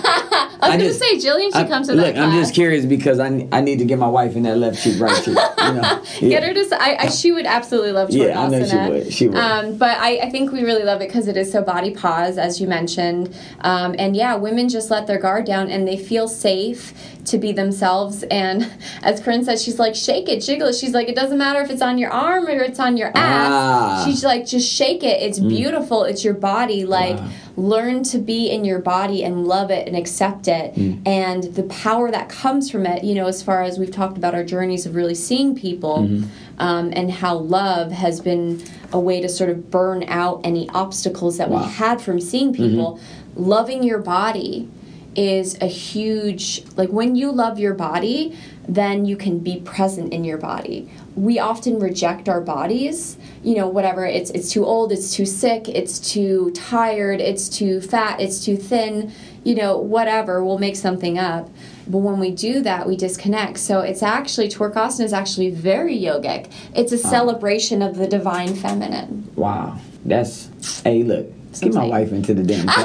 I 0.63 0.77
was 0.77 0.77
gonna 0.77 0.93
say 0.93 1.17
Jillian 1.17 1.47
should 1.47 1.55
I- 1.55 1.67
come 1.67 1.83
to 1.83 1.93
look, 1.93 2.05
that 2.15 2.17
I'm 2.23 2.29
class. 2.29 2.43
just 2.43 2.53
curious 2.53 2.85
because 2.85 3.19
I, 3.19 3.49
I 3.51 3.59
need 3.59 3.79
to 3.79 3.85
get 3.85 3.99
my 3.99 4.07
wife 4.07 4.37
in 4.37 4.43
that 4.43 4.57
left 4.57 4.81
cheek, 4.81 4.97
right 4.97 5.13
cheek. 5.17 5.27
You 5.35 5.73
know, 5.73 5.81
yeah. 5.81 5.99
Get 6.21 6.43
her 6.43 6.53
to. 6.53 6.77
I, 6.81 6.97
I- 7.01 7.09
she 7.09 7.33
would 7.33 7.45
absolutely 7.45 7.91
love 7.91 8.09
to, 8.11 8.17
Yeah, 8.17 8.39
I 8.39 8.47
know 8.47 8.65
she 8.65 8.75
would. 8.77 9.13
She 9.13 9.27
would. 9.27 9.37
Um, 9.37 9.77
but 9.77 9.97
I, 9.97 10.19
I 10.19 10.29
think 10.29 10.53
we 10.53 10.63
really 10.63 10.83
love 10.83 11.01
it 11.01 11.09
because 11.09 11.27
it 11.27 11.35
is 11.35 11.51
so 11.51 11.61
body 11.63 11.93
pause, 11.93 12.37
as 12.37 12.61
you 12.61 12.67
mentioned. 12.67 13.35
Um, 13.59 13.93
and 13.99 14.15
yeah, 14.15 14.35
women 14.35 14.69
just 14.69 14.89
let 14.89 15.05
their 15.05 15.19
guard 15.19 15.45
down 15.45 15.69
and 15.69 15.85
they 15.85 15.97
feel 15.97 16.29
safe 16.29 16.93
to 17.25 17.37
be 17.37 17.51
themselves. 17.51 18.23
And 18.31 18.71
as 19.03 19.19
Corinne 19.19 19.43
said, 19.43 19.59
she's 19.59 19.79
like, 19.79 19.95
shake 19.95 20.29
it, 20.29 20.39
jiggle 20.39 20.69
it. 20.69 20.75
She's 20.75 20.93
like, 20.93 21.09
it 21.09 21.15
doesn't 21.15 21.37
matter 21.37 21.59
if 21.59 21.69
it's 21.71 21.81
on 21.81 21.97
your 21.97 22.11
arm 22.11 22.47
or 22.47 22.51
it's 22.51 22.79
on 22.79 22.95
your 22.95 23.09
ass. 23.09 23.17
Ah. 23.51 24.03
She's 24.05 24.23
like, 24.23 24.45
just 24.45 24.72
shake 24.75 25.03
it. 25.03 25.21
It's 25.21 25.39
mm. 25.39 25.49
beautiful. 25.49 26.03
It's 26.03 26.23
your 26.23 26.33
body. 26.33 26.85
Like, 26.85 27.17
Wow. 27.17 27.29
learn 27.55 28.03
to 28.03 28.17
be 28.17 28.49
in 28.49 28.65
your 28.65 28.79
body 28.79 29.23
and 29.23 29.45
love 29.45 29.69
it 29.69 29.87
and 29.87 29.95
accept 29.95 30.47
it 30.47 30.73
mm. 30.73 30.99
and 31.05 31.43
the 31.55 31.63
power 31.63 32.09
that 32.09 32.27
comes 32.27 32.71
from 32.71 32.85
it 32.87 33.03
you 33.03 33.13
know 33.13 33.27
as 33.27 33.43
far 33.43 33.61
as 33.61 33.77
we've 33.77 33.91
talked 33.91 34.17
about 34.17 34.33
our 34.33 34.43
journeys 34.43 34.87
of 34.87 34.95
really 34.95 35.13
seeing 35.13 35.53
people 35.55 35.99
mm-hmm. 35.99 36.25
um, 36.57 36.91
and 36.95 37.11
how 37.11 37.35
love 37.35 37.91
has 37.91 38.19
been 38.19 38.59
a 38.91 38.99
way 38.99 39.21
to 39.21 39.29
sort 39.29 39.51
of 39.51 39.69
burn 39.69 40.03
out 40.07 40.41
any 40.43 40.67
obstacles 40.69 41.37
that 41.37 41.49
Wow. 41.49 41.61
we 41.61 41.71
had 41.73 42.01
from 42.01 42.19
seeing 42.19 42.51
mm-hmm. 42.51 42.69
people 42.69 42.99
loving 43.35 43.83
your 43.83 43.99
body 43.99 44.67
is 45.15 45.55
a 45.61 45.67
huge 45.67 46.63
like 46.75 46.89
when 46.89 47.15
you 47.15 47.31
love 47.31 47.59
your 47.59 47.75
body 47.75 48.35
then 48.67 49.05
you 49.05 49.15
can 49.15 49.39
be 49.39 49.59
present 49.59 50.11
in 50.11 50.23
your 50.23 50.37
body 50.37 50.89
we 51.15 51.37
often 51.39 51.79
reject 51.79 52.27
our 52.27 52.41
bodies 52.41 53.17
you 53.43 53.55
know 53.55 53.67
whatever 53.67 54.05
it's 54.05 54.31
it's 54.31 54.51
too 54.51 54.65
old 54.65 54.91
it's 54.91 55.13
too 55.13 55.25
sick 55.25 55.69
it's 55.69 55.99
too 55.99 56.51
tired 56.51 57.21
it's 57.21 57.47
too 57.47 57.79
fat 57.81 58.19
it's 58.19 58.43
too 58.43 58.57
thin 58.57 59.11
you 59.43 59.55
know 59.55 59.77
whatever 59.77 60.43
we'll 60.43 60.57
make 60.57 60.75
something 60.75 61.17
up. 61.17 61.49
But 61.87 61.99
when 61.99 62.19
we 62.19 62.31
do 62.31 62.61
that 62.61 62.87
we 62.87 62.95
disconnect. 62.95 63.59
So 63.59 63.81
it's 63.81 64.03
actually 64.03 64.49
twerkasana 64.49 65.03
is 65.03 65.13
actually 65.13 65.51
very 65.51 65.97
yogic. 65.97 66.51
It's 66.75 66.91
a 66.91 66.97
celebration 66.97 67.81
of 67.81 67.97
the 67.97 68.07
divine 68.07 68.55
feminine. 68.55 69.29
Wow, 69.35 69.79
that's 70.05 70.49
hey, 70.83 71.03
look, 71.03 71.31
get 71.59 71.73
my 71.73 71.85
wife 71.85 72.11
into 72.11 72.33
the 72.33 72.43
damn. 72.43 72.65
Right? 72.67 72.75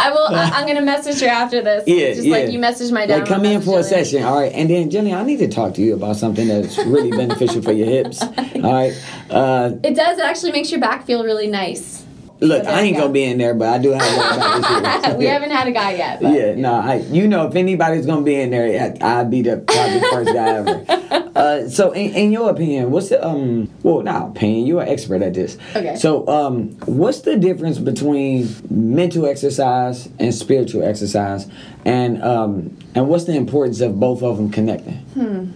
i 0.00 0.10
will 0.10 0.34
I, 0.34 0.50
i'm 0.54 0.66
gonna 0.66 0.80
message 0.82 1.20
her 1.20 1.26
after 1.28 1.60
this 1.62 1.84
Yeah, 1.86 2.14
just 2.14 2.24
yeah. 2.26 2.36
like 2.36 2.50
you 2.50 2.58
message 2.58 2.90
my 2.92 3.06
dad 3.06 3.20
Like, 3.20 3.28
come 3.28 3.44
in 3.44 3.60
for 3.60 3.78
a 3.80 3.82
session, 3.82 4.22
all 4.22 4.40
right? 4.40 4.52
And 4.52 4.70
then, 4.70 4.90
Jenny, 4.90 5.12
I 5.14 5.22
need 5.24 5.38
to 5.38 5.48
talk 5.48 5.74
to 5.74 5.82
you 5.82 5.94
about 5.94 6.16
something 6.16 6.46
that's 6.48 6.78
really 6.78 7.10
beneficial 7.16 7.60
for 7.62 7.72
your 7.72 7.86
hips, 7.88 8.22
all 8.22 8.72
right? 8.72 8.92
Uh, 9.30 9.72
It 9.82 9.94
does. 9.94 10.18
It 10.18 10.24
actually 10.24 10.52
makes 10.52 10.70
your 10.70 10.80
back 10.80 11.04
feel 11.06 11.24
really 11.24 11.48
nice. 11.48 12.03
Look, 12.40 12.64
I 12.66 12.82
ain't 12.82 12.96
gonna 12.96 13.12
be 13.12 13.24
in 13.24 13.38
there, 13.38 13.54
but 13.54 13.68
I 13.68 13.78
do 13.78 13.92
have 13.92 14.16
one 14.16 14.78
about 14.78 15.02
this 15.02 15.14
we 15.16 15.26
haven't 15.26 15.50
had 15.50 15.66
a 15.68 15.72
guy 15.72 15.92
yet. 15.94 16.20
But. 16.20 16.32
Yeah, 16.32 16.54
no, 16.54 16.74
I, 16.74 16.96
you 16.96 17.26
know, 17.28 17.46
if 17.46 17.54
anybody's 17.54 18.06
gonna 18.06 18.22
be 18.22 18.34
in 18.40 18.50
there, 18.50 18.96
I- 19.02 19.20
I'd 19.20 19.30
be 19.30 19.42
the 19.42 19.58
probably 19.58 20.00
first 20.10 20.32
guy 20.34 20.48
ever. 20.48 21.20
Uh, 21.34 21.68
so, 21.68 21.90
in, 21.90 22.14
in 22.14 22.30
your 22.32 22.48
opinion, 22.48 22.92
what's 22.92 23.08
the 23.08 23.26
um? 23.26 23.68
Well, 23.82 24.02
not 24.02 24.28
opinion. 24.30 24.66
You're 24.66 24.82
an 24.82 24.88
expert 24.88 25.20
at 25.20 25.34
this. 25.34 25.58
Okay. 25.74 25.96
So, 25.96 26.24
um, 26.28 26.68
what's 26.86 27.22
the 27.22 27.36
difference 27.36 27.78
between 27.80 28.48
mental 28.70 29.26
exercise 29.26 30.08
and 30.20 30.32
spiritual 30.32 30.84
exercise, 30.84 31.48
and 31.84 32.22
um, 32.22 32.78
and 32.94 33.08
what's 33.08 33.24
the 33.24 33.34
importance 33.34 33.80
of 33.80 33.98
both 33.98 34.22
of 34.22 34.36
them 34.36 34.48
connecting? 34.48 34.94
Hmm. 35.14 35.46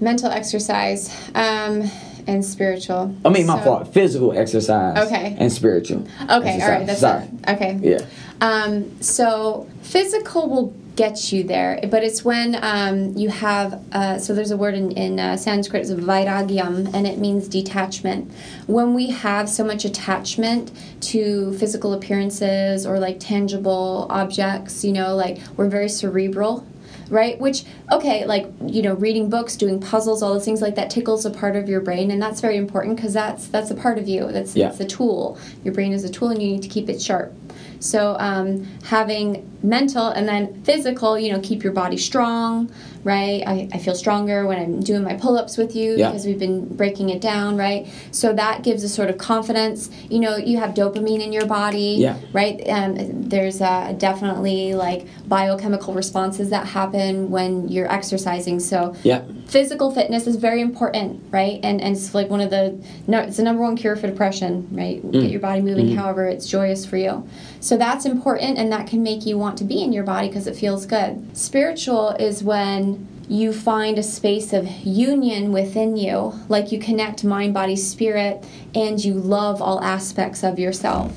Mental 0.00 0.28
exercise 0.28 1.08
um, 1.36 1.82
and 2.28 2.44
spiritual. 2.44 3.14
I 3.24 3.30
mean, 3.30 3.46
my 3.46 3.58
So- 3.58 3.64
fault. 3.64 3.92
Physical 3.92 4.32
exercise. 4.32 4.98
Okay. 5.06 5.34
And 5.38 5.50
spiritual. 5.50 6.06
Okay, 6.30 6.60
all 6.62 6.68
right. 6.68 6.86
That's 6.86 7.00
sorry. 7.00 7.24
it. 7.24 7.50
Okay. 7.50 7.78
Yeah. 7.82 8.04
Um, 8.40 9.02
so 9.02 9.66
physical 9.82 10.48
will 10.48 10.72
get 10.94 11.32
you 11.32 11.44
there, 11.44 11.78
but 11.90 12.02
it's 12.02 12.24
when 12.24 12.58
um, 12.60 13.16
you 13.16 13.28
have. 13.30 13.80
Uh, 13.92 14.18
so 14.18 14.34
there's 14.34 14.50
a 14.50 14.56
word 14.56 14.74
in, 14.74 14.90
in 14.92 15.18
uh, 15.18 15.36
Sanskrit, 15.36 15.82
it's 15.82 15.90
vairagyam, 15.92 16.92
and 16.92 17.06
it 17.06 17.18
means 17.18 17.48
detachment. 17.48 18.30
When 18.66 18.94
we 18.94 19.10
have 19.10 19.48
so 19.48 19.64
much 19.64 19.84
attachment 19.84 20.70
to 21.02 21.52
physical 21.54 21.92
appearances 21.94 22.84
or 22.84 22.98
like 22.98 23.18
tangible 23.20 24.06
objects, 24.10 24.84
you 24.84 24.92
know, 24.92 25.14
like 25.16 25.38
we're 25.56 25.68
very 25.68 25.88
cerebral. 25.88 26.66
Right, 27.10 27.38
which 27.40 27.64
okay, 27.90 28.26
like 28.26 28.46
you 28.66 28.82
know, 28.82 28.94
reading 28.94 29.30
books, 29.30 29.56
doing 29.56 29.80
puzzles, 29.80 30.22
all 30.22 30.34
those 30.34 30.44
things 30.44 30.60
like 30.60 30.74
that 30.74 30.90
tickles 30.90 31.24
a 31.24 31.30
part 31.30 31.56
of 31.56 31.68
your 31.68 31.80
brain, 31.80 32.10
and 32.10 32.20
that's 32.20 32.40
very 32.40 32.56
important 32.56 32.96
because 32.96 33.14
that's 33.14 33.46
that's 33.48 33.70
a 33.70 33.74
part 33.74 33.98
of 33.98 34.08
you. 34.08 34.30
That's 34.30 34.54
Yeah. 34.54 34.68
it's 34.68 34.80
a 34.80 34.84
tool. 34.84 35.38
Your 35.64 35.72
brain 35.74 35.92
is 35.92 36.04
a 36.04 36.10
tool, 36.10 36.28
and 36.28 36.42
you 36.42 36.48
need 36.48 36.62
to 36.62 36.68
keep 36.68 36.88
it 36.88 37.00
sharp. 37.00 37.32
So 37.80 38.16
um, 38.18 38.64
having 38.84 39.44
mental 39.62 40.08
and 40.08 40.28
then 40.28 40.62
physical, 40.62 41.18
you 41.18 41.32
know, 41.32 41.40
keep 41.40 41.64
your 41.64 41.72
body 41.72 41.96
strong, 41.96 42.70
right? 43.02 43.42
I, 43.46 43.68
I 43.72 43.78
feel 43.78 43.94
stronger 43.94 44.46
when 44.46 44.58
I'm 44.58 44.80
doing 44.80 45.02
my 45.02 45.14
pull-ups 45.14 45.56
with 45.56 45.74
you 45.74 45.96
Yeah. 45.96 46.08
because 46.10 46.26
we've 46.26 46.38
been 46.38 46.64
breaking 46.76 47.10
it 47.10 47.20
down, 47.20 47.56
right? 47.56 47.88
So 48.12 48.32
that 48.34 48.62
gives 48.62 48.84
a 48.84 48.88
sort 48.88 49.10
of 49.10 49.18
confidence. 49.18 49.90
You 50.08 50.20
know, 50.20 50.36
you 50.36 50.58
have 50.58 50.74
dopamine 50.74 51.20
in 51.24 51.32
your 51.32 51.46
body, 51.46 51.96
Yeah. 51.98 52.18
right? 52.32 52.60
Um, 52.68 53.28
there's 53.28 53.60
uh, 53.60 53.94
definitely 53.98 54.74
like 54.74 55.06
biochemical 55.26 55.92
responses 55.94 56.50
that 56.50 56.66
happen 56.66 57.30
when 57.30 57.68
you're 57.68 57.90
exercising. 57.92 58.60
So 58.60 58.94
Yeah. 59.02 59.22
physical 59.46 59.90
fitness 59.90 60.26
is 60.28 60.36
very 60.36 60.60
important, 60.60 61.20
right? 61.32 61.58
And 61.64 61.80
and 61.80 61.96
it's 61.96 62.14
like 62.14 62.28
one 62.30 62.40
of 62.40 62.50
the 62.50 62.76
no, 63.06 63.20
it's 63.20 63.36
the 63.38 63.42
number 63.42 63.62
one 63.62 63.76
cure 63.76 63.96
for 63.96 64.06
depression, 64.06 64.68
right? 64.72 65.04
Mm. 65.04 65.12
Get 65.12 65.30
your 65.30 65.40
body 65.40 65.60
moving, 65.62 65.86
Mm-hmm. 65.86 65.96
however 65.96 66.26
it's 66.28 66.46
joyous 66.48 66.84
for 66.86 66.96
you. 66.96 67.26
So 67.60 67.76
that's 67.76 68.04
important, 68.04 68.58
and 68.58 68.70
that 68.72 68.86
can 68.86 69.02
make 69.02 69.26
you 69.26 69.38
want 69.38 69.58
to 69.58 69.64
be 69.64 69.82
in 69.82 69.92
your 69.92 70.04
body 70.04 70.28
because 70.28 70.46
it 70.46 70.56
feels 70.56 70.86
good. 70.86 71.36
Spiritual 71.36 72.10
is 72.10 72.42
when 72.42 73.06
you 73.28 73.52
find 73.52 73.98
a 73.98 74.02
space 74.02 74.54
of 74.54 74.66
union 74.86 75.52
within 75.52 75.98
you, 75.98 76.32
like 76.48 76.72
you 76.72 76.78
connect 76.78 77.24
mind, 77.24 77.52
body, 77.52 77.76
spirit, 77.76 78.42
and 78.74 79.04
you 79.04 79.12
love 79.12 79.60
all 79.60 79.82
aspects 79.84 80.42
of 80.42 80.58
yourself. 80.58 81.12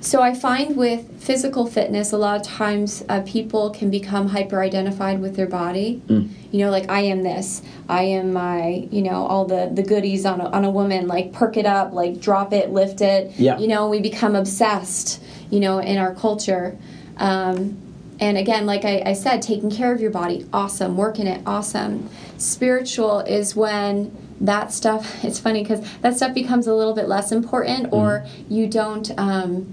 So 0.00 0.22
I 0.22 0.32
find 0.32 0.76
with 0.76 1.20
physical 1.20 1.66
fitness, 1.66 2.12
a 2.12 2.18
lot 2.18 2.40
of 2.40 2.46
times 2.46 3.04
uh, 3.08 3.22
people 3.26 3.70
can 3.70 3.90
become 3.90 4.28
hyper 4.28 4.62
identified 4.62 5.20
with 5.20 5.34
their 5.34 5.48
body. 5.48 6.00
You 6.52 6.64
know, 6.64 6.70
like 6.70 6.88
I 6.88 7.00
am 7.00 7.24
this, 7.24 7.62
I 7.88 8.02
am 8.02 8.32
my, 8.32 8.86
you 8.92 9.02
know, 9.02 9.26
all 9.26 9.44
the 9.44 9.68
the 9.74 9.82
goodies 9.82 10.24
on 10.24 10.40
a, 10.40 10.48
on 10.50 10.64
a 10.64 10.70
woman, 10.70 11.08
like 11.08 11.32
perk 11.32 11.56
it 11.56 11.66
up, 11.66 11.92
like 11.92 12.20
drop 12.20 12.52
it, 12.52 12.70
lift 12.70 13.00
it. 13.00 13.32
Yeah. 13.36 13.58
You 13.58 13.66
know, 13.66 13.88
we 13.88 14.00
become 14.00 14.36
obsessed, 14.36 15.20
you 15.50 15.60
know, 15.60 15.78
in 15.78 15.98
our 15.98 16.14
culture. 16.14 16.76
Um, 17.16 17.82
and 18.18 18.38
again, 18.38 18.66
like 18.66 18.84
I, 18.84 19.02
I 19.04 19.12
said, 19.12 19.42
taking 19.42 19.70
care 19.70 19.92
of 19.92 20.00
your 20.00 20.10
body, 20.10 20.46
awesome. 20.52 20.96
Working 20.96 21.26
it, 21.26 21.42
awesome. 21.46 22.08
Spiritual 22.38 23.20
is 23.20 23.54
when 23.54 24.16
that 24.40 24.72
stuff, 24.72 25.24
it's 25.24 25.38
funny 25.38 25.62
because 25.62 25.86
that 26.00 26.16
stuff 26.16 26.34
becomes 26.34 26.66
a 26.66 26.74
little 26.74 26.94
bit 26.94 27.08
less 27.08 27.32
important 27.32 27.92
or 27.92 28.26
you 28.48 28.66
don't, 28.66 29.10
um, 29.18 29.72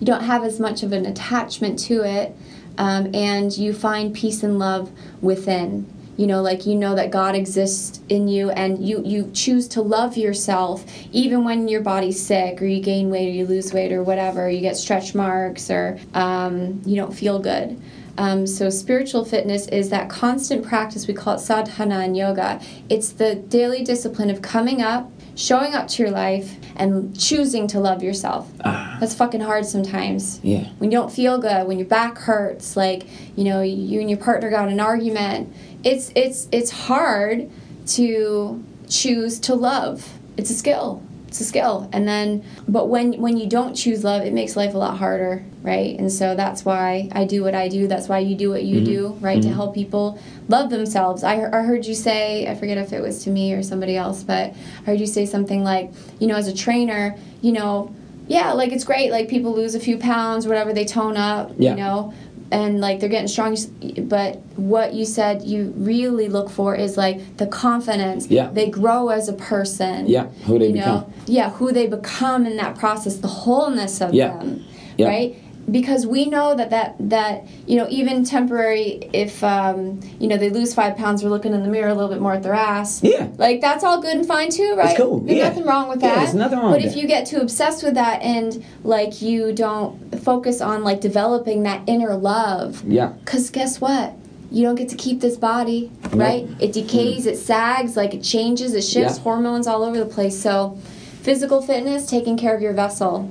you 0.00 0.06
don't 0.06 0.22
have 0.22 0.44
as 0.44 0.60
much 0.60 0.82
of 0.82 0.92
an 0.92 1.04
attachment 1.06 1.78
to 1.80 2.02
it 2.04 2.34
um, 2.78 3.14
and 3.14 3.56
you 3.56 3.72
find 3.72 4.14
peace 4.14 4.42
and 4.42 4.58
love 4.58 4.90
within 5.20 5.86
you 6.16 6.26
know 6.26 6.42
like 6.42 6.66
you 6.66 6.74
know 6.74 6.94
that 6.94 7.10
god 7.10 7.34
exists 7.34 8.00
in 8.08 8.28
you 8.28 8.50
and 8.50 8.86
you 8.86 9.02
you 9.04 9.30
choose 9.32 9.66
to 9.68 9.82
love 9.82 10.16
yourself 10.16 10.84
even 11.12 11.44
when 11.44 11.68
your 11.68 11.80
body's 11.80 12.24
sick 12.24 12.60
or 12.62 12.66
you 12.66 12.80
gain 12.80 13.10
weight 13.10 13.28
or 13.28 13.32
you 13.32 13.46
lose 13.46 13.72
weight 13.72 13.92
or 13.92 14.02
whatever 14.02 14.48
you 14.50 14.60
get 14.60 14.76
stretch 14.76 15.14
marks 15.14 15.70
or 15.70 15.98
um, 16.14 16.80
you 16.84 16.96
don't 16.96 17.12
feel 17.12 17.38
good. 17.38 17.80
Um, 18.16 18.46
so 18.46 18.70
spiritual 18.70 19.24
fitness 19.24 19.66
is 19.68 19.90
that 19.90 20.08
constant 20.08 20.64
practice 20.64 21.08
we 21.08 21.14
call 21.14 21.34
it 21.34 21.40
sadhana 21.40 22.04
in 22.04 22.14
yoga. 22.14 22.60
It's 22.88 23.10
the 23.10 23.34
daily 23.34 23.82
discipline 23.82 24.30
of 24.30 24.40
coming 24.40 24.80
up 24.80 25.10
showing 25.36 25.74
up 25.74 25.88
to 25.88 26.02
your 26.02 26.12
life 26.12 26.56
and 26.76 27.18
choosing 27.18 27.66
to 27.68 27.80
love 27.80 28.02
yourself. 28.04 28.48
That's 28.58 29.14
fucking 29.14 29.40
hard 29.40 29.66
sometimes. 29.66 30.40
Yeah. 30.42 30.68
when 30.78 30.90
you 30.90 30.98
don't 30.98 31.12
feel 31.12 31.38
good, 31.38 31.66
when 31.66 31.78
your 31.78 31.88
back 31.88 32.18
hurts, 32.18 32.76
like 32.76 33.06
you 33.36 33.44
know 33.44 33.62
you 33.62 34.00
and 34.00 34.08
your 34.08 34.18
partner 34.18 34.50
got 34.50 34.68
an 34.68 34.80
argument, 34.80 35.52
it's 35.84 36.10
it's 36.14 36.48
it's 36.50 36.70
hard 36.70 37.50
to 37.88 38.64
choose 38.88 39.38
to 39.40 39.54
love. 39.54 40.12
It's 40.36 40.50
a 40.50 40.54
skill. 40.54 41.02
It's 41.28 41.40
a 41.40 41.44
skill. 41.44 41.88
And 41.92 42.06
then 42.06 42.44
but 42.68 42.88
when 42.88 43.14
when 43.20 43.36
you 43.36 43.48
don't 43.48 43.74
choose 43.74 44.04
love, 44.04 44.22
it 44.22 44.32
makes 44.32 44.56
life 44.56 44.74
a 44.74 44.78
lot 44.78 44.98
harder, 44.98 45.44
right? 45.62 45.98
And 45.98 46.10
so 46.10 46.34
that's 46.34 46.64
why 46.64 47.08
I 47.12 47.24
do 47.24 47.42
what 47.42 47.54
I 47.54 47.68
do. 47.68 47.86
That's 47.86 48.08
why 48.08 48.20
you 48.20 48.36
do 48.36 48.50
what 48.50 48.62
you 48.62 48.76
mm-hmm. 48.76 48.84
do, 48.84 49.08
right? 49.20 49.42
To 49.42 49.48
mm-hmm. 49.48 49.56
help 49.56 49.74
people 49.74 50.18
love 50.48 50.70
themselves. 50.70 51.24
I, 51.24 51.34
I 51.34 51.62
heard 51.62 51.86
you 51.86 51.94
say, 51.94 52.46
I 52.48 52.54
forget 52.54 52.78
if 52.78 52.92
it 52.92 53.00
was 53.00 53.24
to 53.24 53.30
me 53.30 53.52
or 53.52 53.62
somebody 53.62 53.96
else, 53.96 54.22
but 54.22 54.52
I 54.52 54.84
heard 54.84 55.00
you 55.00 55.06
say 55.06 55.26
something 55.26 55.64
like, 55.64 55.92
you 56.20 56.26
know, 56.26 56.36
as 56.36 56.48
a 56.48 56.54
trainer, 56.54 57.16
you 57.42 57.52
know, 57.52 57.94
yeah, 58.26 58.52
like 58.52 58.72
it's 58.72 58.84
great. 58.84 59.10
Like 59.10 59.28
people 59.28 59.54
lose 59.54 59.74
a 59.74 59.80
few 59.80 59.98
pounds, 59.98 60.46
whatever, 60.46 60.72
they 60.72 60.84
tone 60.84 61.16
up, 61.16 61.52
Yeah. 61.58 61.70
you 61.70 61.76
know. 61.76 62.14
And 62.54 62.80
like 62.80 63.00
they're 63.00 63.08
getting 63.08 63.28
strong. 63.28 63.56
But 64.02 64.36
what 64.56 64.94
you 64.94 65.04
said 65.04 65.42
you 65.42 65.72
really 65.76 66.28
look 66.28 66.48
for 66.50 66.74
is 66.74 66.96
like 66.96 67.36
the 67.36 67.46
confidence. 67.46 68.28
Yeah. 68.28 68.50
They 68.50 68.70
grow 68.70 69.08
as 69.08 69.28
a 69.28 69.32
person. 69.32 70.06
Yeah, 70.06 70.26
who 70.46 70.58
they 70.58 70.68
you 70.68 70.74
become. 70.74 71.00
Know? 71.00 71.12
Yeah, 71.26 71.50
who 71.50 71.72
they 71.72 71.86
become 71.86 72.46
in 72.46 72.56
that 72.58 72.78
process, 72.78 73.16
the 73.16 73.28
wholeness 73.28 74.00
of 74.00 74.14
Yeah. 74.14 74.38
them. 74.38 74.64
Yeah. 74.96 75.08
Right? 75.08 75.36
Because 75.70 76.06
we 76.06 76.26
know 76.26 76.54
that, 76.54 76.70
that 76.70 76.94
that 77.08 77.46
you 77.66 77.76
know 77.78 77.86
even 77.88 78.22
temporary 78.24 79.08
if 79.14 79.42
um, 79.42 80.00
you 80.20 80.28
know 80.28 80.36
they 80.36 80.50
lose 80.50 80.74
five 80.74 80.96
pounds 80.96 81.24
we're 81.24 81.30
looking 81.30 81.54
in 81.54 81.62
the 81.62 81.68
mirror 81.70 81.88
a 81.88 81.94
little 81.94 82.10
bit 82.10 82.20
more 82.20 82.34
at 82.34 82.42
their 82.42 82.52
ass 82.54 83.02
Yeah. 83.02 83.28
like 83.38 83.60
that's 83.62 83.82
all 83.82 84.00
good 84.02 84.14
and 84.16 84.26
fine 84.26 84.50
too 84.50 84.74
right 84.76 84.90
it's 84.90 84.98
cool, 84.98 85.20
there's 85.20 85.38
yeah. 85.38 85.48
nothing 85.48 85.64
wrong 85.64 85.88
with 85.88 86.02
Yeah, 86.02 86.08
that 86.10 86.16
there's 86.20 86.34
nothing 86.34 86.58
wrong 86.58 86.72
but 86.72 86.82
if 86.84 86.92
that. 86.92 87.00
you 87.00 87.08
get 87.08 87.26
too 87.26 87.38
obsessed 87.38 87.82
with 87.82 87.94
that 87.94 88.20
and 88.20 88.62
like 88.84 89.22
you 89.22 89.52
don't 89.54 90.20
focus 90.22 90.60
on 90.60 90.84
like 90.84 91.00
developing 91.00 91.62
that 91.62 91.82
inner 91.88 92.14
love 92.14 92.84
Yeah. 92.86 93.08
because 93.24 93.48
guess 93.50 93.80
what? 93.80 94.12
You 94.50 94.62
don't 94.64 94.76
get 94.76 94.90
to 94.90 94.96
keep 94.96 95.20
this 95.20 95.36
body, 95.36 95.90
right? 96.12 96.46
It 96.60 96.72
decays, 96.72 97.26
it 97.26 97.38
sags, 97.38 97.96
like 97.96 98.14
it 98.14 98.22
changes, 98.22 98.74
it 98.74 98.82
shifts, 98.82 99.16
Yeah. 99.16 99.22
hormones 99.24 99.66
all 99.66 99.82
over 99.82 99.98
the 99.98 100.06
place. 100.06 100.40
So, 100.40 100.78
physical 101.22 101.60
fitness, 101.60 102.06
taking 102.08 102.36
care 102.36 102.54
of 102.54 102.62
your 102.62 102.72
vessel. 102.74 103.30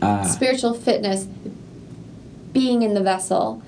Uh, 0.00 0.22
Spiritual 0.24 0.74
fitness, 0.74 1.26
being 2.52 2.82
in 2.82 2.94
the 2.94 3.02
vessel. 3.02 3.62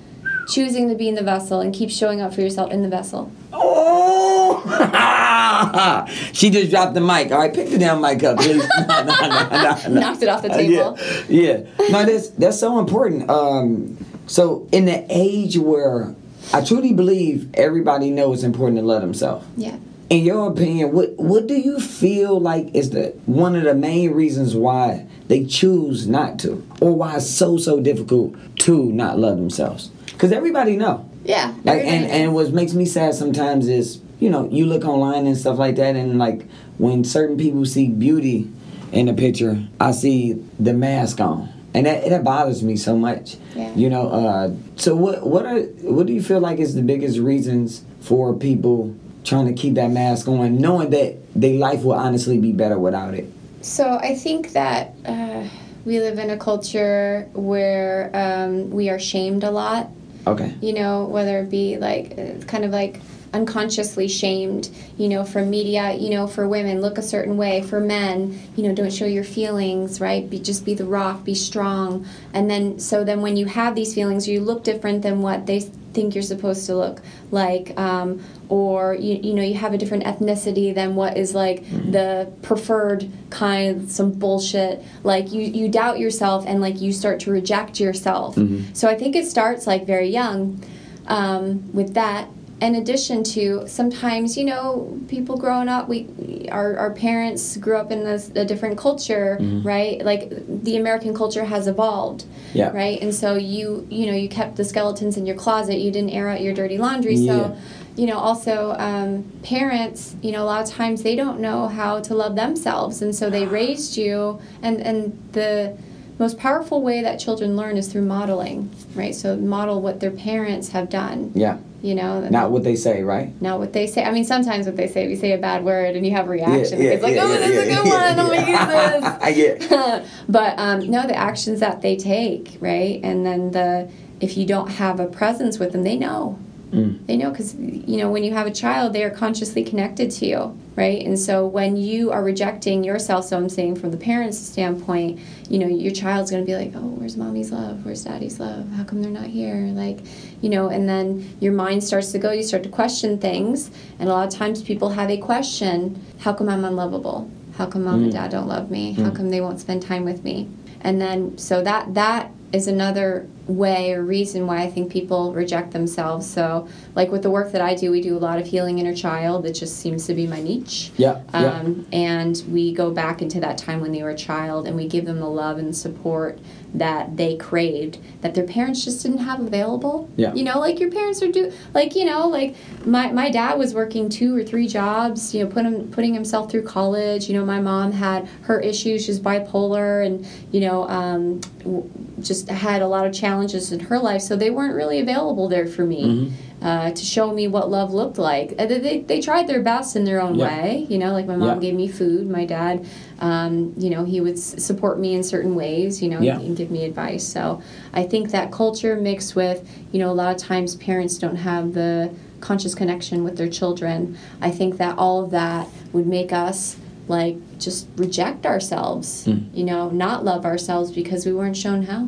Choosing 0.49 0.89
to 0.89 0.95
be 0.95 1.07
in 1.07 1.15
the 1.15 1.23
vessel 1.23 1.61
and 1.61 1.73
keep 1.73 1.89
showing 1.89 2.19
up 2.19 2.33
for 2.33 2.41
yourself 2.41 2.69
in 2.71 2.81
the 2.81 2.89
vessel. 2.89 3.31
oh! 3.53 4.61
she 6.33 6.49
just 6.49 6.69
dropped 6.69 6.93
the 6.93 6.99
mic. 7.01 7.31
All 7.31 7.39
right, 7.39 7.53
pick 7.53 7.69
the 7.69 7.77
damn 7.77 8.01
mic 8.01 8.23
up, 8.23 8.37
please. 8.37 8.63
No, 8.87 9.03
no, 9.03 9.15
no, 9.21 9.29
no, 9.29 9.75
no. 9.89 9.99
Knocked 10.01 10.21
it 10.23 10.29
off 10.29 10.41
the 10.41 10.51
Uh, 10.51 10.57
table. 10.57 10.97
yeah, 11.29 11.63
yeah. 11.77 11.89
No, 11.89 12.03
that's 12.05 12.29
that's 12.29 12.59
so 12.59 12.77
important. 12.79 13.29
Um, 13.29 13.97
so 14.27 14.67
in 14.71 14.85
the 14.85 15.05
age 15.09 15.57
where 15.57 16.13
I 16.53 16.61
truly 16.63 16.91
believe 16.93 17.49
everybody 17.53 18.09
knows 18.09 18.39
it's 18.39 18.43
important 18.43 18.79
to 18.79 18.85
love 18.85 19.01
themselves. 19.01 19.45
Yeah. 19.55 19.77
In 20.09 20.23
your 20.25 20.51
opinion, 20.51 20.91
what 20.91 21.15
what 21.17 21.47
do 21.47 21.55
you 21.55 21.79
feel 21.79 22.39
like 22.39 22.73
is 22.75 22.89
the 22.89 23.13
one 23.25 23.55
of 23.55 23.63
the 23.63 23.73
main 23.75 24.11
reasons 24.11 24.55
why 24.55 25.07
they 25.33 25.43
choose 25.45 26.07
not 26.07 26.37
to, 26.37 26.63
or 26.79 26.93
why 26.93 27.15
it's 27.15 27.27
so 27.27 27.57
so 27.57 27.79
difficult 27.79 28.35
to 28.59 28.91
not 28.91 29.17
love 29.17 29.37
themselves? 29.37 29.87
Because 30.05 30.31
everybody 30.31 30.77
know. 30.77 31.09
Yeah. 31.25 31.55
Like 31.63 31.83
and, 31.83 32.05
and 32.05 32.35
what 32.35 32.53
makes 32.53 32.73
me 32.75 32.85
sad 32.85 33.15
sometimes 33.15 33.67
is 33.67 33.99
you 34.19 34.29
know 34.29 34.47
you 34.51 34.67
look 34.67 34.85
online 34.85 35.25
and 35.25 35.35
stuff 35.35 35.57
like 35.57 35.77
that 35.77 35.95
and 35.95 36.19
like 36.19 36.45
when 36.77 37.03
certain 37.03 37.35
people 37.35 37.65
see 37.65 37.87
beauty 37.87 38.51
in 38.91 39.07
the 39.07 39.13
picture, 39.13 39.65
I 39.79 39.91
see 39.91 40.33
the 40.59 40.73
mask 40.73 41.19
on, 41.19 41.51
and 41.73 41.87
that 41.87 42.07
that 42.09 42.23
bothers 42.23 42.61
me 42.61 42.75
so 42.77 42.95
much. 42.95 43.37
Yeah. 43.55 43.73
You 43.73 43.89
know. 43.89 44.09
Uh, 44.09 44.53
so 44.75 44.95
what 44.95 45.25
what 45.25 45.47
are 45.47 45.61
what 45.61 46.05
do 46.05 46.13
you 46.13 46.21
feel 46.21 46.41
like 46.41 46.59
is 46.59 46.75
the 46.75 46.83
biggest 46.83 47.17
reasons 47.17 47.83
for 48.01 48.35
people 48.35 48.95
trying 49.23 49.47
to 49.47 49.53
keep 49.53 49.73
that 49.75 49.89
mask 49.89 50.27
on, 50.27 50.57
knowing 50.59 50.91
that 50.91 51.17
their 51.33 51.55
life 51.55 51.81
will 51.81 51.93
honestly 51.93 52.37
be 52.37 52.51
better 52.51 52.77
without 52.77 53.15
it? 53.15 53.33
So 53.63 53.97
I 53.97 54.15
think 54.15 54.51
that 54.51 54.93
uh, 55.05 55.47
we 55.85 55.99
live 55.99 56.19
in 56.19 56.29
a 56.29 56.37
culture 56.37 57.27
where 57.33 58.11
um, 58.13 58.69
we 58.69 58.89
are 58.89 58.99
shamed 58.99 59.43
a 59.43 59.51
lot. 59.51 59.89
Okay. 60.25 60.55
you 60.61 60.71
know, 60.71 61.03
whether 61.03 61.39
it 61.39 61.49
be 61.49 61.75
like 61.77 62.17
uh, 62.17 62.45
kind 62.45 62.63
of 62.63 62.71
like 62.71 63.01
unconsciously 63.33 64.07
shamed, 64.07 64.69
you 64.97 65.09
know, 65.09 65.23
from 65.23 65.49
media, 65.49 65.93
you 65.93 66.09
know, 66.09 66.27
for 66.27 66.47
women, 66.47 66.81
look 66.81 66.97
a 66.97 67.01
certain 67.01 67.35
way, 67.35 67.61
for 67.63 67.79
men, 67.79 68.39
you 68.55 68.63
know, 68.63 68.73
don't 68.73 68.93
show 68.93 69.05
your 69.05 69.23
feelings, 69.23 69.99
right? 69.99 70.29
Be 70.29 70.39
just 70.39 70.63
be 70.63 70.73
the 70.73 70.85
rock, 70.85 71.23
be 71.23 71.33
strong. 71.35 72.05
And 72.33 72.49
then 72.49 72.79
so 72.79 73.03
then 73.03 73.21
when 73.21 73.35
you 73.35 73.47
have 73.47 73.75
these 73.75 73.93
feelings, 73.93 74.27
you 74.27 74.39
look 74.39 74.63
different 74.63 75.01
than 75.01 75.21
what 75.21 75.47
they 75.47 75.61
think 75.93 76.15
you're 76.15 76.23
supposed 76.23 76.65
to 76.65 76.75
look 76.75 77.01
like 77.29 77.77
um, 77.79 78.23
or 78.49 78.95
you, 78.95 79.15
you 79.15 79.33
know 79.33 79.43
you 79.43 79.53
have 79.53 79.75
a 79.75 79.77
different 79.77 80.03
ethnicity 80.03 80.73
than 80.73 80.95
what 80.95 81.17
is 81.17 81.35
like 81.35 81.69
the 81.69 82.31
preferred 82.41 83.09
kind 83.29 83.89
some 83.89 84.11
bullshit. 84.11 84.83
Like 85.03 85.31
you 85.31 85.41
you 85.41 85.69
doubt 85.69 85.99
yourself 85.99 86.45
and 86.47 86.61
like 86.61 86.81
you 86.81 86.91
start 86.91 87.19
to 87.21 87.31
reject 87.31 87.79
yourself. 87.79 88.35
So 88.73 88.87
i 88.87 88.95
think 88.95 89.15
it 89.15 89.25
starts 89.25 89.67
like 89.67 89.85
very 89.85 90.09
young 90.09 90.63
um, 91.07 91.71
with 91.73 91.93
that 91.93 92.27
in 92.63 92.75
addition 92.75 93.23
to 93.23 93.67
sometimes 93.67 94.37
you 94.37 94.45
know 94.45 94.97
people 95.07 95.35
growing 95.37 95.67
up 95.69 95.87
we 95.87 96.07
our, 96.51 96.77
our 96.77 96.91
parents 96.93 97.57
grew 97.57 97.77
up 97.77 97.91
in 97.91 98.03
this, 98.03 98.31
a 98.35 98.45
different 98.45 98.77
culture 98.77 99.37
right? 99.63 100.03
Like 100.03 100.29
the 100.69 100.75
american 100.77 101.13
culture 101.21 101.45
has 101.45 101.67
evolved 101.67 102.25
Yeah. 102.53 102.69
right? 102.71 103.01
And 103.01 103.13
so 103.21 103.35
you 103.35 103.87
you 103.89 104.05
know 104.07 104.13
you 104.23 104.29
kept 104.29 104.55
the 104.55 104.65
skeletons 104.65 105.17
in 105.17 105.25
your 105.25 105.35
closet. 105.35 105.77
You 105.85 105.91
didn't 105.91 106.11
air 106.11 106.27
out 106.29 106.41
your 106.41 106.53
dirty 106.53 106.77
laundry. 106.77 107.15
Yeah. 107.15 107.31
so 107.31 107.57
you 107.95 108.05
know 108.07 108.17
also 108.17 108.55
um, 108.87 109.09
parents 109.43 110.15
you 110.25 110.31
know 110.33 110.43
a 110.43 110.47
lot 110.53 110.61
of 110.63 110.69
times 110.69 111.03
they 111.03 111.15
don't 111.15 111.39
know 111.39 111.67
how 111.67 111.99
to 112.07 112.13
love 112.15 112.35
themselves. 112.35 113.01
And 113.03 113.13
so 113.19 113.29
they 113.29 113.45
raised 113.45 113.97
you. 113.97 114.39
And 114.61 114.75
and 114.89 114.97
the 115.33 115.77
most 116.19 116.37
powerful 116.37 116.81
way 116.81 117.01
that 117.01 117.15
children 117.19 117.49
learn 117.57 117.75
is 117.77 117.87
through 117.91 118.05
modeling 118.17 118.69
right? 118.95 119.15
So 119.15 119.35
model 119.35 119.81
what 119.81 119.99
their 119.99 120.11
parents 120.29 120.69
have 120.69 120.87
done. 120.89 121.31
Yeah. 121.35 121.57
You 121.83 121.93
know 121.93 122.21
Not 122.29 122.49
what 122.49 122.63
they 122.63 122.77
say, 122.77 123.03
right? 123.03 123.39
not 123.41 123.59
what 123.59 123.73
they 123.73 123.87
say. 123.87 124.03
I 124.05 124.11
mean, 124.11 124.23
sometimes 124.23 124.65
what 124.65 124.77
they 124.77 124.87
say, 124.87 125.03
if 125.03 125.09
you 125.09 125.17
say 125.17 125.33
a 125.33 125.37
bad 125.37 125.65
word 125.65 125.97
and 125.97 126.05
you 126.05 126.13
have 126.13 126.27
a 126.27 126.29
reaction, 126.29 126.81
yeah, 126.81 126.91
it's 126.91 127.03
like, 127.03 127.13
yeah, 127.13 127.23
oh, 127.23 127.33
yeah, 127.33 127.37
this 127.39 127.49
is 127.49 127.57
a 127.57 127.75
good 127.75 127.85
yeah, 127.85 127.93
one. 127.93 128.19
I'm 128.19 128.33
yeah. 128.33 128.95
gonna 128.95 129.01
use 129.01 129.17
I 129.21 129.33
get. 129.33 130.07
but 130.29 130.57
um, 130.57 130.89
no, 130.89 131.05
the 131.05 131.15
actions 131.15 131.59
that 131.59 131.81
they 131.81 131.97
take, 131.97 132.57
right? 132.61 133.01
And 133.03 133.25
then 133.25 133.51
the 133.51 133.91
if 134.21 134.37
you 134.37 134.45
don't 134.45 134.69
have 134.69 135.01
a 135.01 135.07
presence 135.07 135.59
with 135.59 135.73
them, 135.73 135.83
they 135.83 135.97
know. 135.97 136.39
Mm. 136.73 137.05
They 137.05 137.17
know 137.17 137.29
because 137.29 137.53
you 137.55 137.97
know 137.97 138.09
when 138.09 138.23
you 138.23 138.33
have 138.33 138.47
a 138.47 138.51
child, 138.51 138.93
they 138.93 139.03
are 139.03 139.11
consciously 139.11 139.63
connected 139.63 140.09
to 140.11 140.25
you, 140.25 140.59
right? 140.75 141.05
And 141.05 141.19
so 141.19 141.45
when 141.45 141.77
you 141.77 142.11
are 142.11 142.23
rejecting 142.23 142.83
yourself, 142.83 143.25
so 143.25 143.37
I'm 143.37 143.47
saying 143.47 143.75
from 143.75 143.91
the 143.91 143.97
parents' 143.97 144.39
standpoint, 144.39 145.19
you 145.49 145.59
know 145.59 145.67
your 145.67 145.93
child's 145.93 146.31
gonna 146.31 146.43
be 146.43 146.55
like, 146.55 146.71
oh, 146.75 146.79
where's 146.97 147.15
mommy's 147.15 147.51
love? 147.51 147.85
Where's 147.85 148.03
daddy's 148.03 148.39
love? 148.39 148.67
How 148.71 148.83
come 148.83 149.03
they're 149.03 149.11
not 149.11 149.27
here? 149.27 149.67
Like, 149.73 149.99
you 150.41 150.49
know, 150.49 150.69
and 150.69 150.89
then 150.89 151.37
your 151.39 151.53
mind 151.53 151.83
starts 151.83 152.11
to 152.13 152.19
go. 152.19 152.31
You 152.31 152.43
start 152.43 152.63
to 152.63 152.69
question 152.69 153.19
things, 153.19 153.69
and 153.99 154.09
a 154.09 154.11
lot 154.11 154.27
of 154.27 154.33
times 154.33 154.63
people 154.63 154.89
have 154.89 155.11
a 155.11 155.17
question: 155.17 156.03
How 156.19 156.33
come 156.33 156.49
I'm 156.49 156.65
unlovable? 156.65 157.29
How 157.55 157.67
come 157.67 157.83
mom 157.83 158.01
and 158.03 158.11
dad 158.11 158.31
don't 158.31 158.47
love 158.47 158.71
me? 158.71 158.93
How 158.93 159.11
come 159.11 159.29
they 159.29 159.39
won't 159.39 159.59
spend 159.59 159.83
time 159.83 160.05
with 160.05 160.23
me? 160.23 160.49
And 160.81 160.99
then 160.99 161.37
so 161.37 161.61
that 161.61 161.93
that 161.93 162.31
is 162.53 162.67
another 162.67 163.27
way 163.47 163.93
or 163.93 164.03
reason 164.03 164.45
why 164.45 164.61
I 164.61 164.69
think 164.69 164.91
people 164.91 165.33
reject 165.33 165.71
themselves. 165.71 166.29
So, 166.29 166.67
like 166.93 167.11
with 167.11 167.23
the 167.23 167.31
work 167.31 167.51
that 167.51 167.61
I 167.61 167.73
do, 167.73 167.89
we 167.89 167.99
do 167.99 168.15
a 168.15 168.19
lot 168.19 168.39
of 168.39 168.45
healing 168.45 168.77
inner 168.77 168.93
child. 168.93 169.45
It 169.47 169.53
just 169.53 169.79
seems 169.79 170.05
to 170.05 170.13
be 170.13 170.27
my 170.27 170.39
niche. 170.39 170.91
Yeah. 170.95 171.23
Yeah. 171.33 171.51
Um, 171.51 171.87
and 171.91 172.41
we 172.47 172.71
go 172.71 172.91
back 172.91 173.23
into 173.23 173.39
that 173.39 173.57
time 173.57 173.81
when 173.81 173.91
they 173.91 174.03
were 174.03 174.11
a 174.11 174.15
child 174.15 174.67
and 174.67 174.75
we 174.75 174.87
give 174.87 175.05
them 175.05 175.19
the 175.19 175.27
love 175.27 175.57
and 175.57 175.75
support 175.75 176.39
that 176.73 177.17
they 177.17 177.35
craved 177.37 177.99
that 178.21 178.33
their 178.33 178.45
parents 178.45 178.83
just 178.83 179.03
didn't 179.03 179.19
have 179.19 179.39
available. 179.39 180.09
Yeah. 180.15 180.33
You 180.33 180.43
know, 180.43 180.59
like 180.59 180.79
your 180.79 180.89
parents 180.89 181.21
are 181.21 181.31
do 181.31 181.51
like, 181.73 181.95
you 181.95 182.05
know, 182.05 182.27
like 182.27 182.55
my, 182.85 183.11
my 183.11 183.29
dad 183.29 183.59
was 183.59 183.73
working 183.73 184.09
two 184.09 184.35
or 184.35 184.43
three 184.43 184.67
jobs, 184.67 185.35
you 185.35 185.43
know, 185.43 185.49
put 185.49 185.65
him, 185.65 185.91
putting 185.91 186.13
himself 186.13 186.49
through 186.49 186.63
college. 186.63 187.27
You 187.27 187.35
know, 187.35 187.45
my 187.45 187.59
mom 187.61 187.91
had 187.91 188.27
her 188.43 188.59
issues, 188.59 189.05
she's 189.05 189.19
bipolar 189.19 190.05
and, 190.05 190.25
you 190.51 190.61
know, 190.61 190.87
um, 190.89 191.39
w- 191.59 191.89
just 192.19 192.49
had 192.49 192.81
a 192.81 192.87
lot 192.87 193.05
of 193.05 193.13
challenges 193.13 193.71
in 193.71 193.79
her 193.81 193.99
life. 193.99 194.21
So 194.21 194.35
they 194.35 194.49
weren't 194.49 194.75
really 194.75 194.99
available 194.99 195.47
there 195.47 195.67
for 195.67 195.85
me 195.85 196.03
Mm-hmm. 196.03 196.35
Uh, 196.63 196.91
to 196.91 197.03
show 197.05 197.33
me 197.33 197.47
what 197.47 197.69
love 197.69 197.93
looked 197.93 198.17
like. 198.17 198.53
Uh, 198.57 198.65
They, 198.65 198.79
they, 198.79 198.99
they 199.01 199.19
tried 199.21 199.47
their 199.47 199.61
best 199.61 199.95
in 199.97 200.05
their 200.05 200.21
own 200.21 200.35
Yeah. 200.35 200.45
way. 200.47 200.85
You 200.89 200.97
know, 200.97 201.11
like 201.11 201.27
my 201.27 201.35
mom 201.35 201.61
Yeah. 201.61 201.67
gave 201.69 201.75
me 201.75 201.87
food. 201.89 202.29
My 202.29 202.45
dad, 202.45 202.85
um, 203.19 203.73
you 203.77 203.89
know, 203.89 204.05
he 204.05 204.21
would 204.21 204.35
s- 204.37 204.55
support 204.63 204.97
me 204.99 205.13
in 205.13 205.23
certain 205.23 205.55
ways, 205.55 206.01
you 206.01 206.09
know, 206.09 206.21
Yeah. 206.21 206.39
and 206.39 206.55
give 206.55 206.71
me 206.71 206.85
advice. 206.85 207.23
So 207.25 207.61
I 207.93 208.03
think 208.03 208.31
that 208.31 208.51
culture 208.51 208.95
mixed 208.95 209.35
with, 209.35 209.67
you 209.91 209.99
know, 209.99 210.09
a 210.09 210.17
lot 210.21 210.33
of 210.35 210.41
times 210.41 210.75
parents 210.75 211.17
don't 211.17 211.35
have 211.35 211.73
the 211.73 212.09
conscious 212.39 212.73
connection 212.75 213.23
with 213.25 213.35
their 213.37 213.49
children. 213.49 214.17
I 214.41 214.49
think 214.49 214.77
that 214.77 214.97
all 214.97 215.23
of 215.23 215.31
that 215.31 215.67
would 215.91 216.07
make 216.07 216.31
us 216.33 216.77
like 217.09 217.35
just 217.59 217.87
reject 217.97 218.45
ourselves, 218.45 219.25
Mm. 219.27 219.43
you 219.53 219.65
know, 219.65 219.89
not 219.89 220.23
love 220.23 220.45
ourselves 220.45 220.91
because 220.91 221.25
we 221.25 221.33
weren't 221.33 221.57
shown 221.57 221.83
how. 221.83 222.07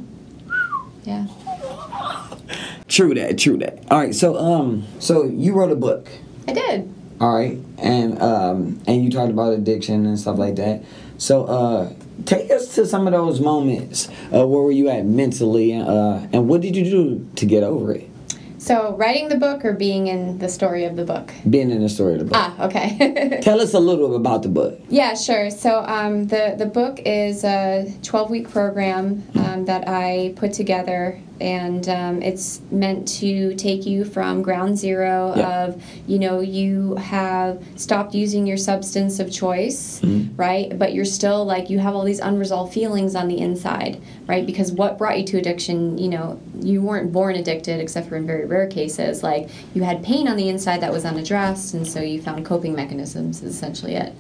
Yeah. 1.03 1.26
True 2.88 3.14
that. 3.16 3.38
True 3.38 3.58
that. 3.58 3.80
All 3.90 4.00
right. 4.00 4.14
So 4.14 4.38
um, 4.38 4.86
so 5.00 5.24
you 5.26 5.54
wrote 5.54 5.72
a 5.72 5.76
book. 5.76 6.10
I 6.48 6.54
did. 6.54 6.94
All 7.22 7.34
right, 7.34 7.58
and 7.78 8.22
um, 8.22 8.82
and 8.88 9.04
you 9.04 9.10
talked 9.10 9.32
about 9.32 9.54
addiction 9.54 10.06
and 10.06 10.20
stuff 10.20 10.38
like 10.38 10.58
that. 10.58 10.84
So, 11.18 11.46
uh, 11.46 11.94
take 12.26 12.52
us 12.52 12.76
to 12.76 12.86
some 12.86 13.08
of 13.08 13.14
those 13.14 13.40
moments. 13.40 14.10
Uh, 14.34 14.46
where 14.46 14.62
were 14.62 14.72
you 14.72 14.90
at 14.90 15.06
mentally, 15.06 15.74
uh, 15.76 16.28
and 16.34 16.50
what 16.50 16.60
did 16.60 16.76
you 16.76 16.84
do 16.84 17.30
to 17.38 17.46
get 17.46 17.64
over 17.64 17.94
it? 17.94 18.10
So, 18.58 18.96
writing 18.98 19.30
the 19.30 19.38
book 19.38 19.64
or 19.64 19.72
being 19.74 20.08
in 20.08 20.40
the 20.40 20.50
story 20.50 20.84
of 20.84 20.98
the 20.98 21.06
book? 21.06 21.32
Being 21.50 21.70
in 21.72 21.82
the 21.82 21.88
story 21.88 22.14
of 22.14 22.20
the 22.20 22.26
book. 22.26 22.34
Ah, 22.36 22.66
okay. 22.66 23.40
Tell 23.44 23.62
us 23.62 23.74
a 23.74 23.80
little 23.80 24.10
bit 24.10 24.18
about 24.18 24.42
the 24.44 24.50
book. 24.50 24.80
yeah, 24.90 25.14
sure. 25.16 25.50
So, 25.52 25.86
um, 25.86 26.28
the, 26.28 26.56
the 26.58 26.66
book 26.66 27.00
is 27.06 27.44
a 27.46 27.94
12 28.04 28.30
week 28.30 28.50
program 28.50 29.24
um, 29.36 29.66
that 29.66 29.88
I 29.88 30.34
put 30.36 30.52
together 30.52 31.22
and 31.42 31.90
um, 31.90 32.22
it's 32.22 32.62
meant 32.72 33.08
to 33.08 33.54
take 33.56 33.86
you 33.86 34.06
from 34.06 34.42
ground 34.42 34.78
zero 34.78 35.34
Yeah. 35.36 35.64
of 35.66 35.84
you 36.08 36.18
know 36.20 36.40
you 36.40 36.96
have 36.96 37.62
stopped 37.76 38.16
using 38.16 38.48
your 38.48 38.58
substance 38.58 39.20
of 39.20 39.32
choice 39.32 40.00
Mm-hmm. 40.02 40.36
right 40.36 40.78
but 40.80 40.94
you're 40.94 41.06
still 41.06 41.46
like 41.46 41.70
you 41.70 41.80
have 41.80 41.94
all 41.96 42.04
these 42.04 42.20
unresolved 42.20 42.74
feelings 42.74 43.16
on 43.16 43.28
the 43.28 43.38
inside 43.38 44.02
right 44.28 44.46
because 44.46 44.72
what 44.72 44.98
brought 44.98 45.18
you 45.20 45.26
to 45.26 45.38
addiction 45.38 45.98
you 45.98 46.08
know 46.10 46.40
you 46.62 46.82
weren't 46.82 47.12
born 47.12 47.36
addicted 47.36 47.80
except 47.80 48.08
for 48.10 48.16
in 48.16 48.26
very 48.26 48.46
rare 48.46 48.68
cases 48.68 49.24
like 49.24 49.50
you 49.74 49.84
had 49.84 50.04
pain 50.04 50.28
on 50.28 50.38
the 50.38 50.48
inside 50.50 50.82
that 50.82 50.92
was 50.92 51.06
unaddressed 51.06 51.74
and 51.74 51.88
so 51.88 52.00
you 52.02 52.22
found 52.22 52.46
coping 52.46 52.74
mechanisms 52.76 53.42
is 53.44 53.56
essentially 53.56 53.96
it 53.96 54.14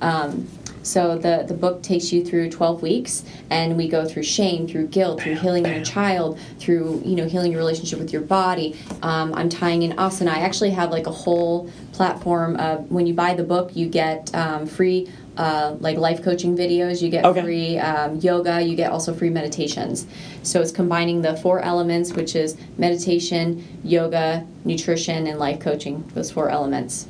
um, 0.00 0.48
so 0.82 1.16
the, 1.16 1.44
the 1.46 1.54
book 1.54 1.82
takes 1.82 2.12
you 2.12 2.24
through 2.24 2.50
12 2.50 2.82
weeks 2.82 3.24
and 3.50 3.76
we 3.76 3.88
go 3.88 4.04
through 4.04 4.22
shame 4.22 4.66
through 4.66 4.86
guilt 4.88 5.22
through 5.22 5.36
healing 5.36 5.64
your 5.64 5.84
child 5.84 6.38
through 6.58 7.02
you 7.04 7.16
know 7.16 7.24
healing 7.26 7.52
your 7.52 7.60
relationship 7.60 7.98
with 7.98 8.12
your 8.12 8.22
body. 8.22 8.76
Um, 9.02 9.34
i'm 9.34 9.48
tying 9.48 9.82
in 9.82 9.92
asana 9.96 10.28
i 10.28 10.38
actually 10.38 10.70
have 10.70 10.90
like 10.90 11.06
a 11.06 11.12
whole 11.12 11.70
platform 11.92 12.56
of 12.56 12.90
when 12.90 13.06
you 13.06 13.14
buy 13.14 13.34
the 13.34 13.44
book 13.44 13.74
you 13.76 13.88
get 13.88 14.34
um, 14.34 14.66
free 14.66 15.08
uh, 15.36 15.76
like 15.80 15.96
life 15.96 16.22
coaching 16.22 16.54
videos. 16.56 17.00
You 17.00 17.08
get 17.08 17.24
Okay. 17.24 17.40
free 17.40 17.78
um, 17.78 18.18
yoga. 18.20 18.60
You 18.60 18.76
get 18.76 18.92
also 18.92 19.14
free 19.14 19.30
meditations. 19.30 20.06
So 20.42 20.60
it's 20.60 20.70
combining 20.70 21.22
the 21.22 21.36
four 21.38 21.60
elements 21.60 22.12
which 22.12 22.36
is 22.36 22.56
meditation 22.76 23.64
yoga 23.82 24.46
nutrition 24.66 25.26
and 25.26 25.38
life 25.38 25.58
coaching 25.60 26.04
those 26.14 26.30
four 26.30 26.50
elements 26.50 27.06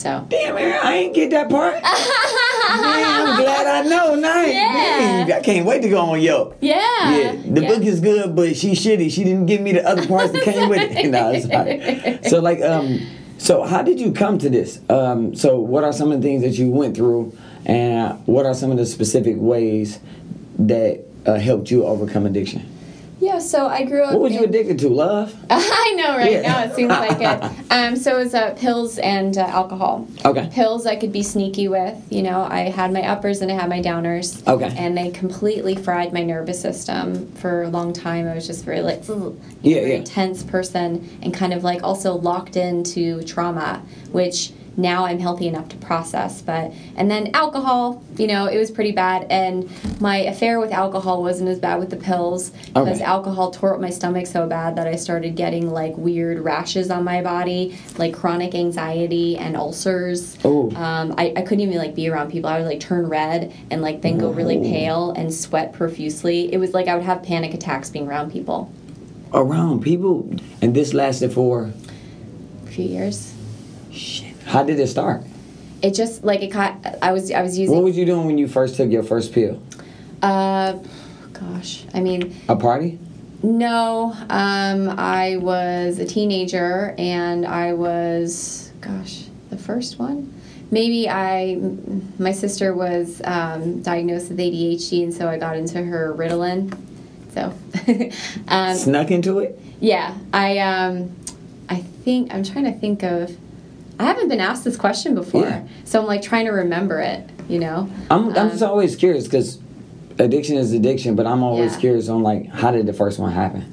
so 0.00 0.24
Damn, 0.30 0.54
man, 0.54 0.80
I 0.82 0.94
ain't 0.94 1.14
get 1.14 1.30
that 1.30 1.50
part. 1.50 1.74
man, 1.74 1.82
I'm 1.84 3.42
glad 3.42 3.66
I 3.66 3.88
know 3.88 4.14
now. 4.14 4.40
Yeah. 4.44 4.72
Man, 4.72 5.32
I 5.32 5.40
can't 5.40 5.66
wait 5.66 5.82
to 5.82 5.90
go 5.90 5.98
on 5.98 6.22
Yo. 6.22 6.54
yeah 6.60 6.78
Yeah, 7.14 7.32
the 7.32 7.60
book 7.60 7.82
is 7.82 8.00
good, 8.00 8.34
but 8.34 8.56
she's 8.56 8.82
shitty. 8.82 9.10
She 9.10 9.24
didn't 9.24 9.44
give 9.44 9.60
me 9.60 9.72
the 9.72 9.86
other 9.86 10.06
parts 10.06 10.32
that 10.32 10.42
came 10.42 10.70
with 10.70 10.80
it. 10.80 11.06
no, 11.10 11.30
it's 11.34 11.46
right. 11.46 12.24
So, 12.24 12.40
like, 12.40 12.62
um, 12.62 13.06
so 13.36 13.62
how 13.62 13.82
did 13.82 14.00
you 14.00 14.12
come 14.12 14.38
to 14.38 14.48
this? 14.48 14.80
Um, 14.88 15.34
so, 15.34 15.58
what 15.60 15.84
are 15.84 15.92
some 15.92 16.10
of 16.12 16.22
the 16.22 16.26
things 16.26 16.42
that 16.42 16.52
you 16.52 16.70
went 16.70 16.96
through, 16.96 17.36
and 17.66 18.26
what 18.26 18.46
are 18.46 18.54
some 18.54 18.70
of 18.70 18.78
the 18.78 18.86
specific 18.86 19.36
ways 19.38 20.00
that 20.58 21.04
uh, 21.26 21.34
helped 21.34 21.70
you 21.70 21.84
overcome 21.84 22.24
addiction? 22.24 22.69
Yeah, 23.20 23.38
so 23.38 23.66
I 23.66 23.84
grew 23.84 24.02
up. 24.02 24.12
What 24.14 24.22
was 24.22 24.32
you 24.32 24.38
in- 24.44 24.48
addicted 24.48 24.78
to? 24.80 24.88
Love? 24.88 25.34
I 25.50 25.94
know, 25.96 26.16
right 26.16 26.32
Yeah. 26.32 26.40
now 26.42 26.64
it 26.64 26.74
seems 26.74 26.88
like 26.88 27.20
it. 27.20 27.50
Um, 27.72 27.94
so 27.94 28.16
it 28.18 28.24
was 28.24 28.34
uh, 28.34 28.52
pills 28.54 28.98
and 28.98 29.38
uh, 29.38 29.42
alcohol. 29.42 30.08
Okay. 30.24 30.48
Pills 30.52 30.86
I 30.86 30.96
could 30.96 31.12
be 31.12 31.22
sneaky 31.22 31.68
with. 31.68 31.96
You 32.10 32.22
know, 32.22 32.42
I 32.50 32.62
had 32.62 32.92
my 32.92 33.02
uppers 33.06 33.42
and 33.42 33.50
I 33.52 33.54
had 33.54 33.68
my 33.68 33.80
downers. 33.80 34.44
Okay. 34.48 34.74
And 34.76 34.96
they 34.96 35.10
completely 35.10 35.76
fried 35.76 36.12
my 36.12 36.22
nervous 36.24 36.60
system 36.60 37.30
for 37.36 37.62
a 37.62 37.68
long 37.68 37.92
time. 37.92 38.26
I 38.26 38.34
was 38.34 38.46
just 38.46 38.64
very 38.64 38.80
like, 38.80 39.02
ugh, 39.08 39.38
Yeah, 39.62 39.74
very 39.82 39.96
yeah. 39.98 40.02
tense 40.04 40.42
person 40.42 41.08
and 41.22 41.32
kind 41.32 41.52
of 41.52 41.62
like 41.62 41.84
also 41.84 42.14
locked 42.14 42.56
into 42.56 43.22
trauma, 43.22 43.82
which 44.10 44.52
now 44.76 45.04
I'm 45.04 45.18
healthy 45.18 45.48
enough 45.48 45.68
to 45.70 45.76
process. 45.76 46.42
But 46.42 46.72
and 46.96 47.10
then 47.10 47.30
alcohol, 47.34 48.02
you 48.16 48.26
know, 48.26 48.46
it 48.46 48.58
was 48.58 48.70
pretty 48.70 48.92
bad. 48.92 49.26
And 49.30 49.68
my 50.00 50.18
affair 50.18 50.60
with 50.60 50.72
alcohol 50.72 51.22
wasn't 51.22 51.48
as 51.48 51.58
bad 51.58 51.78
with 51.78 51.90
the 51.90 51.96
pills 51.96 52.50
because 52.68 52.88
Okay. 53.00 53.02
alcohol 53.02 53.50
tore 53.50 53.74
up 53.74 53.80
my 53.80 53.90
stomach 53.90 54.26
so 54.26 54.46
bad 54.46 54.76
that 54.76 54.86
I 54.86 54.96
started 54.96 55.36
getting 55.36 55.70
like 55.70 55.96
weird 55.96 56.38
rashes 56.40 56.90
on 56.90 57.04
my 57.04 57.22
body, 57.22 57.76
like 57.98 58.14
chronic 58.14 58.54
anxiety 58.54 59.36
and 59.36 59.56
ulcers. 59.56 60.36
Ooh. 60.44 60.70
Um, 60.76 61.14
I, 61.18 61.32
I 61.36 61.42
couldn't 61.42 61.60
even 61.60 61.76
like 61.78 61.94
be 61.94 62.08
around 62.08 62.30
people. 62.30 62.48
I 62.48 62.58
would 62.58 62.66
like 62.66 62.80
turn 62.80 63.08
red 63.08 63.52
and 63.70 63.82
like 63.82 64.02
then 64.02 64.18
go 64.18 64.30
really 64.30 64.58
pale 64.58 65.10
and 65.12 65.32
sweat 65.32 65.72
profusely. 65.72 66.52
It 66.52 66.58
was 66.58 66.72
like 66.74 66.88
I 66.88 66.94
would 66.94 67.04
have 67.04 67.22
panic 67.22 67.54
attacks 67.54 67.90
being 67.90 68.06
around 68.08 68.32
people. 68.32 68.72
Around 69.32 69.82
people, 69.82 70.28
and 70.60 70.74
this 70.74 70.92
lasted 70.92 71.32
for. 71.32 71.70
A 72.66 72.70
few 72.70 72.84
years. 72.84 73.32
Shit. 73.92 74.29
How 74.50 74.64
did 74.64 74.80
it 74.80 74.88
start? 74.88 75.22
It 75.80 75.94
just 75.94 76.24
like 76.24 76.42
it 76.42 76.48
caught. 76.50 76.74
I 77.00 77.12
was 77.12 77.30
I 77.30 77.40
was 77.40 77.56
using. 77.56 77.72
What 77.74 77.84
was 77.84 77.96
you 77.96 78.04
doing 78.04 78.26
when 78.26 78.36
you 78.36 78.48
first 78.48 78.74
took 78.74 78.90
your 78.90 79.04
first 79.04 79.32
pill? 79.32 79.62
uh, 80.22 80.72
gosh, 81.32 81.84
I 81.94 82.00
mean, 82.00 82.34
A 82.48 82.56
party? 82.56 82.98
no. 83.44 84.12
Um, 84.28 84.88
I 84.98 85.36
was 85.36 86.00
a 86.00 86.04
teenager 86.04 86.96
and 86.98 87.46
I 87.46 87.72
was, 87.74 88.72
gosh, 88.80 89.24
the 89.50 89.56
first 89.56 89.98
one. 90.00 90.34
Maybe 90.72 91.08
I, 91.08 91.58
my 92.18 92.32
sister 92.32 92.74
was 92.74 93.22
um, 93.24 93.82
diagnosed 93.82 94.30
with 94.30 94.38
ADHD, 94.38 95.04
and 95.04 95.14
so 95.14 95.28
I 95.28 95.38
got 95.38 95.56
into 95.56 95.80
her 95.82 96.12
Ritalin. 96.14 96.76
So, 97.34 97.54
um, 98.48 98.76
Snuck 98.76 99.10
into 99.12 99.38
it? 99.38 99.58
yeah, 99.80 100.14
I, 100.34 100.58
um, 100.58 101.14
I 101.68 101.76
think 101.76 102.34
I'm 102.34 102.42
trying 102.42 102.64
to 102.64 102.72
think 102.72 103.04
of. 103.04 103.36
I 104.00 104.04
haven't 104.04 104.28
been 104.30 104.40
asked 104.40 104.64
this 104.64 104.78
question 104.78 105.14
before, 105.14 105.42
Yeah. 105.42 105.62
so 105.84 106.00
I'm 106.00 106.06
like 106.06 106.22
trying 106.22 106.46
to 106.46 106.52
remember 106.52 107.00
it. 107.00 107.28
You 107.50 107.58
know. 107.58 107.90
I'm, 108.10 108.30
I'm 108.30 108.36
Um, 108.38 108.50
just 108.50 108.62
always 108.62 108.96
curious 108.96 109.24
because 109.24 109.58
addiction 110.18 110.56
is 110.56 110.72
addiction, 110.72 111.16
but 111.16 111.26
I'm 111.26 111.42
always 111.42 111.74
Yeah. 111.74 111.80
curious 111.80 112.08
on 112.08 112.22
like 112.22 112.48
how 112.48 112.70
did 112.70 112.86
the 112.86 112.94
first 112.94 113.18
one 113.18 113.30
happen? 113.32 113.70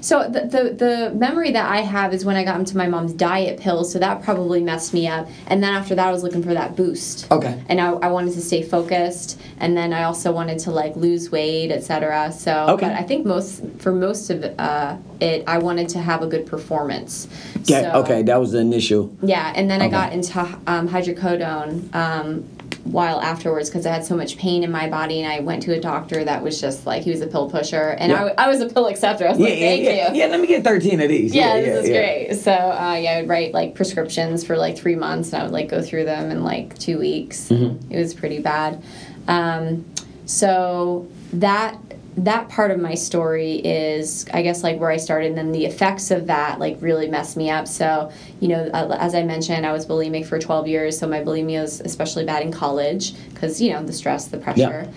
So 0.00 0.28
the, 0.28 0.40
the 0.40 0.62
the 0.74 1.14
memory 1.14 1.50
that 1.52 1.70
I 1.70 1.78
have 1.82 2.14
is 2.14 2.24
when 2.24 2.36
I 2.36 2.44
got 2.44 2.58
into 2.58 2.76
my 2.76 2.86
mom's 2.88 3.12
diet 3.12 3.60
pills, 3.60 3.92
so 3.92 3.98
that 3.98 4.22
probably 4.22 4.62
messed 4.62 4.94
me 4.94 5.06
up. 5.06 5.28
And 5.46 5.62
then 5.62 5.74
after 5.74 5.94
that, 5.94 6.08
I 6.08 6.10
was 6.12 6.22
looking 6.22 6.42
for 6.42 6.54
that 6.54 6.76
boost. 6.76 7.30
Okay. 7.30 7.62
And 7.68 7.80
I, 7.80 7.92
I 7.92 8.08
wanted 8.08 8.34
to 8.34 8.40
stay 8.40 8.62
focused, 8.62 9.40
and 9.58 9.76
then 9.76 9.92
I 9.92 10.04
also 10.04 10.32
wanted 10.32 10.58
to 10.60 10.70
like 10.70 10.96
lose 10.96 11.30
weight, 11.30 11.70
etc. 11.70 12.32
So, 12.32 12.66
Okay. 12.70 12.86
but 12.88 12.96
I 12.96 13.02
think 13.02 13.26
most 13.26 13.62
for 13.78 13.92
most 13.92 14.30
of 14.30 14.42
uh, 14.58 14.96
it, 15.20 15.44
I 15.46 15.58
wanted 15.58 15.88
to 15.90 15.98
have 16.00 16.22
a 16.22 16.26
good 16.26 16.46
performance. 16.46 17.28
Yeah. 17.64 17.92
So- 17.92 18.00
okay, 18.02 18.22
that 18.22 18.40
was 18.40 18.52
the 18.52 18.58
initial. 18.58 19.14
Yeah, 19.22 19.52
and 19.54 19.70
then 19.70 19.82
I 19.82 19.88
got 19.88 20.12
into 20.12 20.40
um, 20.66 20.88
hydrocodone 20.88 21.94
um, 21.94 22.44
while 22.84 23.20
afterwards 23.20 23.68
because 23.68 23.86
I 23.86 23.92
had 23.92 24.04
so 24.04 24.16
much 24.16 24.36
pain 24.36 24.64
in 24.64 24.70
my 24.70 24.88
body, 24.88 25.22
and 25.22 25.30
I 25.32 25.40
went 25.40 25.62
to 25.64 25.74
a 25.74 25.80
doctor 25.80 26.24
that 26.24 26.42
was 26.42 26.60
just 26.60 26.86
like 26.86 27.02
he 27.02 27.10
was 27.10 27.20
a 27.20 27.26
pill 27.26 27.50
pusher, 27.50 27.90
and 27.98 28.10
Yeah. 28.10 28.30
I, 28.38 28.46
I 28.46 28.48
was 28.48 28.60
a 28.60 28.68
pill 28.68 28.86
acceptor. 28.86 29.26
I 29.26 29.30
was 29.30 29.38
Yeah, 29.38 29.44
like, 29.46 29.58
thank 29.58 29.82
yeah. 29.82 30.12
you. 30.12 30.18
Yeah, 30.18 30.26
let 30.26 30.40
me 30.40 30.46
get 30.46 30.64
13 30.64 31.00
of 31.00 31.08
these. 31.08 31.34
Yeah, 31.34 31.54
yeah, 31.56 31.60
this 31.60 31.84
is 31.84 31.90
great. 31.90 32.34
So 32.36 32.52
uh, 32.52 32.94
yeah, 33.00 33.12
I 33.12 33.20
would 33.20 33.28
write 33.28 33.52
like 33.54 33.74
prescriptions 33.74 34.44
for 34.44 34.56
like 34.56 34.76
three 34.78 34.96
months, 34.96 35.32
and 35.32 35.40
I 35.40 35.44
would 35.44 35.52
like 35.52 35.68
go 35.68 35.82
through 35.82 36.04
them 36.04 36.30
in 36.30 36.42
like 36.42 36.78
two 36.78 36.98
weeks. 36.98 37.48
Mm-hmm. 37.48 37.92
It 37.92 37.98
was 37.98 38.14
pretty 38.14 38.40
bad. 38.40 38.82
Um, 39.28 39.84
so 40.26 41.06
that 41.34 41.78
that 42.24 42.48
part 42.48 42.70
of 42.70 42.78
my 42.78 42.94
story 42.94 43.54
is, 43.54 44.26
I 44.32 44.42
guess, 44.42 44.62
like 44.62 44.78
where 44.78 44.90
I 44.90 44.96
started, 44.96 45.28
and 45.28 45.38
then 45.38 45.52
the 45.52 45.64
effects 45.64 46.10
of 46.10 46.26
that 46.26 46.58
like 46.58 46.76
really 46.80 47.08
messed 47.08 47.36
me 47.36 47.50
up. 47.50 47.66
So 47.66 48.10
you 48.40 48.48
know, 48.48 48.70
uh, 48.74 48.96
as 49.00 49.14
I 49.14 49.22
mentioned, 49.22 49.64
I 49.64 49.72
was 49.72 49.86
bulimic 49.86 50.26
for 50.26 50.38
12 50.38 50.68
years, 50.68 50.98
so 50.98 51.06
my 51.06 51.20
bulimia 51.20 51.62
was 51.62 51.80
especially 51.80 52.24
bad 52.24 52.42
in 52.42 52.52
college 52.52 53.14
because 53.30 53.60
you 53.60 53.72
know 53.72 53.82
the 53.82 53.92
stress, 53.92 54.28
the 54.28 54.38
pressure. 54.38 54.88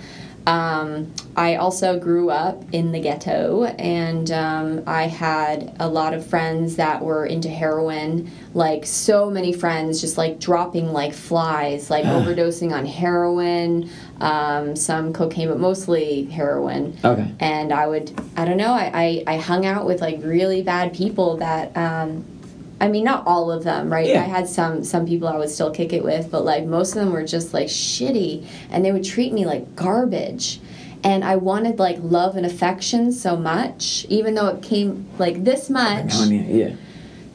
Um, 0.46 1.14
I 1.36 1.56
also 1.56 2.00
grew 2.00 2.30
up 2.30 2.64
in 2.72 2.91
the 2.91 3.00
ghetto, 3.00 3.64
and 3.64 4.30
um, 4.32 4.84
I 4.86 5.08
had 5.08 5.76
a 5.80 5.88
lot 5.88 6.14
of 6.14 6.26
friends 6.26 6.76
that 6.76 7.02
were 7.02 7.26
into 7.26 7.50
heroin. 7.50 8.30
Like 8.54 8.86
so 8.86 9.30
many 9.30 9.54
friends, 9.54 10.02
just 10.02 10.18
like 10.18 10.39
dropping 10.39 10.91
like 10.91 11.14
flies, 11.14 11.89
like 11.89 12.06
overdosing 12.06 12.72
on 12.72 12.86
heroin, 12.86 13.89
um, 14.20 14.76
some 14.76 15.14
cocaine, 15.14 15.48
but 15.48 15.60
mostly 15.60 16.26
heroin. 16.26 16.98
Okay. 17.04 17.32
And 17.39 17.72
I 17.72 17.88
would, 17.88 18.12
I 18.36 18.46
don't 18.46 18.58
know, 18.58 18.74
I, 18.74 18.91
I, 18.94 19.36
I 19.36 19.38
hung 19.38 19.66
out 19.66 19.86
with 19.86 20.02
like 20.02 20.20
really 20.22 20.62
bad 20.62 20.94
people 20.94 21.38
that. 21.38 21.76
I 22.84 22.90
mean, 22.90 23.06
not 23.06 23.26
all 23.26 23.50
of 23.50 23.64
them, 23.64 23.90
right? 23.90 24.08
Yeah. 24.08 24.20
I 24.20 24.26
had 24.26 24.46
some 24.46 24.84
some 24.84 25.06
people 25.06 25.30
I 25.30 25.38
would 25.38 25.50
still 25.50 25.72
kick 25.72 25.94
it 25.94 26.04
with, 26.04 26.30
but 26.30 26.44
like 26.44 26.66
most 26.66 26.90
of 26.90 26.96
them 26.96 27.14
were 27.14 27.26
just 27.26 27.54
like 27.54 27.68
shitty, 27.68 28.46
and 28.70 28.84
they 28.84 28.92
would 28.92 29.06
treat 29.06 29.32
me 29.32 29.46
like 29.46 29.74
garbage. 29.74 30.60
And 31.02 31.24
I 31.24 31.38
wanted 31.38 31.80
like 31.80 31.98
love 32.02 32.36
and 32.36 32.46
affection 32.46 33.14
so 33.14 33.38
much, 33.38 34.06
even 34.10 34.36
though 34.36 34.48
it 34.48 34.62
came 34.62 35.08
like 35.18 35.46
this 35.46 35.70
much, 35.70 36.14
I 36.14 36.26
mean, 36.26 36.54
yeah. 36.54 36.76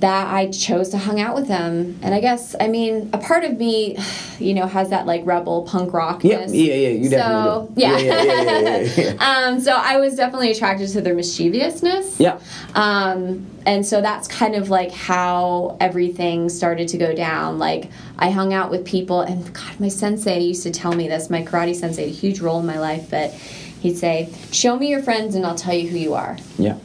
That 0.00 0.32
I 0.32 0.48
chose 0.50 0.90
to 0.90 0.98
hang 0.98 1.20
out 1.20 1.34
with 1.34 1.48
them. 1.48 1.98
And 2.02 2.14
I 2.14 2.20
guess, 2.20 2.54
I 2.60 2.68
mean, 2.68 3.10
a 3.12 3.18
part 3.18 3.42
of 3.42 3.58
me, 3.58 3.98
you 4.38 4.54
know, 4.54 4.66
has 4.66 4.90
that 4.90 5.06
like 5.06 5.26
rebel 5.26 5.62
punk 5.64 5.92
rock. 5.92 6.22
Yeah, 6.22 6.46
yeah, 6.46 6.74
yeah, 6.74 6.88
you 6.88 7.04
so, 7.04 7.10
definitely 7.10 7.74
do. 7.74 7.80
Yeah. 7.80 7.98
Yeah, 7.98 8.22
yeah, 8.22 8.42
yeah, 8.42 8.60
yeah, 8.60 9.12
yeah, 9.18 9.46
um, 9.48 9.60
so 9.60 9.72
I 9.72 9.98
was 9.98 10.14
definitely 10.14 10.52
attracted 10.52 10.88
to 10.90 11.00
their 11.00 11.14
mischievousness. 11.14 12.20
Yeah. 12.20 12.38
Um, 12.74 13.46
and 13.66 13.84
so 13.84 14.00
that's 14.00 14.28
kind 14.28 14.54
of 14.54 14.70
like 14.70 14.92
how 14.92 15.76
everything 15.80 16.48
started 16.48 16.88
to 16.88 16.98
go 16.98 17.14
down. 17.14 17.58
Like 17.58 17.90
I 18.18 18.30
hung 18.30 18.54
out 18.54 18.70
with 18.70 18.86
people, 18.86 19.22
and 19.22 19.52
God, 19.52 19.80
my 19.80 19.88
sensei 19.88 20.40
used 20.40 20.62
to 20.62 20.70
tell 20.70 20.92
me 20.92 21.08
this. 21.08 21.28
My 21.28 21.42
karate 21.42 21.74
sensei 21.74 22.04
had 22.04 22.10
a 22.10 22.14
huge 22.14 22.40
role 22.40 22.60
in 22.60 22.66
my 22.66 22.78
life, 22.78 23.10
but 23.10 23.32
he'd 23.32 23.96
say, 23.96 24.32
"Show 24.52 24.78
me 24.78 24.88
your 24.88 25.02
friends, 25.02 25.34
and 25.34 25.44
I'll 25.44 25.56
tell 25.56 25.74
you 25.74 25.88
who 25.88 25.98
you 25.98 26.14
are." 26.14 26.36
Yeah. 26.56 26.78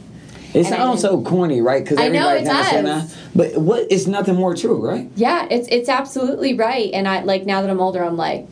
It 0.54 0.64
sounds 0.66 1.00
so 1.00 1.22
corny, 1.22 1.60
right? 1.60 1.82
Because 1.82 1.98
I 1.98 2.08
know, 2.08 2.32
it 2.34 2.46
say 2.46 2.82
does. 2.82 3.12
that. 3.12 3.18
But 3.34 3.56
what? 3.56 3.86
It's 3.90 4.06
nothing 4.06 4.36
more 4.36 4.54
true, 4.54 4.76
right? 4.76 5.10
Yeah, 5.16 5.46
it's 5.50 5.66
it's 5.68 5.88
absolutely 5.88 6.54
right. 6.54 6.90
And 6.94 7.08
I 7.08 7.22
like 7.22 7.44
now 7.44 7.60
that 7.60 7.70
I'm 7.70 7.80
older, 7.80 8.04
I'm 8.04 8.16
like, 8.16 8.46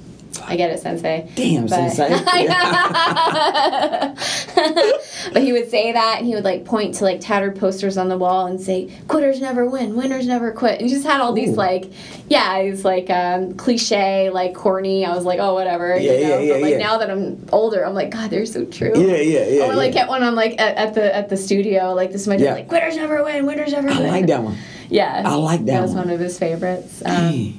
I 0.45 0.57
get 0.57 0.71
it, 0.71 0.81
sensei. 0.81 1.29
Damn, 1.35 1.67
But- 1.67 1.91
sensei. 1.91 2.09
but 5.33 5.43
he 5.43 5.53
would 5.53 5.71
say 5.71 5.93
that, 5.93 6.17
and 6.19 6.27
he 6.27 6.35
would 6.35 6.45
like 6.45 6.65
point 6.65 6.95
to 6.97 7.05
like 7.05 7.21
tattered 7.21 7.59
posters 7.59 7.97
on 7.99 8.09
the 8.09 8.17
wall 8.17 8.47
and 8.47 8.61
say, 8.61 8.91
"Quitters 9.09 9.41
never 9.41 9.69
win, 9.69 9.95
winners 9.95 10.27
never 10.27 10.53
quit." 10.53 10.81
And 10.81 10.89
he 10.89 10.95
just 10.95 11.07
had 11.07 11.21
all 11.21 11.33
these 11.33 11.51
Ooh. 11.51 11.57
like, 11.57 11.91
yeah, 12.29 12.57
it's 12.59 12.85
like 12.85 13.11
um, 13.11 13.55
cliche, 13.55 14.31
like 14.31 14.55
corny. 14.55 15.05
I 15.05 15.15
was 15.15 15.25
like, 15.25 15.39
oh, 15.39 15.55
whatever. 15.55 15.97
Yeah, 15.97 16.13
you 16.13 16.23
know? 16.23 16.29
yeah, 16.29 16.39
yeah, 16.41 16.53
But 16.55 16.63
like 16.63 16.71
yeah. 16.73 16.79
now 16.79 16.99
that 16.99 17.11
I'm 17.11 17.47
older, 17.53 17.85
I'm 17.85 17.95
like, 17.95 18.11
God, 18.11 18.31
they're 18.31 18.47
so 18.47 18.65
true. 18.65 18.93
Yeah, 18.97 19.17
yeah, 19.17 19.47
yeah. 19.47 19.65
Or 19.71 19.75
like 19.75 19.95
yeah. 19.95 20.03
get 20.03 20.09
one 20.09 20.23
on 20.23 20.35
like 20.35 20.61
at, 20.61 20.77
at 20.77 20.95
the 20.95 21.15
at 21.15 21.29
the 21.29 21.37
studio, 21.37 21.93
like 21.93 22.13
this 22.13 22.23
is 22.23 22.29
my 22.29 22.37
Yeah. 22.37 22.55
like 22.55 22.69
quitters 22.69 22.97
never 22.97 23.23
win, 23.23 23.47
winners 23.47 23.73
never 23.73 23.89
I 23.91 23.99
win. 23.99 24.07
I 24.07 24.11
like 24.11 24.27
that 24.27 24.43
one. 24.43 24.57
Yeah, 24.89 25.23
I 25.25 25.35
like 25.35 25.61
that 25.61 25.67
That 25.67 25.83
was 25.83 25.93
one. 25.93 26.07
one 26.07 26.15
of 26.15 26.21
his 26.21 26.39
favorites. 26.39 27.03
Um, 27.05 27.59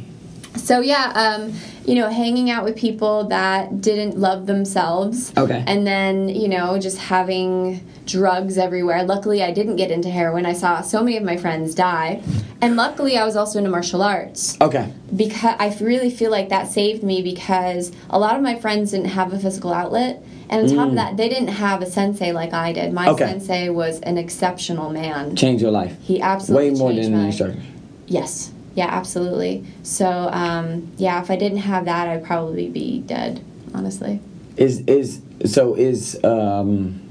so 0.56 0.82
yeah, 0.82 1.12
um, 1.16 1.54
you 1.86 1.96
know, 1.96 2.10
hanging 2.10 2.50
out 2.50 2.64
with 2.64 2.76
people 2.78 3.26
that 3.26 3.82
didn't 3.82 4.18
love 4.18 4.46
themselves. 4.46 5.34
Okay. 5.38 5.64
And 5.68 5.86
then 5.86 6.30
you 6.30 6.48
know, 6.48 6.78
just 6.80 6.98
having 6.98 7.86
drugs 8.06 8.58
everywhere. 8.58 9.04
Luckily, 9.04 9.42
I 9.44 9.52
didn't 9.52 9.76
get 9.78 9.90
into 9.92 10.10
heroin. 10.10 10.46
I 10.46 10.54
saw 10.54 10.82
so 10.82 11.04
many 11.04 11.18
of 11.18 11.24
my 11.24 11.38
friends 11.38 11.74
die, 11.76 12.22
and 12.62 12.76
luckily, 12.76 13.18
I 13.18 13.26
was 13.26 13.36
also 13.36 13.58
into 13.60 13.70
martial 13.70 14.02
arts 14.04 14.58
Okay. 14.62 14.92
because 15.16 15.56
I 15.60 15.76
really 15.82 16.10
feel 16.10 16.32
like 16.32 16.50
that 16.50 16.68
saved 16.68 17.04
me 17.04 17.22
because 17.22 17.92
a 18.10 18.20
lot 18.20 18.36
of 18.36 18.42
my 18.42 18.56
friends 18.60 18.92
didn't 18.92 19.08
have 19.10 19.34
a 19.34 19.40
physical 19.40 19.74
outlet. 19.74 20.24
And 20.50 20.70
on 20.70 20.76
top 20.76 20.90
of 20.90 20.96
that, 20.96 21.18
they 21.18 21.30
didn't 21.30 21.48
have 21.48 21.82
a 21.82 21.86
sensei 21.86 22.32
like 22.32 22.54
I 22.54 22.74
did. 22.74 22.94
My 22.94 23.08
Mm. 23.08 23.14
Okay. 23.14 23.26
sensei 23.26 23.70
was 23.70 24.00
an 24.02 24.18
exceptional 24.20 24.92
man. 24.92 25.36
Change 25.36 25.62
your 25.62 25.72
life. 25.72 25.96
He 26.02 26.22
absolutely 26.22 26.72
Way 26.72 26.78
more 26.78 26.92
changed 26.92 27.06
than 27.06 27.14
my 27.14 27.20
an 27.22 27.26
instructor. 27.28 27.60
Yes. 28.08 28.52
Yeah, 28.76 28.88
absolutely. 28.88 29.66
So, 29.84 30.08
um, 30.32 30.92
yeah, 30.98 31.22
if 31.22 31.30
I 31.30 31.36
didn't 31.36 31.60
have 31.60 31.86
that, 31.86 32.08
I'd 32.08 32.24
probably 32.24 32.70
be 32.70 33.02
dead, 33.02 33.44
honestly. 33.74 34.20
Is 34.58 34.82
is 34.88 35.22
so 35.46 35.74
is 35.76 36.20
um 36.24 37.02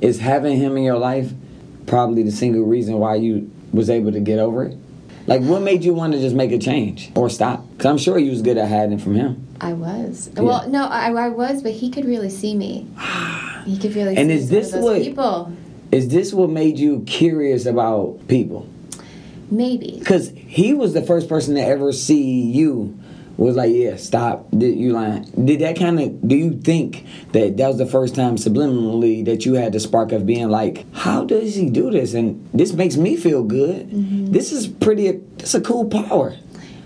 is 0.00 0.18
having 0.20 0.56
him 0.58 0.76
in 0.76 0.82
your 0.82 0.98
life 0.98 1.32
probably 1.86 2.22
the 2.22 2.30
single 2.30 2.62
reason 2.64 2.98
why 2.98 3.14
you 3.14 3.50
was 3.72 3.88
able 3.88 4.12
to 4.12 4.20
get 4.20 4.38
over 4.38 4.64
it? 4.64 4.76
Like 5.26 5.40
what 5.42 5.62
made 5.62 5.84
you 5.84 5.94
want 5.94 6.12
to 6.14 6.18
just 6.20 6.34
make 6.34 6.50
a 6.52 6.58
change 6.58 7.10
or 7.14 7.30
stop? 7.30 7.64
Cuz 7.78 7.86
I'm 7.86 7.96
sure 7.98 8.18
you 8.18 8.30
was 8.30 8.42
good 8.42 8.58
at 8.58 8.68
hiding 8.68 8.98
from 8.98 9.14
him. 9.14 9.46
I 9.60 9.72
was. 9.72 10.28
Well, 10.36 10.68
no, 10.68 10.84
I, 10.86 11.12
I 11.12 11.28
was, 11.28 11.62
but 11.62 11.72
he 11.72 11.88
could 11.90 12.04
really 12.04 12.30
see 12.30 12.54
me. 12.54 12.86
He 13.64 13.78
could 13.78 13.94
really 13.94 14.16
And 14.16 14.28
see 14.28 14.34
is 14.34 14.48
this 14.50 14.72
what- 14.74 15.00
people. 15.02 15.52
Is 15.92 16.08
this 16.08 16.32
what 16.34 16.50
made 16.50 16.78
you 16.80 17.04
curious 17.06 17.64
about 17.64 18.26
people? 18.26 18.66
Maybe. 19.52 20.00
Cuz 20.04 20.32
he 20.34 20.72
was 20.74 20.94
the 20.94 21.02
first 21.02 21.28
person 21.28 21.54
to 21.54 21.60
ever 21.60 21.92
see 21.92 22.40
you 22.50 22.98
was 23.36 23.56
like, 23.56 23.72
yeah, 23.72 23.96
stop. 23.96 24.46
Did 24.50 24.76
you 24.76 24.92
lying? 24.92 25.24
Did 25.44 25.60
that 25.60 25.76
kind 25.76 26.00
of? 26.00 26.28
Do 26.28 26.36
you 26.36 26.52
think 26.52 27.04
that 27.32 27.56
that 27.56 27.68
was 27.68 27.78
the 27.78 27.86
first 27.86 28.14
time 28.14 28.36
subliminally 28.36 29.24
that 29.24 29.44
you 29.44 29.54
had 29.54 29.72
the 29.72 29.80
spark 29.80 30.12
of 30.12 30.26
being 30.26 30.48
like, 30.48 30.86
how 30.92 31.24
does 31.24 31.54
he 31.54 31.70
do 31.70 31.90
this? 31.90 32.14
And 32.14 32.48
this 32.52 32.72
makes 32.72 32.96
me 32.96 33.16
feel 33.16 33.42
good. 33.42 33.88
Mm-hmm. 33.90 34.32
This 34.32 34.52
is 34.52 34.66
pretty. 34.66 35.08
It's 35.38 35.54
a 35.54 35.60
cool 35.60 35.88
power. 35.88 36.36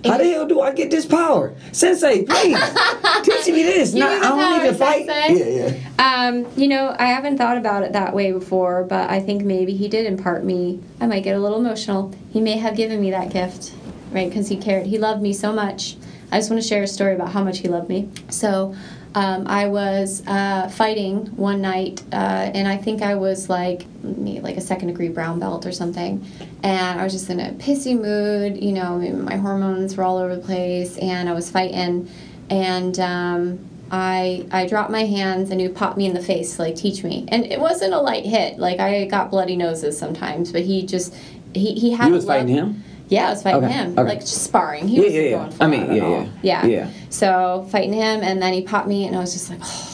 How 0.07 0.19
the 0.19 0.25
hell 0.31 0.47
do 0.47 0.61
I 0.61 0.73
get 0.73 0.91
this 0.91 1.07
power, 1.07 1.55
Sensei? 1.73 2.25
Please 2.25 2.59
teach 3.23 3.47
me 3.47 3.63
this. 3.63 3.93
Give 3.93 4.01
Nah, 4.01 4.11
me 4.11 4.17
I 4.17 4.21
don't 4.21 4.63
need 4.63 4.71
to 4.73 4.79
power, 4.79 4.93
fight. 4.93 5.07
Sensei. 5.07 5.57
Yeah, 5.59 5.71
yeah. 5.99 6.27
Um, 6.29 6.47
you 6.57 6.69
know, 6.69 6.95
I 6.99 7.07
haven't 7.07 7.39
thought 7.39 7.57
about 7.59 7.83
it 7.83 7.93
that 7.93 8.15
way 8.15 8.33
before, 8.33 8.85
but 8.85 9.11
I 9.11 9.21
think 9.21 9.43
maybe 9.45 9.75
he 9.75 9.89
did 9.89 10.07
impart 10.07 10.45
me. 10.45 10.81
I 11.01 11.07
might 11.07 11.23
get 11.25 11.37
a 11.37 11.41
little 11.41 11.59
emotional. 11.59 12.15
He 12.33 12.41
may 12.41 12.57
have 12.59 12.77
given 12.77 13.01
me 13.01 13.11
that 13.11 13.31
gift, 13.31 13.73
right? 14.13 14.29
Because 14.29 14.49
he 14.49 14.57
cared. 14.57 14.87
He 14.87 14.99
loved 14.99 15.23
me 15.23 15.33
so 15.33 15.53
much. 15.53 15.97
I 16.33 16.39
just 16.39 16.51
want 16.51 16.61
to 16.63 16.69
share 16.69 16.83
a 16.83 16.87
story 16.89 17.15
about 17.15 17.31
how 17.31 17.45
much 17.45 17.59
he 17.59 17.69
loved 17.69 17.89
me. 17.89 18.09
So, 18.31 18.75
um, 19.17 19.47
I 19.47 19.67
was 19.69 20.23
uh, 20.27 20.69
fighting 20.69 21.25
one 21.37 21.63
night, 21.63 22.03
uh, 22.13 22.51
and 22.53 22.69
I 22.69 22.77
think 22.77 23.01
I 23.01 23.15
was 23.15 23.49
like 23.49 23.87
like 24.03 24.59
a 24.59 24.61
second 24.61 24.89
degree 24.89 25.09
brown 25.09 25.41
belt 25.41 25.65
or 25.65 25.73
something. 25.73 26.23
And 26.63 27.01
I 27.01 27.03
was 27.03 27.15
just 27.15 27.31
in 27.31 27.41
a 27.41 27.53
pissy 27.53 27.99
mood. 27.99 28.63
You 28.63 28.73
know, 28.73 28.99
my 28.99 29.37
hormones 29.37 29.97
were 29.97 30.05
all 30.05 30.19
over 30.19 30.37
the 30.37 30.43
place, 30.43 30.99
and 30.99 31.31
I 31.31 31.33
was 31.33 31.51
fighting, 31.51 32.11
and. 32.51 33.01
Um, 33.01 33.71
I 33.89 34.45
I 34.51 34.67
dropped 34.67 34.91
my 34.91 35.05
hands 35.05 35.53
and 35.53 35.61
he 35.61 35.69
popped 35.69 35.97
me 35.97 36.07
in 36.07 36.13
the 36.13 36.21
face 36.21 36.59
like 36.59 36.75
teach 36.75 37.05
me. 37.05 37.25
And 37.29 37.45
it 37.47 37.61
wasn't 37.61 37.95
a 37.95 38.01
light 38.01 38.27
hit. 38.27 38.59
Like 38.59 38.81
I 38.81 39.05
got 39.05 39.31
bloody 39.31 39.55
noses 39.55 39.97
sometimes, 39.97 40.51
but 40.51 40.63
he 40.63 40.85
just 40.85 41.15
he 41.55 41.75
he 41.75 41.93
had 41.93 42.09
You 42.09 42.15
was 42.15 42.25
fighting 42.25 42.49
him. 42.49 42.83
Yeah, 43.09 43.29
I 43.29 43.31
was 43.31 43.43
fighting 43.43 43.65
Okay, 43.65 43.73
him. 43.73 43.93
okay. 43.99 44.03
Like 44.09 44.21
just 44.21 44.43
sparring. 44.45 44.89
He 44.89 44.97
Yeah, 44.97 45.03
wasn't 45.03 45.15
yeah, 45.15 45.23
yeah. 45.31 45.37
going 45.39 45.51
for 45.53 45.63
I 45.63 45.67
mean, 45.69 45.95
yeah, 45.95 46.03
all. 46.05 46.11
yeah. 46.11 46.29
yeah. 46.43 46.67
Yeah. 46.67 46.91
So 47.11 47.67
fighting 47.71 47.93
him 47.93 48.21
and 48.23 48.43
then 48.43 48.53
he 48.53 48.63
popped 48.63 48.89
me 48.89 49.07
and 49.07 49.15
I 49.17 49.21
was 49.21 49.33
just 49.33 49.49
like, 49.51 49.61
oh, 49.63 49.93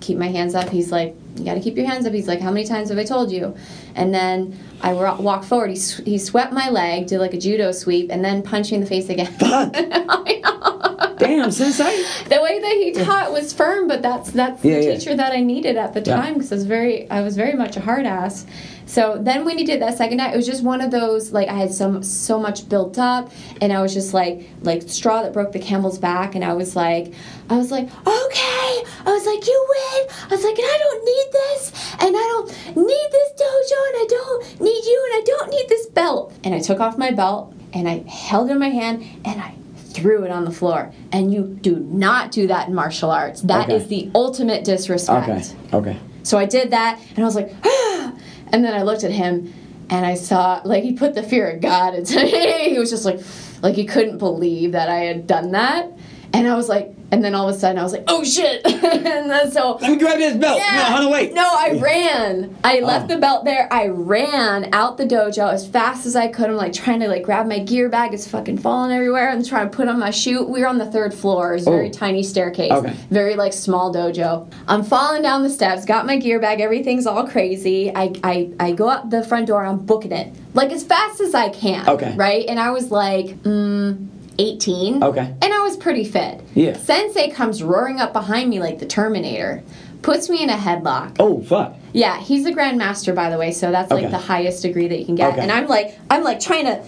keep 0.00 0.18
my 0.18 0.28
hands 0.28 0.54
up. 0.54 0.68
He's 0.68 0.92
like, 0.92 1.14
you 1.36 1.44
got 1.44 1.54
to 1.54 1.60
keep 1.60 1.76
your 1.76 1.86
hands 1.86 2.04
up. 2.06 2.12
He's 2.12 2.28
like, 2.28 2.40
how 2.40 2.50
many 2.50 2.66
times 2.66 2.90
have 2.90 2.98
I 2.98 3.04
told 3.04 3.30
you? 3.32 3.56
And 3.94 4.12
then 4.12 4.58
I 4.82 4.92
walked 4.92 5.46
forward. 5.46 5.70
He, 5.70 5.76
sw- 5.76 6.04
he 6.04 6.18
swept 6.18 6.52
my 6.52 6.68
leg, 6.68 7.06
did 7.06 7.18
like 7.18 7.32
a 7.34 7.38
judo 7.38 7.72
sweep, 7.72 8.10
and 8.10 8.22
then 8.24 8.42
punched 8.42 8.72
me 8.72 8.76
in 8.76 8.80
the 8.82 8.88
face 8.88 9.08
again. 9.08 9.26
Fuck. 9.32 9.72
Damn, 11.18 11.50
Sensei. 11.50 12.02
the 12.28 12.40
way 12.42 12.58
that 12.60 12.72
he 12.72 12.92
taught 12.92 13.30
was 13.30 13.52
firm, 13.52 13.88
but 13.88 14.00
that's 14.00 14.30
that's 14.30 14.64
Yeah, 14.64 14.78
the 14.78 14.84
yeah. 14.84 14.94
teacher 14.96 15.14
that 15.16 15.32
I 15.32 15.40
needed 15.40 15.76
at 15.76 15.92
the 15.92 16.00
time 16.00 16.34
because 16.34 16.50
I 16.50 16.54
was 16.54 16.64
very 16.66 17.10
I 17.10 17.20
was 17.20 17.36
very 17.36 17.54
much 17.54 17.76
a 17.76 17.80
hard 17.80 18.06
ass. 18.06 18.46
So 18.90 19.18
then 19.20 19.44
when 19.44 19.56
he 19.56 19.62
did 19.64 19.80
that 19.82 19.96
second 19.96 20.16
night, 20.16 20.34
it 20.34 20.36
was 20.36 20.46
just 20.46 20.64
one 20.64 20.80
of 20.80 20.90
those 20.90 21.30
like 21.30 21.48
I 21.48 21.52
had 21.54 21.72
so 21.72 22.00
so 22.00 22.40
much 22.40 22.68
built 22.68 22.98
up, 22.98 23.30
and 23.60 23.72
I 23.72 23.80
was 23.82 23.94
just 23.94 24.12
like 24.12 24.48
like 24.62 24.82
straw 24.88 25.22
that 25.22 25.32
broke 25.32 25.52
the 25.52 25.60
camel's 25.60 25.96
back, 25.96 26.34
and 26.34 26.44
I 26.44 26.54
was 26.54 26.74
like 26.74 27.14
I 27.48 27.56
was 27.56 27.70
like 27.70 27.84
okay, 27.84 28.82
I 29.06 29.12
was 29.16 29.24
like 29.26 29.46
you 29.46 29.66
win. 29.74 30.08
I 30.24 30.34
was 30.34 30.42
like 30.42 30.58
and 30.58 30.66
I 30.66 30.78
don't 30.82 31.04
need 31.04 31.26
this, 31.32 31.94
and 32.00 32.16
I 32.16 32.26
don't 32.32 32.48
need 32.76 33.08
this 33.12 33.30
dojo, 33.40 33.78
and 33.90 33.96
I 33.96 34.06
don't 34.08 34.60
need 34.60 34.84
you, 34.84 35.10
and 35.12 35.20
I 35.20 35.24
don't 35.24 35.50
need 35.50 35.68
this 35.68 35.86
belt. 35.86 36.32
And 36.42 36.52
I 36.52 36.58
took 36.58 36.80
off 36.80 36.98
my 36.98 37.12
belt 37.12 37.54
and 37.72 37.88
I 37.88 37.98
held 38.08 38.50
it 38.50 38.54
in 38.54 38.58
my 38.58 38.70
hand 38.70 39.04
and 39.24 39.40
I 39.40 39.54
threw 39.76 40.24
it 40.24 40.32
on 40.32 40.44
the 40.44 40.50
floor. 40.50 40.92
And 41.12 41.32
you 41.32 41.44
do 41.62 41.76
not 41.78 42.32
do 42.32 42.48
that 42.48 42.66
in 42.66 42.74
martial 42.74 43.12
arts. 43.12 43.42
That 43.42 43.70
is 43.70 43.84
Okay. 43.84 44.02
the 44.06 44.10
ultimate 44.16 44.64
disrespect. 44.64 45.28
Okay. 45.28 45.76
Okay. 45.76 45.98
So 46.24 46.38
I 46.38 46.46
did 46.46 46.72
that, 46.72 47.00
and 47.10 47.18
I 47.20 47.22
was 47.22 47.36
like, 47.36 47.52
ah! 47.64 48.12
And 48.52 48.64
then 48.64 48.74
I 48.74 48.82
looked 48.82 49.04
at 49.04 49.12
him, 49.12 49.52
and 49.88 50.06
I 50.06 50.14
saw 50.14 50.60
like 50.64 50.84
he 50.84 50.92
put 50.92 51.14
the 51.14 51.22
fear 51.22 51.50
of 51.50 51.60
God 51.60 51.94
into 51.94 52.16
me. 52.22 52.70
he 52.70 52.78
was 52.78 52.90
just 52.90 53.04
like, 53.04 53.20
like 53.62 53.74
he 53.74 53.84
couldn't 53.84 54.18
believe 54.18 54.72
that 54.72 54.88
I 54.88 55.00
had 55.00 55.26
done 55.26 55.52
that, 55.52 55.90
and 56.32 56.46
I 56.48 56.54
was 56.56 56.68
like, 56.68 56.94
and 57.12 57.24
then 57.24 57.34
all 57.34 57.48
of 57.48 57.56
a 57.56 57.58
sudden 57.58 57.76
I 57.78 57.82
was 57.82 57.92
like, 57.92 58.04
oh 58.06 58.22
shit, 58.22 58.64
and 58.66 59.28
then 59.30 59.50
so. 59.50 59.78
Let 59.80 59.90
me 59.90 59.96
grab 59.96 60.18
this 60.18 60.36
belt. 60.36 60.58
No, 60.60 60.64
hold 60.84 61.06
on, 61.06 61.12
wait. 61.12 61.34
No, 61.34 61.42
I 61.44 61.76
ran. 61.80 62.56
I 62.62 62.80
left 62.80 63.10
Oh. 63.10 63.14
the 63.14 63.20
belt 63.20 63.44
there. 63.44 63.68
I 63.72 63.88
ran 63.88 64.72
out 64.72 64.96
the 64.96 65.04
dojo 65.06 65.52
as 65.52 65.66
fast 65.66 66.06
as 66.06 66.14
I 66.14 66.28
could. 66.28 66.48
I'm 66.50 66.56
like 66.56 66.72
trying 66.72 67.00
to 67.00 67.08
like 67.08 67.24
grab 67.24 67.46
my 67.48 67.58
gear 67.58 67.88
bag. 67.88 68.14
It's 68.14 68.28
fucking 68.28 68.58
falling 68.58 68.92
everywhere. 68.92 69.28
I'm 69.30 69.42
trying 69.44 69.70
to 69.70 69.76
put 69.76 69.88
on 69.88 69.98
my 69.98 70.10
shoe. 70.10 70.44
We 70.44 70.60
were 70.60 70.68
on 70.68 70.78
the 70.78 70.86
third 70.90 71.12
floor. 71.12 71.54
It's 71.54 71.66
a 71.66 71.70
very 71.70 71.88
Oh. 71.88 71.92
tiny 71.92 72.22
staircase. 72.22 72.70
Okay. 72.70 72.94
Very 73.10 73.34
like 73.34 73.52
small 73.52 73.92
dojo. 73.92 74.48
I'm 74.68 74.84
falling 74.84 75.22
down 75.22 75.42
the 75.42 75.50
steps. 75.50 75.84
Got 75.84 76.06
my 76.06 76.16
gear 76.16 76.38
bag. 76.38 76.60
Everything's 76.60 77.06
all 77.06 77.26
crazy. 77.26 77.90
I 77.94 78.12
I, 78.22 78.50
I 78.60 78.72
go 78.72 78.88
out 78.88 79.10
the 79.10 79.24
front 79.24 79.48
door. 79.48 79.64
I'm 79.64 79.78
booking 79.78 80.12
it 80.12 80.32
like 80.54 80.70
as 80.70 80.84
fast 80.84 81.20
as 81.20 81.34
I 81.34 81.48
can. 81.48 81.88
Okay. 81.88 82.14
Right. 82.16 82.46
And 82.48 82.60
I 82.60 82.70
was 82.70 82.90
like, 82.92 83.26
mm, 83.42 84.06
18. 84.40 85.02
Okay. 85.02 85.34
And 85.42 85.52
I 85.52 85.60
was 85.60 85.76
pretty 85.76 86.04
fit. 86.04 86.40
Yeah. 86.54 86.76
Sensei 86.76 87.30
comes 87.30 87.62
roaring 87.62 88.00
up 88.00 88.12
behind 88.12 88.48
me 88.50 88.58
like 88.58 88.78
the 88.78 88.86
Terminator. 88.86 89.62
Puts 90.02 90.30
me 90.30 90.42
in 90.42 90.48
a 90.48 90.56
headlock. 90.56 91.16
Oh 91.18 91.42
fuck. 91.42 91.76
Yeah, 91.92 92.18
he's 92.18 92.46
a 92.46 92.52
grandmaster, 92.52 93.14
by 93.14 93.28
the 93.28 93.36
way, 93.36 93.52
so 93.52 93.70
that's 93.70 93.90
like 93.90 94.10
the 94.10 94.18
highest 94.18 94.62
degree 94.62 94.88
that 94.88 94.98
you 94.98 95.04
can 95.04 95.14
get. 95.14 95.34
Okay. 95.34 95.42
And 95.42 95.52
I'm 95.52 95.66
like, 95.66 95.98
I'm 96.08 96.22
like 96.22 96.40
trying 96.40 96.64
to 96.64 96.82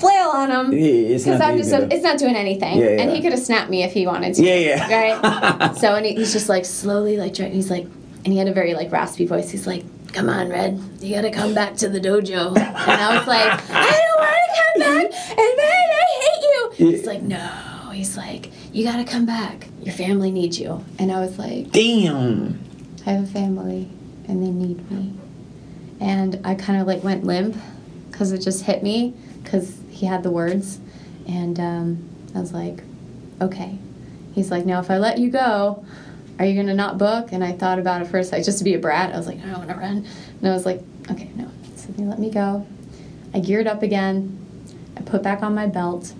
flail 0.00 0.30
on 0.30 0.50
him 0.50 0.72
Yeah, 0.72 1.16
because 1.16 1.26
not 1.26 1.42
I'm 1.42 1.58
just, 1.58 1.72
it's 1.72 2.02
not 2.02 2.18
doing 2.18 2.34
anything. 2.34 2.78
Yeah, 2.78 2.90
yeah. 2.90 3.02
And 3.02 3.10
he 3.12 3.22
could 3.22 3.32
have 3.32 3.40
snapped 3.40 3.70
me 3.70 3.82
if 3.84 3.92
he 3.92 4.06
wanted 4.06 4.34
to. 4.34 4.42
Yeah, 4.42 4.56
yeah. 4.56 5.20
Right. 5.20 5.76
so 5.78 5.94
and 5.94 6.04
he, 6.04 6.14
he's 6.16 6.32
just 6.32 6.48
like 6.48 6.64
slowly 6.64 7.16
like 7.16 7.34
trying. 7.34 7.52
He's 7.52 7.70
like, 7.70 7.84
and 7.84 8.32
he 8.32 8.38
had 8.38 8.48
a 8.48 8.52
very 8.52 8.74
like 8.74 8.90
raspy 8.90 9.26
voice. 9.26 9.50
He's 9.50 9.66
like, 9.68 9.84
"Come 10.12 10.28
on, 10.28 10.48
Red, 10.48 10.80
you 11.00 11.14
gotta 11.14 11.30
come 11.30 11.54
back 11.54 11.76
to 11.76 11.88
the 11.88 12.00
dojo." 12.00 12.56
And 12.56 12.58
I 13.00 13.16
was 13.16 13.26
like, 13.28 13.70
"I 13.70 13.90
don't 13.92 14.18
want 14.18 14.36
to 14.48 14.62
come 14.62 14.80
back, 14.80 15.04
and 15.30 15.38
Red, 15.38 15.90
I 15.92 16.06
hate 16.20 16.42
you." 16.42 16.56
Yeah. 16.56 16.65
He's 16.76 17.06
like, 17.06 17.22
"No." 17.22 17.90
He's 17.92 18.16
like, 18.16 18.50
"You 18.72 18.84
gotta 18.84 19.04
come 19.04 19.24
back. 19.24 19.68
Your 19.82 19.94
family 19.94 20.30
needs 20.30 20.60
you." 20.60 20.84
And 20.98 21.10
I 21.10 21.20
was 21.20 21.38
like, 21.38 21.70
Damn. 21.72 22.62
I 23.06 23.10
have 23.10 23.24
a 23.24 23.26
family 23.26 23.88
and 24.28 24.42
they 24.42 24.50
need 24.50 24.90
me. 24.90 25.14
And 26.00 26.40
I 26.44 26.54
kind 26.54 26.80
of 26.80 26.86
like 26.86 27.02
went 27.04 27.24
limp 27.24 27.56
because 28.10 28.32
it 28.32 28.38
just 28.38 28.64
hit 28.64 28.82
me 28.82 29.14
because 29.42 29.78
he 29.90 30.06
had 30.06 30.22
the 30.22 30.30
words. 30.30 30.80
And 31.28 31.58
um, 31.60 32.08
I 32.34 32.40
was 32.40 32.52
like, 32.52 32.82
okay. 33.40 33.78
He's 34.34 34.50
like, 34.50 34.66
now 34.66 34.80
if 34.80 34.90
I 34.90 34.98
let 34.98 35.18
you 35.18 35.30
go, 35.30 35.84
are 36.38 36.44
you 36.44 36.54
going 36.54 36.66
to 36.66 36.74
not 36.74 36.98
book? 36.98 37.32
And 37.32 37.42
I 37.42 37.52
thought 37.52 37.78
about 37.78 38.02
it 38.02 38.06
first, 38.06 38.32
like 38.32 38.44
just 38.44 38.58
to 38.58 38.64
be 38.64 38.74
a 38.74 38.78
brat. 38.78 39.14
I 39.14 39.16
was 39.16 39.26
like, 39.26 39.38
I 39.38 39.46
don't 39.46 39.58
want 39.58 39.70
to 39.70 39.76
run. 39.76 40.06
And 40.40 40.48
I 40.48 40.52
was 40.52 40.66
like, 40.66 40.82
okay, 41.10 41.30
no. 41.34 41.50
So 41.76 41.92
they 41.92 42.04
let 42.04 42.18
me 42.18 42.30
go. 42.30 42.66
I 43.32 43.40
geared 43.40 43.66
up 43.66 43.82
again. 43.82 44.38
I 44.96 45.02
put 45.02 45.22
back 45.22 45.42
on 45.42 45.54
my 45.54 45.66
belt. 45.66 46.12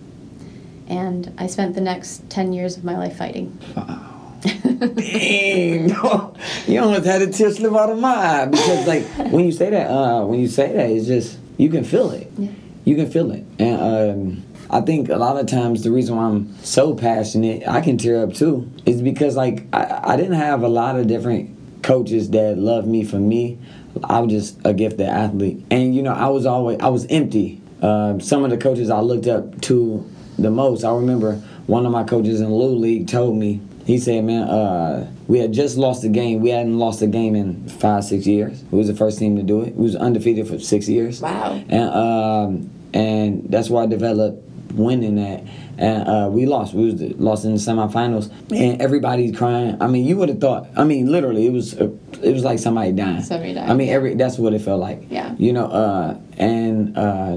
And 0.89 1.32
I 1.39 1.47
spent 1.47 1.74
the 1.74 1.80
next 1.80 2.28
10 2.30 2.53
years 2.53 2.76
of 2.76 2.84
my 2.84 2.97
life 2.97 3.16
fighting. 3.16 3.59
Wow. 3.76 4.12
Dang, 4.43 5.89
you 6.68 6.80
almost 6.80 7.05
had 7.05 7.22
a 7.22 7.32
tear 7.32 7.51
slip 7.51 7.72
out 7.72 7.91
of 7.91 7.99
my 7.99 8.14
eye 8.14 8.47
because, 8.47 8.87
like, 8.87 9.05
when 9.32 9.45
you 9.45 9.53
say 9.53 9.70
that, 9.70 9.91
uh, 9.91 10.24
when 10.24 10.39
you 10.39 10.47
say 10.47 10.72
that, 10.72 10.91
it's 10.91 11.07
just 11.07 11.39
you 11.57 11.68
can 11.68 11.84
feel 11.84 12.11
it. 12.11 12.30
Yeah. 12.37 12.51
You 12.84 12.95
can 12.95 13.11
feel 13.11 13.32
it, 13.32 13.45
and 13.59 13.80
um, 13.80 14.45
I 14.70 14.82
think 14.82 15.09
a 15.09 15.16
lot 15.16 15.37
of 15.39 15.47
times 15.47 15.82
the 15.82 15.91
reason 15.91 16.16
why 16.16 16.24
I'm 16.24 16.57
so 16.62 16.95
passionate, 16.95 17.66
I 17.66 17.80
can 17.80 17.99
tear 17.99 18.22
up 18.22 18.34
too, 18.34 18.70
is 18.84 19.03
because 19.03 19.37
like 19.37 19.64
I, 19.72 20.12
I 20.12 20.16
didn't 20.16 20.34
have 20.34 20.62
a 20.62 20.68
lot 20.68 20.97
of 20.97 21.07
different 21.07 21.82
coaches 21.82 22.30
that 22.30 22.59
loved 22.59 22.87
me 22.87 23.05
for 23.05 23.18
me. 23.18 23.59
I 24.05 24.20
was 24.20 24.30
just 24.30 24.59
a 24.64 24.74
gifted 24.74 25.09
athlete, 25.09 25.64
and 25.70 25.95
you 25.95 26.03
know 26.03 26.12
I 26.12 26.28
was 26.28 26.47
always 26.47 26.78
I 26.80 26.89
was 26.89 27.07
empty. 27.07 27.61
Um, 27.82 28.20
some 28.20 28.45
of 28.45 28.51
the 28.51 28.59
coaches 28.59 28.91
I 28.91 29.01
looked 29.01 29.26
up 29.26 29.61
to 29.62 30.09
the 30.39 30.51
most, 30.51 30.84
I 30.84 30.95
remember 30.95 31.37
one 31.66 31.87
of 31.87 31.93
my 31.93 32.05
coaches 32.05 32.41
in 32.41 32.51
Little 32.51 32.78
League 32.78 33.09
told 33.09 33.37
me 33.37 33.61
he 33.87 33.99
said, 33.99 34.24
"Man, 34.24 34.43
uh, 34.43 35.11
we 35.28 35.39
had 35.39 35.53
just 35.53 35.76
lost 35.76 36.03
a 36.05 36.09
game. 36.09 36.41
We 36.41 36.51
hadn't 36.51 36.78
lost 36.78 37.03
a 37.03 37.07
game 37.07 37.37
in 37.37 37.68
five, 37.68 38.05
six 38.05 38.26
years. 38.26 38.62
We 38.70 38.78
was 38.78 38.89
the 38.89 38.97
first 38.97 39.18
team 39.18 39.37
to 39.37 39.43
do 39.43 39.62
it. 39.62 39.74
We 39.76 39.84
was 39.84 39.97
undefeated 39.97 40.49
for 40.49 40.59
six 40.59 40.89
years. 40.89 41.20
Wow. 41.20 41.62
And 41.68 41.91
um, 41.91 42.70
and 42.93 43.45
that's 43.49 43.70
why 43.70 43.84
I 43.84 43.87
developed 43.87 44.43
winning 44.72 45.16
that. 45.16 45.45
And 45.78 46.09
uh, 46.09 46.28
we 46.30 46.47
lost. 46.47 46.74
We 46.74 46.87
was 46.87 47.01
lost 47.18 47.45
in 47.45 47.53
the 47.53 47.59
semifinals, 47.59 48.30
and 48.51 48.80
everybody's 48.80 49.37
crying. 49.37 49.76
I 49.80 49.87
mean, 49.87 50.05
you 50.05 50.16
would 50.16 50.30
have 50.30 50.41
thought. 50.41 50.68
I 50.76 50.84
mean, 50.84 51.12
literally, 51.12 51.47
it 51.47 51.53
was 51.53 51.74
it 51.74 52.32
was 52.32 52.45
like 52.45 52.59
somebody 52.59 52.93
dying. 52.93 53.22
Somebody 53.22 53.55
died, 53.55 53.70
I 53.70 53.74
mean, 53.74 53.91
every 53.91 54.14
that's 54.14 54.39
what 54.39 54.53
it 54.55 54.62
felt 54.62 54.80
like. 54.80 55.07
Yeah. 55.11 55.34
You 55.39 55.53
know, 55.53 55.66
uh, 55.66 56.18
and 56.39 56.97
uh, 56.97 57.37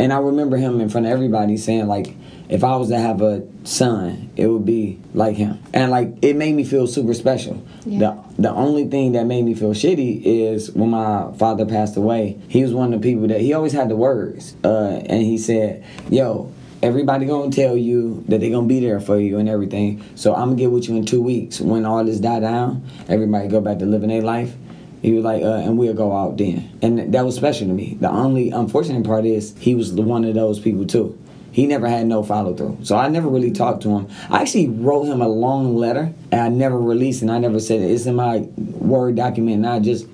and 0.00 0.12
I 0.12 0.18
remember 0.18 0.56
him 0.56 0.80
in 0.80 0.88
front 0.88 1.06
of 1.06 1.12
everybody 1.12 1.56
saying 1.56 1.86
like, 1.86 2.16
if 2.50 2.64
I 2.64 2.74
was 2.76 2.88
to 2.88 2.98
have 2.98 3.22
a 3.22 3.46
son, 3.62 4.28
it 4.36 4.48
would 4.48 4.66
be 4.66 4.98
like 5.14 5.36
him, 5.36 5.62
and 5.72 5.90
like 5.90 6.16
it 6.20 6.34
made 6.34 6.54
me 6.54 6.64
feel 6.64 6.88
super 6.88 7.14
special. 7.14 7.64
Yeah. 7.86 7.98
The 8.36 8.42
the 8.42 8.50
only 8.50 8.86
thing 8.88 9.12
that 9.12 9.24
made 9.24 9.44
me 9.44 9.54
feel 9.54 9.72
shitty 9.72 10.22
is 10.24 10.70
when 10.72 10.90
my 10.90 11.32
father 11.38 11.64
passed 11.64 11.96
away. 11.96 12.40
He 12.48 12.62
was 12.62 12.74
one 12.74 12.92
of 12.92 13.00
the 13.00 13.08
people 13.08 13.28
that 13.28 13.40
he 13.40 13.54
always 13.54 13.72
had 13.72 13.88
the 13.88 13.96
words, 13.96 14.56
uh, 14.64 15.00
and 15.06 15.22
he 15.22 15.38
said, 15.38 15.84
"Yo." 16.10 16.50
Everybody 16.82 17.26
gonna 17.26 17.50
tell 17.50 17.76
you 17.76 18.24
that 18.28 18.40
they 18.40 18.48
gonna 18.48 18.66
be 18.66 18.80
there 18.80 19.00
for 19.00 19.20
you 19.20 19.36
and 19.36 19.50
everything. 19.50 20.02
So 20.14 20.34
I'm 20.34 20.48
gonna 20.48 20.56
get 20.56 20.70
with 20.70 20.88
you 20.88 20.96
in 20.96 21.04
two 21.04 21.20
weeks 21.20 21.60
when 21.60 21.84
all 21.84 22.02
this 22.02 22.20
die 22.20 22.40
down. 22.40 22.84
Everybody 23.06 23.48
go 23.48 23.60
back 23.60 23.80
to 23.80 23.84
living 23.84 24.08
their 24.08 24.22
life. 24.22 24.54
He 25.02 25.12
was 25.12 25.22
like, 25.22 25.42
uh, 25.42 25.56
and 25.56 25.76
we'll 25.76 25.92
go 25.92 26.16
out 26.16 26.38
then. 26.38 26.70
And 26.80 27.12
that 27.12 27.22
was 27.22 27.36
special 27.36 27.66
to 27.66 27.72
me. 27.74 27.98
The 28.00 28.08
only 28.10 28.48
unfortunate 28.48 29.04
part 29.04 29.26
is 29.26 29.54
he 29.58 29.74
was 29.74 29.94
the 29.94 30.00
one 30.00 30.24
of 30.24 30.32
those 30.34 30.58
people 30.58 30.86
too. 30.86 31.18
He 31.52 31.66
never 31.66 31.88
had 31.88 32.06
no 32.06 32.22
follow 32.22 32.54
through. 32.54 32.78
So 32.82 32.96
I 32.96 33.08
never 33.08 33.28
really 33.28 33.50
talked 33.50 33.82
to 33.82 33.90
him. 33.90 34.08
I 34.28 34.40
actually 34.40 34.68
wrote 34.68 35.04
him 35.04 35.20
a 35.20 35.28
long 35.28 35.76
letter 35.76 36.12
and 36.30 36.40
I 36.40 36.48
never 36.48 36.78
released 36.78 37.22
it. 37.22 37.26
And 37.26 37.32
I 37.32 37.38
never 37.38 37.58
said 37.58 37.80
it. 37.80 37.90
It's 37.90 38.06
in 38.06 38.14
my 38.14 38.38
Word 38.56 39.16
document. 39.16 39.56
And 39.56 39.66
I 39.66 39.80
just, 39.80 40.06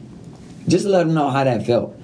just 0.67 0.87
let 0.87 1.07
him 1.07 1.15
know 1.15 1.29
how 1.29 1.45
that 1.45 1.67
felt. 1.67 2.01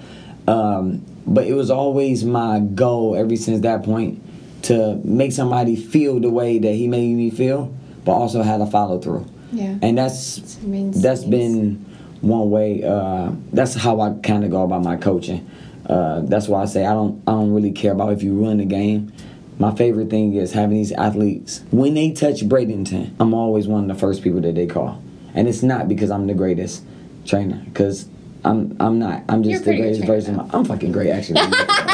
Um, 0.47 1.05
but 1.26 1.47
it 1.47 1.55
was 1.55 1.70
always 1.70 2.24
my 2.24 2.61
goal 2.61 3.16
ever 3.16 3.37
since 3.37 3.61
that 3.61 3.85
point 3.85 4.22
to 4.64 5.01
make 5.05 5.33
somebody 5.33 5.76
feel 5.76 6.20
the 6.20 6.30
way 6.30 6.59
that 6.59 6.72
he 6.72 6.87
made 6.89 7.14
me 7.16 7.30
feel, 7.30 7.74
but 8.05 8.12
also 8.12 8.43
had 8.43 8.61
a 8.61 8.66
follow 8.66 8.99
through. 9.01 9.26
Yeah. 9.53 9.78
And 9.83 9.99
that's 9.99 10.59
that's 10.62 11.24
been 11.24 11.85
one 12.20 12.51
way. 12.51 12.83
Uh, 12.83 13.33
that's 13.53 13.74
how 13.74 14.01
I 14.01 14.14
kind 14.22 14.45
of 14.45 14.51
go 14.51 14.62
about 14.62 14.83
my 14.83 14.97
coaching. 14.97 15.49
Uh, 15.87 16.20
that's 16.20 16.49
why 16.49 16.62
I 16.62 16.64
say 16.66 16.87
I 16.87 16.93
don't 16.95 17.22
I 17.26 17.33
don't 17.33 17.53
really 17.53 17.72
care 17.72 17.93
about 17.93 18.12
if 18.12 18.22
you 18.22 18.45
run 18.45 18.59
the 18.59 18.64
game. 18.64 19.12
My 19.59 19.74
favorite 19.74 20.11
thing 20.11 20.35
is 20.35 20.53
having 20.53 20.76
these 20.76 20.93
athletes 20.93 21.62
when 21.70 21.95
they 21.95 22.12
touch 22.12 22.41
Bradenton. 22.49 23.12
I'm 23.20 23.35
always 23.35 23.68
one 23.68 23.83
of 23.91 23.95
the 23.95 24.01
first 24.01 24.22
people 24.22 24.41
that 24.41 24.55
they 24.55 24.66
call, 24.66 25.03
and 25.35 25.47
it's 25.49 25.62
not 25.62 25.89
because 25.89 26.11
I'm 26.11 26.26
the 26.26 26.35
greatest 26.35 26.83
trainer 27.26 27.61
because. 27.64 28.09
I'm 28.45 28.76
I'm 28.80 28.99
not. 28.99 29.22
I'm 29.28 29.45
You're 29.45 29.53
just 29.53 29.66
the 29.66 29.76
greatest 29.76 30.05
version. 30.05 30.41
of 30.41 30.53
my- 30.53 30.59
I'm 30.59 30.64
fucking 30.64 30.91
great 30.91 31.11
actually. 31.11 31.37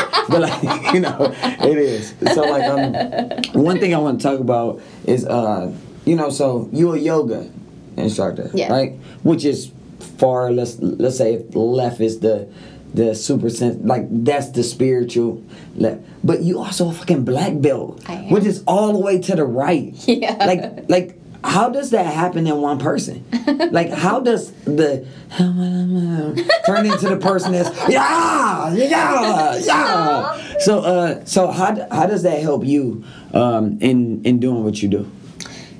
but 0.30 0.40
like 0.40 0.94
you 0.94 1.00
know, 1.00 1.30
it 1.42 1.76
is. 1.76 2.14
So 2.32 2.40
like 2.40 2.64
um, 2.64 3.62
one 3.62 3.78
thing 3.78 3.94
I 3.94 3.98
want 3.98 4.18
to 4.18 4.26
talk 4.26 4.40
about 4.40 4.80
is 5.04 5.26
uh 5.26 5.70
you 6.06 6.16
know 6.16 6.30
so 6.30 6.70
you 6.72 6.94
a 6.94 6.96
yoga 6.98 7.50
instructor 7.98 8.50
Yeah. 8.54 8.72
right 8.72 8.92
which 9.24 9.44
is 9.44 9.70
far 10.16 10.50
let's 10.50 10.78
let's 10.78 11.18
say 11.18 11.34
if 11.34 11.54
left 11.54 12.00
is 12.00 12.20
the 12.20 12.48
the 12.94 13.14
super 13.14 13.50
sense 13.50 13.78
like 13.84 14.06
that's 14.24 14.50
the 14.50 14.62
spiritual 14.62 15.42
left 15.76 16.00
but 16.24 16.42
you 16.42 16.58
also 16.58 16.88
a 16.88 16.92
fucking 16.92 17.24
black 17.24 17.60
belt 17.60 18.02
which 18.30 18.44
is 18.44 18.64
all 18.66 18.92
the 18.92 18.98
way 18.98 19.18
to 19.20 19.36
the 19.36 19.44
right. 19.44 19.92
Yeah. 20.08 20.34
like 20.44 20.88
like 20.88 21.18
how 21.44 21.68
does 21.70 21.90
that 21.90 22.06
happen 22.06 22.46
in 22.46 22.56
one 22.60 22.78
person? 22.78 23.24
Like 23.70 23.90
how 23.90 24.20
does 24.20 24.50
the 24.64 25.06
turn 26.66 26.86
into 26.86 27.08
the 27.08 27.18
person 27.20 27.52
that's 27.52 27.70
yeah 27.88 28.72
yeah 28.74 29.56
yeah. 29.56 30.58
So 30.58 30.80
uh 30.80 31.24
so 31.24 31.50
how 31.50 31.86
how 31.90 32.06
does 32.06 32.22
that 32.22 32.40
help 32.40 32.64
you 32.64 33.04
um 33.34 33.78
in 33.80 34.22
in 34.24 34.40
doing 34.40 34.64
what 34.64 34.82
you 34.82 34.88
do? 34.88 35.10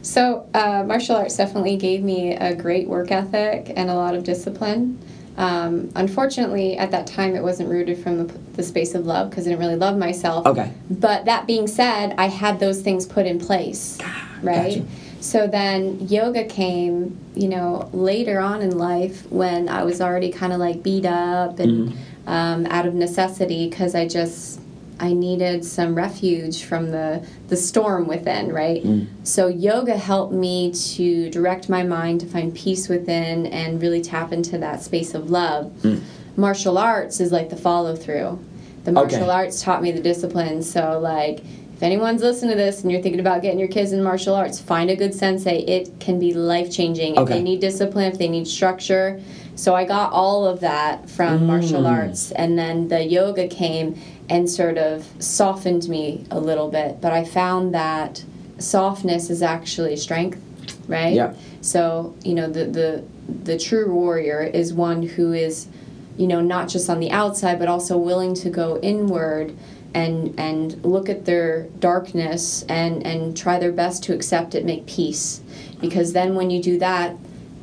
So, 0.03 0.49
uh, 0.55 0.85
martial 0.87 1.17
arts 1.17 1.37
definitely 1.37 1.77
gave 1.77 2.03
me 2.03 2.35
a 2.35 2.55
great 2.55 2.89
work 2.89 3.11
ethic 3.11 3.71
and 3.77 3.91
a 3.91 3.95
lot 3.95 4.15
of 4.15 4.25
discipline. 4.25 4.99
Um, 5.39 5.93
unfortunately, 5.95 6.77
at 6.77 6.91
that 6.91 7.07
time, 7.07 7.37
it 7.37 7.43
wasn't 7.43 7.71
rooted 7.71 8.03
from 8.03 8.27
the, 8.27 8.33
the 8.55 8.63
space 8.65 8.97
of 8.97 9.07
love 9.07 9.31
because 9.31 9.47
I 9.47 9.51
didn't 9.51 9.61
really 9.61 9.77
love 9.77 9.97
myself. 9.97 10.45
Okay. 10.47 10.73
But 10.91 11.27
that 11.27 11.47
being 11.47 11.69
said, 11.69 12.15
I 12.19 12.27
had 12.27 12.59
those 12.59 12.83
things 12.83 13.07
put 13.07 13.25
in 13.25 13.39
place, 13.39 13.99
right? 14.43 14.79
Gotcha. 14.81 14.87
So 15.21 15.47
then 15.47 16.09
yoga 16.09 16.45
came, 16.45 17.19
you 17.35 17.49
know, 17.49 17.89
later 17.93 18.41
on 18.41 18.63
in 18.63 18.77
life 18.77 19.31
when 19.31 19.69
I 19.69 19.85
was 19.85 20.01
already 20.01 20.31
kind 20.31 20.53
of 20.53 20.59
like 20.59 20.83
beat 20.83 21.07
up 21.07 21.61
and 21.61 21.97
um, 22.27 22.67
out 22.67 22.87
of 22.87 22.95
necessity 22.95 23.69
because 23.69 23.95
I 23.95 24.07
just 24.07 24.61
I 25.01 25.13
needed 25.13 25.65
some 25.65 25.95
refuge 25.95 26.65
from 26.65 26.91
the 26.91 27.25
the 27.49 27.57
storm 27.57 28.09
within, 28.09 28.53
right? 28.53 28.83
Mm. 28.83 29.07
So 29.23 29.47
yoga 29.47 29.97
helped 29.97 30.33
me 30.33 30.73
to 30.73 31.31
direct 31.31 31.69
my 31.69 31.83
mind 31.83 32.21
to 32.21 32.27
find 32.27 32.55
peace 32.55 32.89
within 32.89 33.47
and 33.47 33.81
really 33.81 34.03
tap 34.03 34.33
into 34.33 34.59
that 34.59 34.83
space 34.83 35.15
of 35.15 35.31
love. 35.31 35.73
Mm. 35.83 36.03
Martial 36.37 36.79
arts 36.79 37.21
is 37.21 37.33
like 37.33 37.49
the 37.51 37.57
follow 37.57 37.95
through. 37.97 38.39
The 38.85 38.93
martial 38.93 39.23
Okay. 39.25 39.31
arts 39.31 39.63
taught 39.63 39.83
me 39.83 39.93
the 39.93 40.01
discipline. 40.01 40.63
So 40.63 40.99
like 41.01 41.41
if 41.75 41.83
anyone's 41.85 42.23
listening 42.23 42.51
to 42.51 42.57
this 42.57 42.83
and 42.83 42.91
you're 42.91 43.01
thinking 43.01 43.21
about 43.21 43.41
getting 43.41 43.61
your 43.61 43.69
kids 43.69 43.93
in 43.93 44.03
martial 44.03 44.35
arts, 44.35 44.59
find 44.61 44.91
a 44.91 44.97
good 44.97 45.15
sensei. 45.15 45.61
It 45.61 46.01
can 46.01 46.19
be 46.19 46.35
life 46.35 46.73
changing. 46.73 47.13
If 47.15 47.21
Okay. 47.21 47.35
they 47.35 47.43
need 47.43 47.61
discipline, 47.61 48.11
if 48.11 48.19
they 48.19 48.29
need 48.29 48.49
structure. 48.49 49.21
So 49.55 49.75
I 49.77 49.85
got 49.85 50.13
all 50.13 50.45
of 50.45 50.59
that 50.61 51.09
from 51.09 51.41
mm. 51.41 51.47
martial 51.47 51.87
arts. 51.87 52.33
And 52.33 52.59
then 52.59 52.89
the 52.89 53.05
yoga 53.05 53.47
came 53.47 53.95
and 54.29 54.49
sort 54.49 54.79
of 54.79 55.07
softened 55.19 55.89
me 55.89 56.25
a 56.31 56.39
little 56.39 56.71
bit. 56.71 57.01
But 57.01 57.13
I 57.13 57.25
found 57.25 57.75
that 57.75 58.25
softness 58.59 59.31
is 59.31 59.43
actually 59.43 59.97
strength, 59.97 60.41
right? 60.87 61.15
Yeah. 61.15 61.35
So, 61.61 62.15
you 62.25 62.35
know, 62.35 62.49
the, 62.49 62.65
the, 62.67 63.05
the 63.45 63.59
true 63.59 63.93
warrior 63.93 64.43
is 64.43 64.73
one 64.73 65.03
who 65.03 65.33
is, 65.33 65.69
you 66.17 66.27
know, 66.27 66.41
not 66.41 66.69
just 66.69 66.91
on 66.91 67.01
the 67.01 67.11
outside, 67.11 67.59
but 67.59 67.69
also 67.69 67.97
willing 67.97 68.35
to 68.35 68.51
go 68.51 68.79
inward 68.81 69.57
and 69.95 70.39
and 70.39 70.85
look 70.85 71.09
at 71.09 71.25
their 71.25 71.63
darkness 71.79 72.63
and 72.69 73.07
and 73.07 73.37
try 73.37 73.59
their 73.59 73.73
best 73.73 74.03
to 74.05 74.15
accept 74.15 74.55
it, 74.55 74.65
make 74.65 74.87
peace. 74.87 75.41
Because 75.81 76.13
then 76.13 76.35
when 76.35 76.51
you 76.51 76.63
do 76.63 76.79
that, 76.79 77.17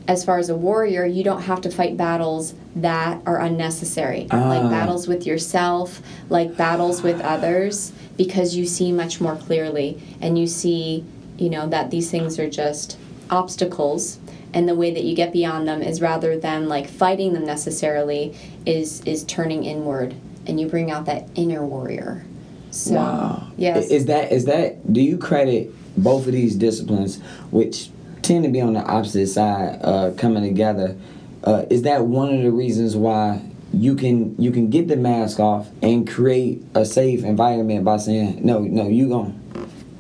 as 0.08 0.24
far 0.24 0.38
as 0.38 0.50
a 0.50 0.56
warrior, 0.56 1.06
you 1.06 1.24
don't 1.24 1.42
have 1.42 1.62
to 1.62 1.70
fight 1.72 1.98
battles 1.98 2.54
that 2.76 3.22
are 3.26 3.40
unnecessary, 3.40 4.28
like 4.32 4.64
Ah. 4.64 4.70
battles 4.70 5.08
with 5.08 5.26
yourself, 5.26 6.02
like 6.30 6.56
battles 6.58 7.02
with 7.02 7.20
others, 7.22 7.92
because 8.18 8.56
you 8.56 8.66
see 8.66 8.92
much 8.92 9.20
more 9.20 9.36
clearly 9.36 9.98
and 10.22 10.38
you 10.38 10.46
see, 10.48 11.04
you 11.38 11.50
know, 11.50 11.68
that 11.68 11.90
these 11.92 12.12
things 12.12 12.38
are 12.38 12.50
just 12.50 12.98
obstacles 13.32 14.20
and 14.54 14.70
the 14.70 14.76
way 14.76 14.92
that 14.94 15.04
you 15.04 15.16
get 15.16 15.34
beyond 15.34 15.68
them 15.68 15.82
is 15.82 16.00
rather 16.02 16.38
than 16.38 16.70
like 16.70 16.88
fighting 16.88 17.34
them 17.34 17.46
necessarily 17.46 18.34
is 18.66 19.02
is 19.06 19.24
turning 19.26 19.66
inward 19.66 20.14
and 20.48 20.60
you 20.60 20.68
bring 20.68 20.92
out 20.92 21.06
that 21.06 21.28
inner 21.36 21.66
warrior. 21.66 22.24
So 22.72 22.94
Wow. 22.94 23.44
yes. 23.58 23.90
Is 23.90 24.06
that 24.06 24.32
is 24.32 24.46
that? 24.46 24.94
Do 24.94 25.02
you 25.02 25.18
credit 25.18 25.74
both 25.98 26.28
of 26.28 26.34
these 26.34 26.56
disciplines, 26.56 27.20
which 27.52 27.90
tend 28.26 28.44
to 28.44 28.50
be 28.50 28.62
on 28.62 28.74
the 28.74 28.82
opposite 28.82 29.28
side, 29.28 29.80
uh, 29.82 30.12
coming 30.18 30.44
together? 30.44 30.96
Uh, 31.44 31.66
is 31.70 31.84
that 31.84 32.06
one 32.06 32.34
of 32.34 32.42
the 32.42 32.52
reasons 32.52 32.96
why 32.96 33.42
you 33.72 33.96
can 33.96 34.36
you 34.42 34.52
can 34.52 34.70
get 34.70 34.88
the 34.88 34.96
mask 34.96 35.40
off 35.40 35.68
and 35.82 36.10
create 36.10 36.64
a 36.74 36.86
safe 36.86 37.24
environment 37.24 37.84
by 37.84 37.98
saying 37.98 38.44
no, 38.44 38.60
no, 38.60 38.88
you 38.88 39.10
gonna 39.10 39.34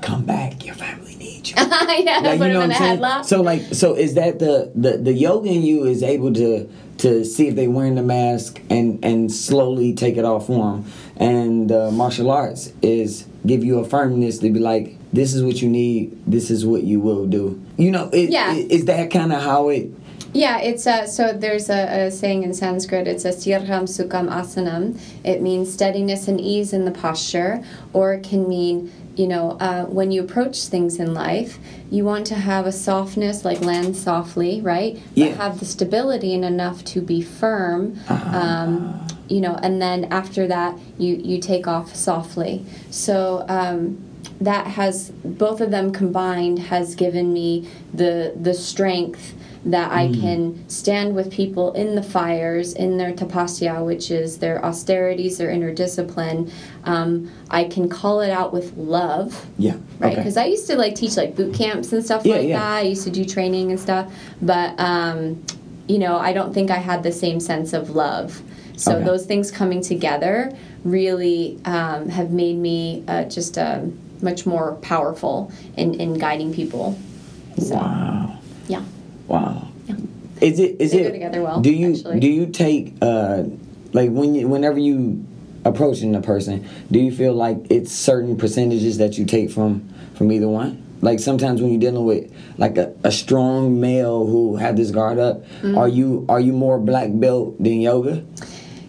come 0.01 0.25
back. 0.25 0.65
Your 0.65 0.75
family 0.75 1.15
needs 1.15 1.51
you. 1.51 1.55
yeah, 1.59 2.19
Like, 2.19 2.39
put 2.39 2.47
you 2.47 2.53
know 2.53 2.61
in 2.61 2.69
what 2.69 2.79
a 2.79 2.83
headlock. 2.83 3.25
So 3.25 3.41
like, 3.41 3.61
so 3.73 3.95
is 3.95 4.15
that 4.15 4.39
the 4.39 4.71
the 4.75 4.97
the 4.97 5.13
yoga 5.13 5.49
in 5.49 5.61
you 5.61 5.85
is 5.85 6.01
able 6.03 6.33
to 6.33 6.69
to 6.99 7.25
see 7.25 7.49
if 7.49 7.55
they 7.55 7.67
wearing 7.67 7.95
the 7.95 8.03
mask 8.03 8.61
and 8.69 9.03
and 9.03 9.31
slowly 9.31 9.93
take 9.93 10.17
it 10.17 10.25
off 10.25 10.47
for 10.47 10.71
them, 10.71 10.91
and 11.17 11.71
uh, 11.71 11.91
martial 11.91 12.31
arts 12.31 12.71
is 12.81 13.27
give 13.45 13.63
you 13.63 13.79
a 13.79 13.85
firmness 13.85 14.39
to 14.39 14.49
be 14.51 14.59
like 14.59 14.95
this 15.15 15.33
is 15.33 15.43
what 15.43 15.61
you 15.61 15.69
need. 15.69 16.17
This 16.27 16.51
is 16.51 16.65
what 16.65 16.83
you 16.83 16.99
will 16.99 17.25
do. 17.25 17.61
You 17.77 17.91
know, 17.91 18.09
it, 18.11 18.29
Yeah. 18.29 18.53
it- 18.53 18.71
is 18.71 18.85
that 18.85 19.09
kind 19.11 19.31
of 19.33 19.41
how 19.41 19.69
it? 19.69 19.89
Yeah, 20.33 20.59
it's 20.59 20.85
uh, 20.85 21.07
so 21.07 21.31
there's 21.31 21.69
a, 21.69 22.07
a 22.07 22.11
saying 22.11 22.43
in 22.43 22.53
Sanskrit. 22.53 23.07
It's 23.07 23.23
a 23.23 23.29
sthiram 23.29 23.83
sukham 23.87 24.27
asanam. 24.29 24.99
It 25.23 25.41
means 25.41 25.71
steadiness 25.71 26.27
and 26.27 26.41
ease 26.41 26.73
in 26.73 26.83
the 26.83 26.91
posture, 26.91 27.63
or 27.93 28.15
it 28.15 28.23
can 28.23 28.45
mean 28.49 28.91
you 29.15 29.27
know 29.29 29.51
uh, 29.61 29.85
when 29.85 30.11
you 30.11 30.21
approach 30.21 30.57
things 30.67 30.99
in 30.99 31.13
life, 31.13 31.57
you 31.89 32.03
want 32.03 32.27
to 32.27 32.35
have 32.35 32.65
a 32.67 32.73
softness, 32.73 33.45
like 33.45 33.61
land 33.61 33.95
softly, 33.95 34.59
right? 34.59 34.99
Yeah. 35.13 35.29
But 35.29 35.37
have 35.37 35.59
the 35.61 35.65
stability 35.65 36.33
and 36.33 36.43
enough 36.43 36.83
to 36.93 36.99
be 37.01 37.21
firm. 37.21 37.97
Um, 38.09 39.07
you 39.29 39.39
know, 39.39 39.55
and 39.63 39.81
then 39.81 40.03
after 40.11 40.47
that, 40.47 40.77
you 40.97 41.15
you 41.15 41.39
take 41.39 41.65
off 41.65 41.95
softly. 41.95 42.65
So. 42.89 43.45
Um, 43.47 44.03
that 44.41 44.67
has 44.67 45.09
both 45.23 45.61
of 45.61 45.71
them 45.71 45.91
combined 45.91 46.59
has 46.59 46.95
given 46.95 47.33
me 47.33 47.67
the 47.93 48.33
the 48.39 48.53
strength 48.53 49.33
that 49.65 49.91
I 49.91 50.09
can 50.11 50.69
stand 50.69 51.15
with 51.15 51.31
people 51.31 51.73
in 51.73 51.95
the 51.95 52.03
fires, 52.03 52.73
in 52.73 52.97
their 52.99 53.11
tapasya, 53.13 53.83
which 53.83 54.11
is 54.11 54.37
their 54.37 54.63
austerities, 54.63 55.39
their 55.39 55.49
inner 55.49 55.73
discipline. 55.73 56.51
Um, 56.83 57.31
I 57.49 57.63
can 57.63 57.89
call 57.89 58.21
it 58.21 58.29
out 58.29 58.53
with 58.53 58.77
love, 58.77 59.47
Yeah. 59.57 59.77
right? 59.97 60.11
Okay. 60.11 60.15
Because 60.17 60.37
I 60.37 60.45
used 60.45 60.67
to 60.67 60.75
like 60.75 60.93
teach 60.93 61.17
like 61.17 61.35
boot 61.35 61.55
camps 61.55 61.91
and 61.93 62.05
stuff 62.05 62.27
Yeah, 62.27 62.35
like 62.35 62.47
yeah. 62.47 62.59
that. 62.59 62.71
I 62.75 62.81
used 62.81 63.05
to 63.05 63.09
do 63.09 63.25
training 63.25 63.71
and 63.71 63.79
stuff, 63.79 64.13
but 64.39 64.79
um, 64.79 65.43
you 65.87 65.97
know, 65.97 66.15
I 66.17 66.31
don't 66.31 66.53
think 66.53 66.69
I 66.69 66.77
had 66.77 67.01
the 67.01 67.11
same 67.11 67.39
sense 67.39 67.73
of 67.73 67.89
love. 67.89 68.43
So 68.77 68.97
Okay. 68.97 69.03
those 69.05 69.25
things 69.25 69.49
coming 69.49 69.81
together 69.81 70.55
really 70.83 71.57
um, 71.65 72.09
have 72.09 72.29
made 72.29 72.57
me 72.57 73.03
uh, 73.07 73.23
just 73.23 73.57
um 73.57 73.97
much 74.25 74.45
more 74.45 74.75
powerful 74.81 75.51
in, 75.77 75.93
in 75.93 76.15
guiding 76.15 76.53
people. 76.53 76.99
So 77.57 77.75
Wow. 77.75 78.37
yeah. 78.67 78.83
Wow. 79.29 79.67
Yeah. 79.87 79.95
Is 80.41 80.59
it? 80.59 80.75
Is 80.81 80.91
They 80.91 80.99
it? 80.99 81.03
go 81.03 81.11
together 81.11 81.41
well, 81.41 81.61
Do 81.61 81.71
you 81.71 81.91
actually. 81.93 82.19
do 82.19 82.27
you 82.27 82.47
take 82.47 82.95
uh 83.01 83.43
like 83.93 84.09
when 84.11 84.35
you 84.35 84.49
whenever 84.49 84.77
you 84.79 85.23
approaching 85.63 86.13
a 86.15 86.21
person, 86.21 86.67
do 86.91 86.99
you 86.99 87.11
feel 87.11 87.33
like 87.33 87.57
it's 87.69 87.91
certain 87.93 88.35
percentages 88.35 88.97
that 88.97 89.17
you 89.17 89.23
take 89.25 89.49
from 89.49 89.87
from 90.15 90.31
either 90.33 90.49
one? 90.49 90.81
Like 91.01 91.19
sometimes 91.19 91.61
when 91.61 91.71
you're 91.71 91.79
dealing 91.79 92.03
with 92.05 92.31
like 92.57 92.77
a, 92.77 92.93
a 93.03 93.11
strong 93.11 93.79
male 93.79 94.25
who 94.25 94.55
had 94.57 94.75
this 94.75 94.91
guard 94.91 95.19
up, 95.19 95.43
Mm-hmm. 95.61 95.77
are 95.77 95.87
you 95.87 96.25
are 96.27 96.39
you 96.41 96.51
more 96.51 96.77
black 96.79 97.09
belt 97.13 97.55
than 97.63 97.79
yoga? 97.79 98.25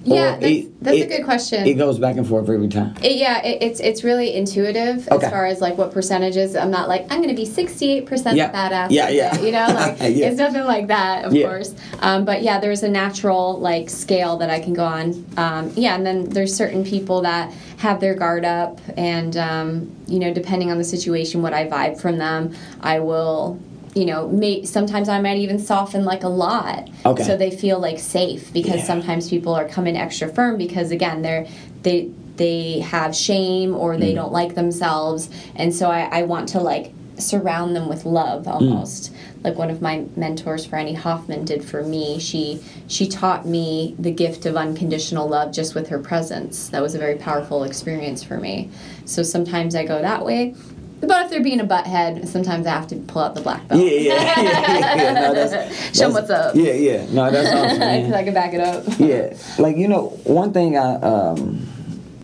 Yeah, 0.07 0.39
that's, 0.39 0.67
that's 0.81 0.97
it- 0.99 1.03
a 1.13 1.17
good 1.17 1.25
question. 1.25 1.67
It 1.67 1.75
goes 1.75 1.99
back 1.99 2.17
and 2.17 2.27
forth 2.27 2.49
every 2.49 2.69
time. 2.69 2.95
It, 3.03 3.17
yeah, 3.17 3.43
it, 3.45 3.63
it's 3.63 3.81
it's 3.81 4.05
really 4.05 4.35
intuitive 4.35 5.09
Okay. 5.09 5.27
as 5.27 5.33
far 5.33 5.47
as 5.47 5.61
like 5.61 5.77
what 5.77 5.93
percentages. 5.93 6.55
I'm 6.57 6.71
not 6.71 6.89
like 6.89 7.03
I'm 7.11 7.19
going 7.19 7.29
to 7.29 7.35
be 7.35 7.45
68 7.45 8.07
percent 8.07 8.37
Yeah. 8.37 8.51
badass. 8.53 8.91
Yeah, 8.91 9.07
today," 9.07 9.17
yeah. 9.17 9.41
You 9.41 9.53
know, 9.53 9.67
like 9.75 9.99
Yeah. 10.17 10.29
it's 10.29 10.39
nothing 10.39 10.65
like 10.65 10.87
that, 10.89 11.25
of 11.25 11.35
Yeah. 11.35 11.47
course. 11.49 11.75
Um, 12.01 12.25
but 12.25 12.43
yeah, 12.43 12.61
there's 12.61 12.83
a 12.83 12.89
natural 12.89 13.59
like 13.59 13.91
scale 13.91 14.37
that 14.39 14.51
I 14.51 14.61
can 14.61 14.75
go 14.75 14.85
on. 14.85 15.25
Um, 15.37 15.73
yeah, 15.77 15.95
and 15.97 16.07
then 16.07 16.29
there's 16.31 16.55
certain 16.55 16.85
people 16.85 17.23
that 17.23 17.53
have 17.79 18.01
their 18.01 18.15
guard 18.15 18.45
up, 18.45 18.81
and 18.97 19.37
um, 19.37 19.93
you 20.07 20.19
know, 20.19 20.33
depending 20.33 20.71
on 20.71 20.79
the 20.79 20.85
situation, 20.85 21.43
what 21.43 21.53
I 21.53 21.67
vibe 21.69 22.01
from 22.01 22.19
them, 22.19 22.55
I 22.81 23.01
will. 23.01 23.59
You 23.97 24.05
know, 24.05 24.29
may, 24.29 24.63
sometimes 24.63 25.09
I 25.09 25.23
might 25.23 25.39
even 25.39 25.59
soften 25.59 26.05
like 26.05 26.23
a 26.23 26.29
lot, 26.29 26.91
Okay. 27.07 27.23
so 27.23 27.35
they 27.35 27.51
feel 27.51 27.79
like 27.79 27.99
safe 27.99 28.53
because 28.53 28.77
Yeah. 28.81 28.85
sometimes 28.85 29.31
people 29.31 29.55
are 29.55 29.67
coming 29.67 29.97
extra 29.97 30.29
firm 30.29 30.59
because 30.59 30.91
again 30.91 31.23
they're 31.23 31.47
they 31.83 32.11
they 32.37 32.81
have 32.81 33.17
shame 33.17 33.75
or 33.75 33.95
Mm. 33.95 34.01
they 34.01 34.13
don't 34.13 34.33
like 34.33 34.55
themselves 34.55 35.31
and 35.55 35.75
so 35.75 35.89
I, 35.91 36.01
I 36.13 36.23
want 36.25 36.49
to 36.51 36.61
like 36.61 36.93
surround 37.17 37.75
them 37.75 37.89
with 37.89 38.05
love 38.05 38.45
Mm. 38.45 38.53
almost 38.55 39.11
like 39.43 39.57
one 39.57 39.71
of 39.71 39.81
my 39.81 40.05
mentors 40.17 40.67
franny 40.67 40.95
hoffman 40.95 41.47
did 41.47 41.65
for 41.65 41.83
me 41.83 42.19
she 42.19 42.61
she 42.89 43.07
taught 43.07 43.47
me 43.47 43.95
the 43.99 44.11
gift 44.11 44.45
of 44.45 44.55
unconditional 44.57 45.27
love 45.27 45.51
just 45.53 45.75
with 45.75 45.89
her 45.89 45.99
presence 45.99 46.69
that 46.69 46.83
was 46.83 46.95
a 46.95 46.99
very 46.99 47.15
powerful 47.15 47.63
experience 47.65 48.23
for 48.23 48.37
me 48.37 48.69
so 49.07 49.23
sometimes 49.23 49.75
i 49.75 49.83
go 49.83 50.03
that 50.03 50.23
way 50.27 50.55
but 51.01 51.25
if 51.27 51.31
they're 51.31 51.43
being 51.43 51.61
a 51.61 51.65
butthead 51.67 52.27
sometimes 52.27 52.67
i 52.67 52.71
have 52.71 52.87
to 52.87 52.97
pull 52.97 53.23
out 53.23 53.35
the 53.35 53.41
black 53.41 53.67
belt 53.69 53.81
Yeah, 53.81 53.91
yeah, 53.91 54.15
yeah, 54.43 54.95
yeah. 54.97 55.13
No, 55.13 55.35
that's, 55.35 55.53
Show 55.99 56.07
'em 56.07 56.13
that's- 56.13 56.15
what's 56.15 56.31
up. 56.31 56.55
Yeah, 56.57 56.73
yeah. 56.73 57.07
No, 57.13 57.31
that's 57.31 57.49
awesome. 57.55 57.79
because 57.79 58.13
i 58.13 58.23
can 58.25 58.35
back 58.35 58.55
it 58.55 58.61
up 58.61 58.85
yeah 58.99 59.37
like 59.59 59.77
you 59.77 59.89
know 59.89 60.09
one 60.25 60.53
thing 60.53 60.77
i 60.79 60.95
um 60.97 61.67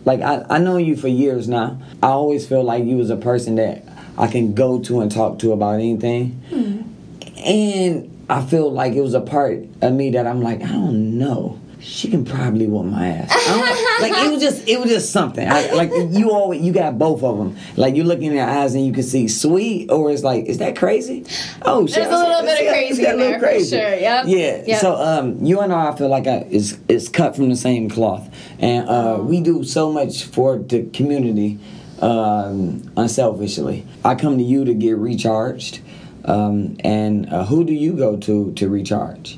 like 0.05 0.21
I, 0.21 0.45
I 0.49 0.57
know 0.57 0.77
you 0.77 0.95
for 0.97 1.07
years 1.07 1.47
now 1.47 1.79
i 2.01 2.07
always 2.07 2.47
feel 2.47 2.63
like 2.63 2.83
you 2.85 2.97
was 2.97 3.09
a 3.09 3.15
person 3.17 3.55
that 3.55 3.83
i 4.17 4.27
can 4.27 4.53
go 4.53 4.79
to 4.79 5.01
and 5.01 5.11
talk 5.11 5.39
to 5.39 5.51
about 5.53 5.75
anything 5.75 6.41
and 7.45 8.25
i 8.29 8.41
feel 8.43 8.71
like 8.71 8.93
it 8.93 9.01
was 9.01 9.13
a 9.13 9.21
part 9.21 9.59
of 9.81 9.93
me 9.93 10.09
that 10.11 10.25
i'm 10.27 10.41
like 10.41 10.61
i 10.61 10.67
don't 10.71 11.17
know 11.17 11.59
she 11.83 12.09
can 12.09 12.23
probably 12.23 12.65
whoop 12.65 12.85
my 12.85 13.07
ass. 13.07 13.29
Like 14.01 14.13
it 14.13 14.31
was 14.31 14.41
just, 14.41 14.67
it 14.67 14.79
was 14.79 14.89
just 14.89 15.11
something. 15.11 15.47
I, 15.47 15.71
like 15.73 15.91
you 15.91 16.31
always, 16.31 16.61
you 16.61 16.71
got 16.71 16.97
both 16.97 17.23
of 17.23 17.37
them. 17.37 17.57
Like 17.75 17.95
you 17.95 18.03
look 18.03 18.19
in 18.21 18.33
their 18.33 18.47
eyes 18.47 18.73
and 18.73 18.85
you 18.85 18.93
can 18.93 19.03
see 19.03 19.27
sweet, 19.27 19.91
or 19.91 20.09
it's 20.09 20.23
like, 20.23 20.45
is 20.45 20.59
that 20.59 20.75
crazy? 20.77 21.25
Oh, 21.61 21.85
shit, 21.85 21.95
There's 21.95 22.07
a 22.07 22.17
little 22.17 22.41
bit 22.41 22.61
of 22.61 22.73
crazy 22.73 23.05
in 23.05 23.19
there, 23.19 23.39
for 23.39 23.63
sure, 23.63 23.95
yep. 23.95 24.25
Yeah. 24.27 24.63
Yep. 24.65 24.81
So 24.81 24.95
um, 24.95 25.43
you 25.43 25.59
and 25.59 25.73
I, 25.73 25.89
I 25.91 25.95
feel 25.95 26.07
like 26.09 26.25
I, 26.25 26.47
is 26.49 26.79
is 26.87 27.09
cut 27.09 27.35
from 27.35 27.49
the 27.49 27.55
same 27.55 27.89
cloth, 27.89 28.33
and 28.59 28.87
uh, 28.87 29.19
we 29.21 29.41
do 29.41 29.63
so 29.63 29.91
much 29.91 30.23
for 30.23 30.57
the 30.57 30.85
community, 30.91 31.59
um, 32.01 32.91
unselfishly. 32.95 33.85
I 34.05 34.15
come 34.15 34.37
to 34.37 34.43
you 34.43 34.63
to 34.65 34.73
get 34.73 34.97
recharged, 34.97 35.81
um, 36.25 36.77
and 36.79 37.29
uh, 37.31 37.45
who 37.45 37.63
do 37.65 37.73
you 37.73 37.93
go 37.93 38.15
to 38.17 38.53
to 38.53 38.69
recharge? 38.69 39.37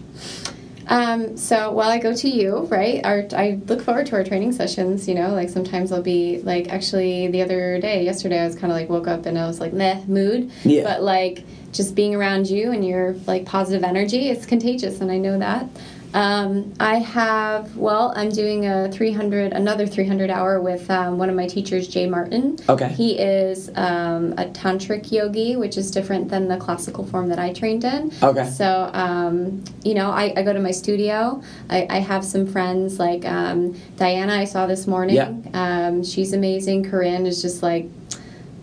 Um, 0.87 1.37
so 1.37 1.71
well, 1.71 1.89
I 1.89 1.99
go 1.99 2.15
to 2.15 2.29
you, 2.29 2.65
right? 2.65 3.03
Our, 3.03 3.25
I 3.35 3.59
look 3.67 3.81
forward 3.81 4.05
to 4.07 4.15
our 4.15 4.23
training 4.23 4.51
sessions. 4.53 5.07
You 5.07 5.15
know, 5.15 5.33
like 5.33 5.49
sometimes 5.49 5.91
I'll 5.91 6.01
be 6.01 6.41
like, 6.41 6.69
actually, 6.69 7.27
the 7.27 7.41
other 7.41 7.79
day, 7.79 8.03
yesterday, 8.03 8.39
I 8.41 8.45
was 8.45 8.55
kind 8.55 8.71
of 8.71 8.77
like 8.77 8.89
woke 8.89 9.07
up 9.07 9.25
and 9.25 9.37
I 9.37 9.47
was 9.47 9.59
like 9.59 9.73
meh 9.73 10.03
mood. 10.07 10.51
Yeah. 10.63 10.83
But 10.83 11.03
like 11.03 11.43
just 11.71 11.95
being 11.95 12.15
around 12.15 12.49
you 12.49 12.71
and 12.71 12.85
your 12.85 13.13
like 13.27 13.45
positive 13.45 13.83
energy, 13.83 14.29
it's 14.29 14.45
contagious, 14.45 15.01
and 15.01 15.11
I 15.11 15.17
know 15.17 15.39
that. 15.39 15.67
Um, 16.15 16.73
I 16.79 16.95
have 16.99 17.75
well, 17.75 18.13
I'm 18.15 18.29
doing 18.29 18.65
a 18.67 18.89
300, 18.89 19.51
another 19.51 19.85
300 19.85 20.29
hour 20.29 20.61
with 20.61 20.89
um, 20.89 21.17
one 21.17 21.29
of 21.29 21.35
my 21.35 21.45
teachers, 21.45 21.89
Jay 21.89 22.07
Martin. 22.07 22.57
Okay. 22.69 22.87
He 22.87 23.19
is 23.19 23.69
um, 23.75 24.31
a 24.37 24.45
tantric 24.45 25.11
yogi, 25.11 25.57
which 25.57 25.75
is 25.77 25.91
different 25.91 26.29
than 26.29 26.47
the 26.47 26.55
classical 26.55 27.05
form 27.05 27.27
that 27.27 27.37
I 27.37 27.51
trained 27.51 27.83
in. 27.83 28.13
Okay. 28.23 28.49
So, 28.49 28.89
um, 28.93 29.61
you 29.83 29.93
know, 29.93 30.09
I, 30.09 30.33
I 30.37 30.43
go 30.43 30.53
to 30.53 30.59
my 30.61 30.71
studio. 30.71 31.43
I, 31.69 31.85
I 31.89 31.99
have 31.99 32.23
some 32.23 32.47
friends 32.47 32.97
like 32.97 33.25
um, 33.25 33.77
Diana, 33.97 34.35
I 34.35 34.45
saw 34.45 34.65
this 34.67 34.87
morning. 34.87 35.17
Yeah. 35.17 35.33
Um, 35.53 36.01
she's 36.01 36.31
amazing. 36.31 36.89
Corinne 36.89 37.25
is 37.25 37.41
just 37.41 37.61
like 37.61 37.89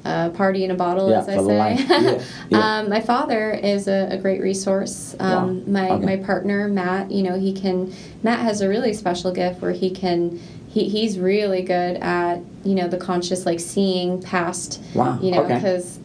a 0.04 0.30
party 0.30 0.64
in 0.64 0.70
a 0.70 0.74
bottle, 0.74 1.10
Yeah, 1.10 1.20
as 1.20 1.28
I 1.28 1.36
say. 1.36 1.84
Yeah, 1.88 2.22
yeah. 2.50 2.78
um, 2.80 2.88
my 2.88 3.00
father 3.00 3.52
is 3.52 3.86
a, 3.88 4.08
a 4.10 4.18
great 4.18 4.40
resource. 4.40 5.14
Um, 5.20 5.32
Wow. 5.66 5.72
My 5.72 5.90
Okay. 5.90 6.06
my 6.06 6.16
partner 6.16 6.68
Matt, 6.68 7.10
you 7.10 7.22
know, 7.22 7.38
he 7.38 7.52
can. 7.52 7.92
Matt 8.22 8.40
has 8.40 8.60
a 8.60 8.68
really 8.68 8.92
special 8.94 9.32
gift 9.32 9.60
where 9.62 9.72
he 9.72 9.90
can. 9.90 10.40
He, 10.68 10.88
he's 10.88 11.18
really 11.18 11.60
good 11.60 11.98
at 11.98 12.40
you 12.64 12.74
know 12.74 12.88
the 12.88 12.96
conscious 12.96 13.44
like 13.44 13.60
seeing 13.60 14.22
past 14.22 14.80
Wow, 14.94 15.18
you 15.20 15.30
know 15.30 15.42
okay. 15.44 15.56
because 15.56 15.98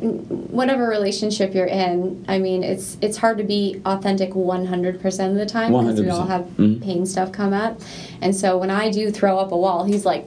whatever 0.00 0.86
relationship 0.88 1.54
you're 1.54 1.64
in 1.66 2.22
i 2.28 2.38
mean 2.38 2.62
it's 2.62 2.98
it's 3.00 3.16
hard 3.16 3.38
to 3.38 3.44
be 3.44 3.80
authentic 3.86 4.30
100% 4.32 5.30
of 5.30 5.34
the 5.36 5.46
time 5.46 5.72
because 5.72 5.98
we 6.00 6.10
all 6.10 6.26
100%. 6.26 6.28
have 6.28 6.42
Mhm. 6.58 6.82
pain 6.82 7.06
stuff 7.06 7.32
come 7.32 7.52
up 7.54 7.80
and 8.20 8.36
so 8.36 8.58
when 8.58 8.70
i 8.70 8.90
do 8.90 9.10
throw 9.10 9.38
up 9.38 9.50
a 9.52 9.56
wall 9.56 9.84
he's 9.84 10.04
like 10.04 10.26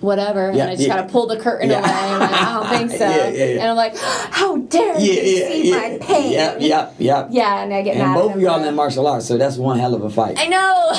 whatever 0.00 0.52
Yeah, 0.52 0.62
and 0.62 0.70
i 0.70 0.74
just 0.76 0.86
yeah. 0.88 0.96
gotta 0.96 1.08
pull 1.10 1.26
the 1.26 1.38
curtain 1.38 1.70
Yeah. 1.70 1.80
away 1.80 1.90
i'm 1.90 2.20
like 2.20 2.32
i 2.32 2.44
don't 2.52 2.68
think 2.88 2.90
so 3.00 3.08
Yeah, 3.08 3.28
yeah, 3.28 3.44
yeah. 3.44 3.60
and 3.62 3.70
i'm 3.70 3.76
like 3.76 3.96
how 3.96 4.56
dare 4.58 4.98
Yeah, 4.98 4.98
you 4.98 5.12
yeah, 5.12 5.48
see 5.48 5.70
yeah. 5.70 5.76
my 5.76 5.98
pain 6.00 6.32
Yep, 6.32 6.56
yep, 6.60 6.94
yep. 6.98 7.28
yeah 7.30 7.62
and 7.62 7.72
i 7.74 7.82
get 7.82 7.96
And 7.96 8.04
mad 8.12 8.14
both 8.14 8.34
of 8.34 8.40
y'all 8.40 8.62
in 8.62 8.74
martial 8.74 9.06
arts, 9.06 9.26
so 9.26 9.36
that's 9.38 9.56
one 9.56 9.78
hell 9.78 9.94
of 9.94 10.02
a 10.04 10.10
fight. 10.10 10.36
i 10.38 10.46
know 10.46 10.72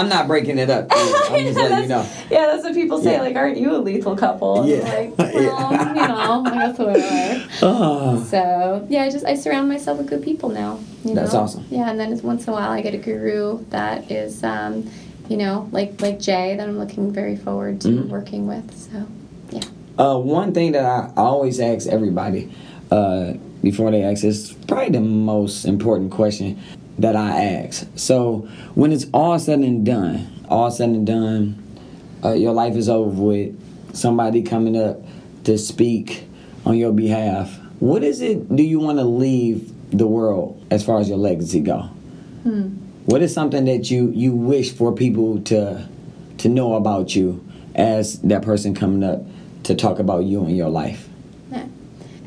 I'm 0.00 0.08
not 0.08 0.26
breaking 0.26 0.58
it 0.58 0.68
up. 0.70 0.86
I'm 0.90 1.44
just 1.44 1.56
letting 1.58 1.82
you 1.82 1.88
know. 1.88 2.06
Yeah, 2.30 2.46
that's 2.48 2.62
what 2.64 2.74
people 2.74 3.00
say. 3.02 3.12
Yeah. 3.14 3.22
Like, 3.22 3.34
aren't 3.34 3.56
you 3.56 3.74
a 3.74 3.78
lethal 3.78 4.14
couple? 4.16 4.60
And 4.62 4.68
Yeah. 4.70 4.76
I'm 4.78 5.10
like, 5.16 5.18
well, 5.18 5.96
you 5.96 6.08
know, 6.08 6.44
I 6.46 6.50
guess 6.54 6.78
whatever. 6.78 7.48
Oh, 7.62 8.24
So 8.24 8.86
yeah, 8.90 9.04
I 9.04 9.10
just 9.10 9.24
I 9.24 9.34
surround 9.34 9.68
myself 9.68 9.98
with 9.98 10.08
good 10.08 10.22
people 10.22 10.50
now. 10.50 10.78
You 11.04 11.14
That's 11.14 11.32
know? 11.32 11.40
awesome. 11.40 11.64
Yeah, 11.70 11.90
and 11.90 11.98
then 11.98 12.20
once 12.22 12.46
in 12.46 12.52
a 12.52 12.56
while 12.56 12.70
I 12.70 12.82
get 12.82 12.94
a 12.94 12.98
guru 12.98 13.64
that 13.70 14.10
is, 14.10 14.44
um, 14.44 14.88
you 15.30 15.36
know, 15.36 15.68
like 15.72 16.02
like 16.02 16.18
Jay 16.18 16.56
that 16.56 16.68
I'm 16.68 16.78
looking 16.78 17.12
very 17.12 17.36
forward 17.36 17.80
to 17.82 17.88
Mhm. 17.88 18.08
working 18.08 18.46
with. 18.48 18.66
So 18.76 19.06
yeah. 19.50 19.62
Uh, 19.96 20.18
one 20.18 20.52
thing 20.52 20.72
that 20.72 20.84
I 20.84 21.10
always 21.16 21.60
ask 21.60 21.86
everybody 21.86 22.50
uh, 22.90 23.34
before 23.62 23.90
they 23.92 24.02
ask 24.02 24.24
is 24.24 24.52
probably 24.66 24.90
the 24.90 25.00
most 25.00 25.64
important 25.64 26.10
question 26.10 26.58
that 26.98 27.14
I 27.14 27.44
ask. 27.44 27.86
So 27.94 28.48
when 28.74 28.90
it's 28.92 29.06
all 29.14 29.38
said 29.38 29.60
and 29.60 29.86
done, 29.86 30.26
all 30.48 30.70
said 30.70 30.88
and 30.90 31.06
done, 31.06 31.62
uh, 32.24 32.32
your 32.32 32.52
life 32.52 32.74
is 32.74 32.88
over 32.88 33.10
with. 33.10 33.54
Somebody 33.94 34.42
coming 34.42 34.76
up 34.76 35.00
to 35.44 35.56
speak 35.58 36.24
on 36.66 36.76
your 36.76 36.92
behalf. 36.92 37.58
What 37.78 38.02
is 38.02 38.20
it 38.20 38.54
do 38.54 38.62
you 38.62 38.80
want 38.80 38.98
to 38.98 39.04
leave 39.04 39.70
the 39.96 40.06
world 40.06 40.60
as 40.70 40.84
far 40.84 40.98
as 41.00 41.08
your 41.08 41.18
legacy 41.18 41.60
go? 41.60 41.88
What 43.06 43.22
is 43.22 43.32
something 43.32 43.64
that 43.64 43.90
you 43.90 44.10
you 44.10 44.32
wish 44.32 44.72
for 44.72 44.92
people 44.92 45.40
to 45.42 45.88
to 46.38 46.48
know 46.48 46.74
about 46.74 47.14
you 47.14 47.44
as 47.74 48.20
that 48.20 48.42
person 48.42 48.74
coming 48.74 49.02
up 49.02 49.22
to 49.64 49.74
talk 49.74 49.98
about 49.98 50.24
you 50.24 50.44
and 50.44 50.56
your 50.56 50.68
life? 50.68 51.08
Yeah. 51.50 51.66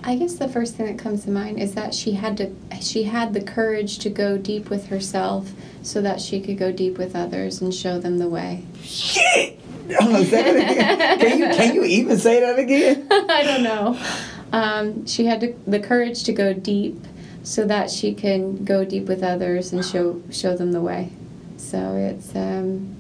I 0.03 0.15
guess 0.15 0.35
the 0.35 0.47
first 0.47 0.75
thing 0.75 0.87
that 0.87 0.97
comes 0.97 1.23
to 1.25 1.31
mind 1.31 1.59
is 1.59 1.75
that 1.75 1.93
she 1.93 2.13
had 2.13 2.37
to 2.37 2.51
she 2.81 3.03
had 3.03 3.33
the 3.33 3.41
courage 3.41 3.99
to 3.99 4.09
go 4.09 4.37
deep 4.37 4.69
with 4.69 4.87
herself 4.87 5.51
so 5.83 6.01
that 6.01 6.19
she 6.19 6.41
could 6.41 6.57
go 6.57 6.71
deep 6.71 6.97
with 6.97 7.15
others 7.15 7.61
and 7.61 7.73
show 7.73 7.99
them 7.99 8.17
the 8.17 8.29
way. 8.29 8.65
Shit! 8.81 9.59
I'm 9.99 10.23
say 10.25 10.43
that 10.43 10.71
again. 10.71 11.19
Can 11.19 11.39
you 11.39 11.45
can 11.55 11.75
you 11.75 11.83
even 11.83 12.17
say 12.17 12.39
that 12.39 12.57
again? 12.57 13.07
I 13.11 13.43
don't 13.43 13.63
know. 13.63 13.99
Um, 14.51 15.05
she 15.07 15.25
had 15.25 15.41
to, 15.41 15.55
the 15.65 15.79
courage 15.79 16.23
to 16.23 16.33
go 16.33 16.53
deep 16.53 16.99
so 17.43 17.65
that 17.65 17.91
she 17.91 18.13
can 18.13 18.63
go 18.63 18.85
deep 18.85 19.05
with 19.05 19.21
others 19.21 19.73
and 19.73 19.85
show 19.85 20.21
show 20.31 20.55
them 20.55 20.71
the 20.71 20.81
way. 20.81 21.11
So 21.57 21.95
it's 21.95 22.33
um, 22.35 22.95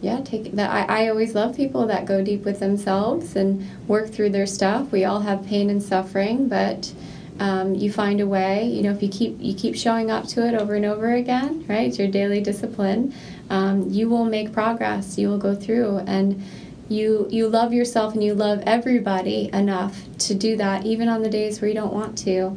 yeah, 0.00 0.20
take 0.22 0.52
that. 0.52 0.70
I, 0.70 1.04
I 1.04 1.08
always 1.08 1.34
love 1.34 1.56
people 1.56 1.86
that 1.86 2.04
go 2.04 2.22
deep 2.22 2.44
with 2.44 2.60
themselves 2.60 3.36
and 3.36 3.66
work 3.88 4.10
through 4.10 4.30
their 4.30 4.46
stuff. 4.46 4.92
We 4.92 5.04
all 5.04 5.20
have 5.20 5.46
pain 5.46 5.70
and 5.70 5.82
suffering, 5.82 6.48
but 6.48 6.92
um, 7.38 7.74
you 7.74 7.92
find 7.92 8.20
a 8.20 8.26
way. 8.26 8.64
You 8.64 8.82
know, 8.82 8.90
if 8.90 9.02
you 9.02 9.08
keep 9.08 9.36
you 9.40 9.54
keep 9.54 9.76
showing 9.76 10.10
up 10.10 10.26
to 10.28 10.46
it 10.46 10.54
over 10.54 10.74
and 10.74 10.84
over 10.84 11.14
again, 11.14 11.64
right? 11.68 11.88
It's 11.88 11.98
your 11.98 12.08
daily 12.08 12.40
discipline. 12.40 13.14
Um, 13.50 13.88
you 13.88 14.08
will 14.08 14.24
make 14.24 14.52
progress. 14.52 15.16
You 15.16 15.28
will 15.28 15.38
go 15.38 15.54
through 15.54 15.98
and 16.06 16.42
you 16.88 17.26
you 17.30 17.48
love 17.48 17.72
yourself 17.72 18.14
and 18.14 18.22
you 18.22 18.34
love 18.34 18.62
everybody 18.66 19.50
enough 19.52 20.02
to 20.18 20.34
do 20.34 20.56
that 20.56 20.86
even 20.86 21.08
on 21.08 21.22
the 21.22 21.30
days 21.30 21.60
where 21.60 21.68
you 21.68 21.74
don't 21.74 21.92
want 21.92 22.16
to 22.18 22.56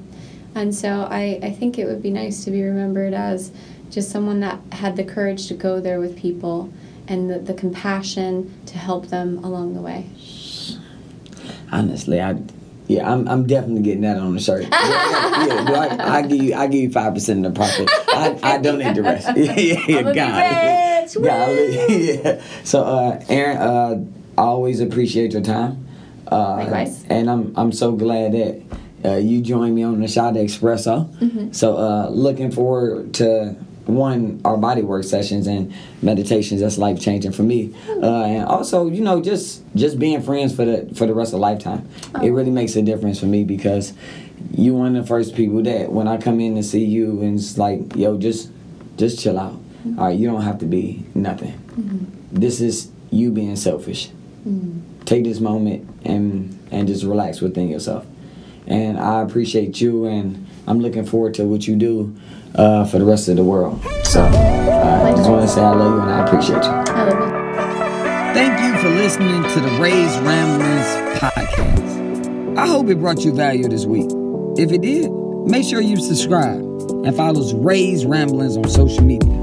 and 0.60 0.76
so 0.76 1.08
I, 1.10 1.40
I 1.42 1.52
think 1.52 1.80
it 1.80 1.86
would 1.86 2.04
be 2.04 2.12
nice 2.12 2.44
to 2.44 2.52
be 2.52 2.62
remembered 2.64 3.14
as 3.14 3.52
just 3.90 4.12
someone 4.12 4.42
that 4.42 4.60
had 4.74 4.98
the 4.98 5.04
courage 5.04 5.48
to 5.48 5.54
go 5.54 5.80
there 5.80 6.00
with 6.00 6.18
people 6.18 6.72
and 7.08 7.30
the, 7.30 7.40
the 7.40 7.54
compassion 7.54 8.54
to 8.66 8.78
help 8.78 9.08
them 9.08 9.44
along 9.44 9.74
the 9.74 9.82
way 9.82 10.06
Honestly, 11.72 12.20
I 12.20 12.42
yeah, 12.88 13.12
I'm 13.12 13.28
I'm 13.28 13.46
definitely 13.46 13.84
getting 13.84 14.02
that 14.02 14.18
on 14.18 14.34
the 14.34 14.42
shirt. 14.42 14.64
Yeah, 14.64 14.70
yeah, 14.72 15.98
I, 16.00 16.18
I 16.18 16.22
give 16.24 16.42
you 16.42 16.56
I 16.56 16.66
give 16.66 16.82
you 16.82 16.92
five 16.92 17.14
percent 17.14 17.46
of 17.46 17.54
the 17.54 17.60
profit. 17.60 17.88
I, 18.08 18.40
I 18.42 18.58
donate 18.58 18.96
the 18.96 19.04
rest. 19.04 19.30
Yeah, 19.38 19.80
yeah, 19.88 20.02
God. 20.02 21.08
Golly, 21.14 22.16
yeah. 22.16 22.42
So, 22.64 22.84
uh, 22.84 23.24
Erin, 23.30 23.58
uh, 23.58 24.04
I 24.40 24.42
always 24.42 24.80
appreciate 24.80 25.34
your 25.34 25.44
time. 25.44 25.88
Uh, 26.32 26.56
Likewise. 26.56 27.06
And 27.10 27.30
I'm 27.30 27.54
I'm 27.56 27.72
so 27.72 27.92
glad 27.92 28.32
that 28.32 28.64
uh, 29.06 29.16
you 29.16 29.42
joined 29.42 29.76
me 29.76 29.84
on 29.84 30.00
the 30.00 30.08
Shot 30.08 30.34
Espresso. 30.34 31.10
Mm-hmm. 31.16 31.52
So, 31.52 31.78
uh, 31.78 32.10
looking 32.10 32.52
forward 32.52 33.14
to 33.16 33.56
one 33.90 34.40
our 34.46 34.58
body 34.58 34.82
work 34.82 35.04
sessions 35.04 35.48
and 35.48 35.74
meditations. 36.02 36.62
That's 36.62 36.78
life 36.78 37.00
changing 37.00 37.32
for 37.32 37.44
me. 37.44 37.74
Uh, 37.90 38.24
and 38.24 38.46
also 38.46 38.88
you 38.88 39.02
know 39.02 39.22
just 39.22 39.64
just 39.76 40.00
being 40.00 40.22
friends 40.22 40.56
for 40.56 40.66
the 40.66 40.94
for 40.96 41.06
the 41.06 41.14
rest 41.14 41.34
of 41.34 41.40
lifetime. 41.40 41.88
It 42.22 42.30
really 42.30 42.52
makes 42.52 42.76
a 42.76 42.82
difference 42.82 43.20
for 43.20 43.26
me 43.26 43.44
because 43.44 43.94
you 44.52 44.76
one 44.76 44.96
of 44.96 45.04
the 45.04 45.08
first 45.08 45.36
people 45.36 45.62
that 45.64 45.92
when 45.92 46.08
i 46.08 46.18
come 46.18 46.40
in 46.40 46.56
to 46.56 46.64
see 46.64 46.86
you 46.86 47.22
and 47.22 47.38
it's 47.38 47.58
like 47.58 47.96
yo 47.96 48.18
just 48.18 48.50
just 48.98 49.20
chill 49.20 49.40
out. 49.40 49.60
All 49.98 50.06
right 50.06 50.18
you 50.18 50.28
don't 50.28 50.44
have 50.44 50.60
to 50.60 50.66
be 50.66 51.06
nothing. 51.16 51.54
This 52.32 52.62
is 52.62 52.92
you 53.12 53.32
being 53.32 53.56
selfish. 53.56 54.10
Take 55.06 55.24
this 55.24 55.40
moment 55.40 55.90
and 56.06 56.58
and 56.72 56.88
just 56.88 57.04
relax 57.04 57.42
within 57.42 57.70
yourself 57.70 58.06
and 58.70 59.00
i 59.00 59.22
appreciate 59.22 59.82
you 59.82 60.06
and 60.06 60.46
i'm 60.68 60.80
looking 60.80 61.06
forward 61.06 61.34
to 61.34 61.44
what 61.44 61.68
you 61.68 61.76
do 61.76 62.16
uh, 62.56 62.86
for 62.86 63.00
the 63.00 63.06
rest 63.06 63.28
of 63.28 63.36
the 63.36 63.44
world 63.44 63.82
so 64.04 64.22
uh, 64.24 65.04
i 65.06 65.12
just 65.16 65.30
want 65.30 65.42
to 65.42 65.48
say 65.48 65.62
i 65.62 65.72
love 65.72 65.96
you 65.96 66.02
and 66.02 66.12
i 66.12 66.26
appreciate 66.26 66.64
you 66.64 66.70
I 66.70 67.04
love 67.10 67.34
you. 67.34 67.40
Thank 68.34 68.62
you 68.62 68.80
for 68.82 68.90
listening 68.90 69.42
to 69.42 69.60
the 69.60 69.82
Ray's 69.82 70.18
Ramblings 70.20 71.20
podcast. 71.20 72.58
I 72.58 72.68
hope 72.68 72.88
it 72.90 73.00
brought 73.00 73.26
you 73.26 73.34
value 73.34 73.68
this 73.68 73.86
week. 73.86 74.08
If 74.58 74.72
it 74.72 74.82
did, 74.82 75.12
make 75.46 75.66
sure 75.66 75.82
you 75.82 75.98
subscribe 75.98 76.62
and 77.06 77.16
follow 77.16 77.42
Ray's 77.58 78.06
Ramblings 78.06 78.56
on 78.56 78.70
social 78.70 79.04
media. 79.04 79.34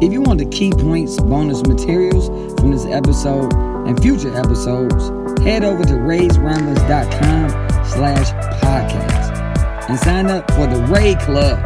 If 0.00 0.12
you 0.12 0.22
want 0.22 0.38
the 0.38 0.46
key 0.46 0.72
points, 0.72 1.18
bonus 1.20 1.62
materials 1.62 2.28
from 2.58 2.70
this 2.72 2.86
episode 2.86 3.52
and 3.86 4.00
future 4.02 4.34
episodes, 4.34 5.10
head 5.42 5.62
over 5.62 5.84
to 5.84 5.92
raysramblings.com 5.92 7.69
slash 7.90 8.30
podcast 8.62 9.40
and 9.88 9.98
sign 9.98 10.26
up 10.26 10.50
for 10.52 10.66
the 10.66 10.80
Ray 10.84 11.14
Club. 11.16 11.58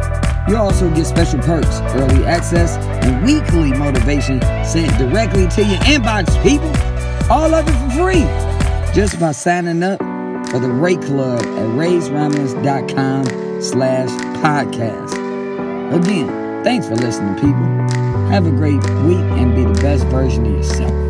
You 0.47 0.57
also 0.57 0.89
get 0.93 1.05
special 1.05 1.39
perks, 1.39 1.79
early 1.95 2.25
access, 2.25 2.77
and 3.05 3.25
weekly 3.25 3.71
motivation 3.71 4.41
sent 4.63 4.95
directly 4.97 5.47
to 5.47 5.63
your 5.63 5.79
inbox, 5.81 6.41
people. 6.43 6.71
All 7.31 7.53
of 7.53 7.67
it 7.67 7.71
for 7.71 7.89
free. 8.03 8.25
Just 8.93 9.19
by 9.19 9.31
signing 9.31 9.81
up 9.83 9.99
for 10.49 10.59
the 10.59 10.69
Ray 10.69 10.97
Club 10.97 11.39
at 11.39 11.69
raysramblings.com 11.77 13.61
slash 13.61 14.09
podcast. 14.41 15.13
Again, 15.93 16.63
thanks 16.63 16.87
for 16.87 16.95
listening, 16.95 17.35
people. 17.35 17.65
Have 18.29 18.45
a 18.45 18.51
great 18.51 18.83
week 19.03 19.25
and 19.37 19.55
be 19.55 19.63
the 19.63 19.79
best 19.81 20.05
version 20.07 20.45
of 20.45 20.51
yourself. 20.51 21.04